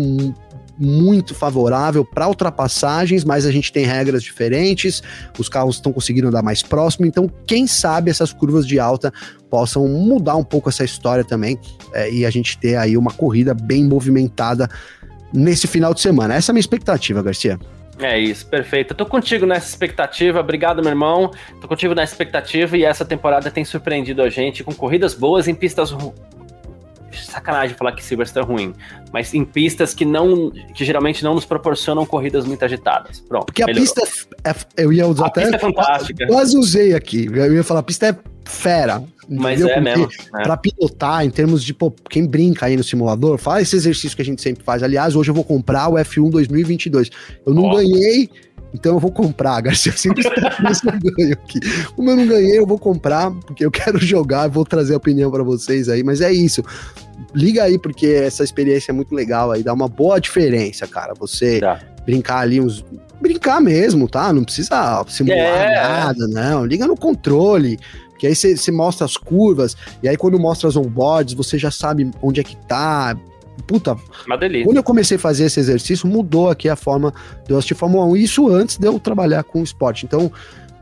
muito 0.78 1.34
favorável 1.34 2.04
para 2.04 2.28
ultrapassagens, 2.28 3.24
mas 3.24 3.46
a 3.46 3.52
gente 3.52 3.72
tem 3.72 3.86
regras 3.86 4.22
diferentes, 4.22 5.02
os 5.38 5.48
carros 5.48 5.76
estão 5.76 5.94
conseguindo 5.94 6.28
andar 6.28 6.44
mais 6.44 6.62
próximo, 6.62 7.06
então 7.06 7.32
quem 7.48 7.66
sabe 7.66 8.12
essas 8.12 8.34
curvas 8.34 8.68
de 8.68 8.80
alta 8.80 9.14
possam 9.50 9.88
mudar 9.88 10.36
um 10.36 10.44
pouco 10.44 10.70
essa 10.70 10.84
história 10.84 11.24
também 11.24 11.58
é, 11.94 12.12
e 12.12 12.26
a 12.26 12.30
gente 12.30 12.58
ter 12.58 12.76
aí 12.76 12.98
uma 12.98 13.12
corrida 13.12 13.54
bem 13.54 13.86
movimentada 13.86 14.70
nesse 15.34 15.68
final 15.68 15.94
de 15.94 16.02
semana. 16.02 16.36
Essa 16.36 16.52
é 16.52 16.54
a 16.54 16.56
minha 16.56 16.62
expectativa, 16.62 17.22
Garcia. 17.22 17.60
É 18.00 18.20
isso, 18.20 18.46
perfeito. 18.48 18.92
Eu 18.92 18.98
tô 18.98 19.06
contigo 19.06 19.46
nessa 19.46 19.70
expectativa. 19.70 20.40
Obrigado, 20.40 20.82
meu 20.82 20.92
irmão. 20.92 21.32
Tô 21.62 21.68
contigo 21.68 21.96
nessa 21.96 22.14
expectativa 22.14 22.78
e 22.78 22.84
essa 22.84 23.06
temporada 23.06 23.50
tem 23.50 23.64
surpreendido 23.64 24.22
a 24.22 24.30
gente 24.30 24.64
com 24.64 24.74
corridas 24.74 25.14
boas 25.14 25.48
em 25.48 25.56
pistas. 25.56 25.96
Sacanagem 27.24 27.76
falar 27.76 27.92
que 27.94 28.04
Silverstone 28.04 28.46
é 28.46 28.48
ruim, 28.48 28.74
mas 29.12 29.34
em 29.34 29.46
pistas 29.46 29.94
que 29.94 30.06
não 30.06 30.52
que 30.74 30.84
geralmente 30.84 31.24
não 31.24 31.36
nos 31.36 31.46
proporcionam 31.46 32.06
corridas 32.06 32.46
muito 32.46 32.64
agitadas. 32.64 33.20
Pronto. 33.22 33.46
Porque 33.46 33.64
melhorou. 33.64 33.84
a 33.84 34.02
pista 34.04 34.28
é, 34.44 34.84
eu 34.84 34.92
ia 34.92 35.08
usar 35.08 35.26
a 35.26 35.28
até 35.28 35.42
pista 35.42 35.56
é 35.56 35.60
fantástica. 35.60 36.28
Quase 36.28 36.58
usei 36.58 36.94
aqui. 36.94 37.28
Eu 37.32 37.54
ia 37.54 37.64
falar 37.64 37.80
a 37.82 37.84
pista 37.84 38.08
é 38.08 38.18
fera. 38.46 39.04
Mas 39.28 39.60
entendeu? 39.60 39.70
é 39.70 39.82
Porque 39.82 39.98
mesmo. 39.98 40.10
É. 40.38 40.44
Pra 40.44 40.58
pilotar, 40.58 41.26
em 41.26 41.30
termos 41.30 41.64
de, 41.64 41.74
pô, 41.74 41.92
quem 42.10 42.28
brinca 42.28 42.68
aí 42.68 42.78
no 42.78 42.84
simulador, 42.84 43.38
faz 43.38 43.68
esse 43.68 43.76
exercício 43.76 44.16
que 44.16 44.22
a 44.22 44.26
gente 44.26 44.42
sempre 44.42 44.64
faz. 44.64 44.84
Aliás, 44.84 45.16
hoje 45.16 45.32
eu 45.32 45.36
vou 45.36 45.44
comprar 45.44 45.90
o 45.90 45.94
F1 45.94 46.30
2022. 46.30 47.10
Eu 47.46 47.54
não 47.54 47.64
oh. 47.64 47.76
ganhei, 47.76 48.30
então 48.74 48.94
eu 48.94 49.00
vou 49.00 49.12
comprar, 49.12 49.60
Garcia. 49.62 49.92
Eu 49.92 49.98
sempre 49.98 50.24
ganho 51.18 51.34
aqui. 51.34 51.60
Como 51.96 52.10
eu 52.10 52.16
não 52.16 52.28
ganhei, 52.28 52.60
eu 52.60 52.68
vou 52.68 52.78
comprar, 52.78 53.32
porque 53.32 53.66
eu 53.66 53.72
quero 53.72 53.98
jogar, 54.04 54.48
vou 54.48 54.66
trazer 54.66 54.94
a 54.94 54.98
opinião 54.98 55.32
para 55.32 55.44
vocês 55.44 55.90
aí. 55.90 56.04
Mas 56.04 56.22
é 56.22 56.32
isso. 56.32 56.64
Liga 57.36 57.64
aí, 57.64 57.78
porque 57.78 58.08
essa 58.08 58.44
experiência 58.44 58.92
é 58.92 58.94
muito 58.94 59.14
legal 59.14 59.52
aí, 59.52 59.62
dá 59.62 59.74
uma 59.74 59.90
boa 59.90 60.20
diferença, 60.20 60.88
cara. 60.88 61.14
Você 61.20 61.60
tá. 61.60 61.80
brincar 62.06 62.40
ali 62.40 62.62
uns. 62.62 62.84
Brincar 63.20 63.62
mesmo, 63.62 64.08
tá? 64.08 64.32
Não 64.34 64.44
precisa 64.44 65.04
simular 65.08 65.38
é. 65.38 65.76
nada, 65.76 66.28
não. 66.28 66.66
Liga 66.66 66.86
no 66.88 66.98
controle 66.98 67.80
que 68.18 68.28
aí 68.28 68.36
você 68.36 68.72
mostra 68.72 69.06
as 69.06 69.18
curvas, 69.18 69.76
e 70.02 70.08
aí 70.08 70.18
quando 70.18 70.40
mostra 70.40 70.68
as 70.68 70.76
onboards, 70.76 71.34
você 71.34 71.58
já 71.58 71.72
sabe 71.72 72.10
onde 72.22 72.40
é 72.40 72.44
que 72.44 72.56
tá. 72.56 73.18
Puta, 73.68 73.96
Uma 74.28 74.38
delícia. 74.38 74.66
quando 74.66 74.78
eu 74.78 74.84
comecei 74.84 75.18
a 75.18 75.20
fazer 75.20 75.46
esse 75.46 75.60
exercício, 75.60 76.08
mudou 76.08 76.50
aqui 76.50 76.68
a 76.68 76.76
forma 76.76 77.14
de 77.46 77.52
eu 77.54 77.58
assistir 77.58 77.74
Fórmula 77.74 78.06
1. 78.06 78.18
Isso 78.18 78.50
antes 78.50 78.78
de 78.78 78.86
eu 78.86 79.00
trabalhar 79.00 79.44
com 79.44 79.62
o 79.62 79.64
esporte. 79.64 80.06
Então, 80.06 80.32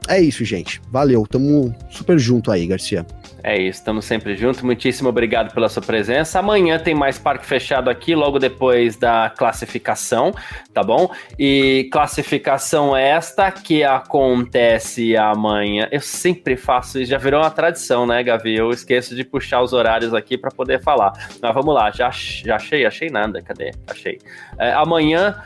é 0.08 0.22
isso, 0.22 0.44
gente. 0.44 0.82
Valeu. 0.90 1.26
Tamo 1.28 1.74
super 1.90 2.18
junto 2.20 2.52
aí, 2.52 2.68
Garcia. 2.68 3.06
É 3.44 3.62
isso, 3.62 3.80
estamos 3.80 4.06
sempre 4.06 4.38
juntos. 4.38 4.62
Muitíssimo 4.62 5.10
obrigado 5.10 5.54
pela 5.54 5.68
sua 5.68 5.82
presença. 5.82 6.40
Amanhã 6.40 6.80
tem 6.80 6.96
mais 6.96 7.20
parque 7.20 7.46
fechado 7.46 7.90
aqui, 7.90 8.16
logo 8.16 8.40
depois 8.40 8.96
da 8.96 9.30
classificação, 9.30 10.34
tá 10.74 10.82
bom? 10.82 11.12
E 11.38 11.90
classificação 11.92 12.96
esta 12.96 13.52
que 13.52 13.84
acontece 13.84 15.18
amanhã. 15.18 15.90
Eu 15.92 16.00
sempre 16.00 16.56
faço 16.56 17.00
isso, 17.00 17.12
já 17.12 17.18
virou 17.18 17.42
uma 17.42 17.52
tradição, 17.52 18.06
né, 18.06 18.24
Gavi? 18.24 18.56
Eu 18.56 18.72
esqueço 18.72 19.14
de 19.14 19.26
puxar 19.26 19.62
os 19.62 19.74
horários 19.74 20.14
aqui 20.14 20.38
para 20.38 20.50
poder 20.50 20.82
falar. 20.82 21.12
Mas 21.42 21.54
vamos 21.54 21.76
lá, 21.76 21.92
já, 21.92 22.10
já 22.12 22.56
achei, 22.56 22.86
achei 22.86 23.10
nada, 23.10 23.42
cadê? 23.42 23.72
Achei. 23.88 24.20
É, 24.58 24.72
amanhã 24.72 25.44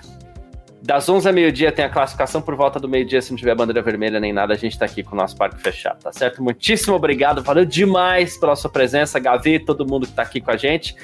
das 0.88 1.10
11 1.10 1.28
a 1.28 1.34
meio-dia 1.34 1.70
tem 1.70 1.84
a 1.84 1.90
classificação, 1.90 2.42
por 2.42 2.56
volta 2.56 2.80
do 2.80 2.88
meio-dia, 2.88 3.22
se 3.22 3.30
não 3.30 3.38
tiver 3.38 3.54
bandeira 3.54 3.82
vermelha 3.82 4.22
nem 4.22 4.32
nada, 4.32 4.54
a 4.54 4.58
gente 4.58 4.80
tá 4.80 4.86
aqui 4.86 5.04
com 5.04 5.16
o 5.16 5.18
nosso 5.18 5.36
parque 5.36 5.62
fechado, 5.62 6.00
tá 6.02 6.14
certo? 6.14 6.42
Muitíssimo 6.42 6.96
obrigado, 6.96 7.44
valeu 7.44 7.66
demais 7.66 8.38
pela 8.38 8.56
sua 8.56 8.72
presença, 8.72 9.20
Gavi, 9.20 9.60
todo 9.60 9.86
mundo 9.86 10.08
que 10.08 10.14
tá 10.14 10.22
aqui 10.22 10.40
com 10.40 10.50
a 10.50 10.56
gente. 10.56 10.96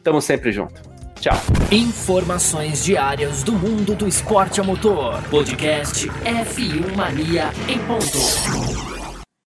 Tamo 0.00 0.22
sempre 0.22 0.52
junto. 0.52 0.80
Tchau. 1.20 1.36
Informações 1.72 2.84
diárias 2.84 3.42
do 3.42 3.52
mundo 3.52 3.96
do 3.96 4.06
esporte 4.06 4.60
a 4.60 4.64
motor. 4.64 5.20
Podcast 5.28 6.08
F1 6.08 6.96
Mania 6.96 7.50
em 7.68 7.80
ponto. 7.80 9.01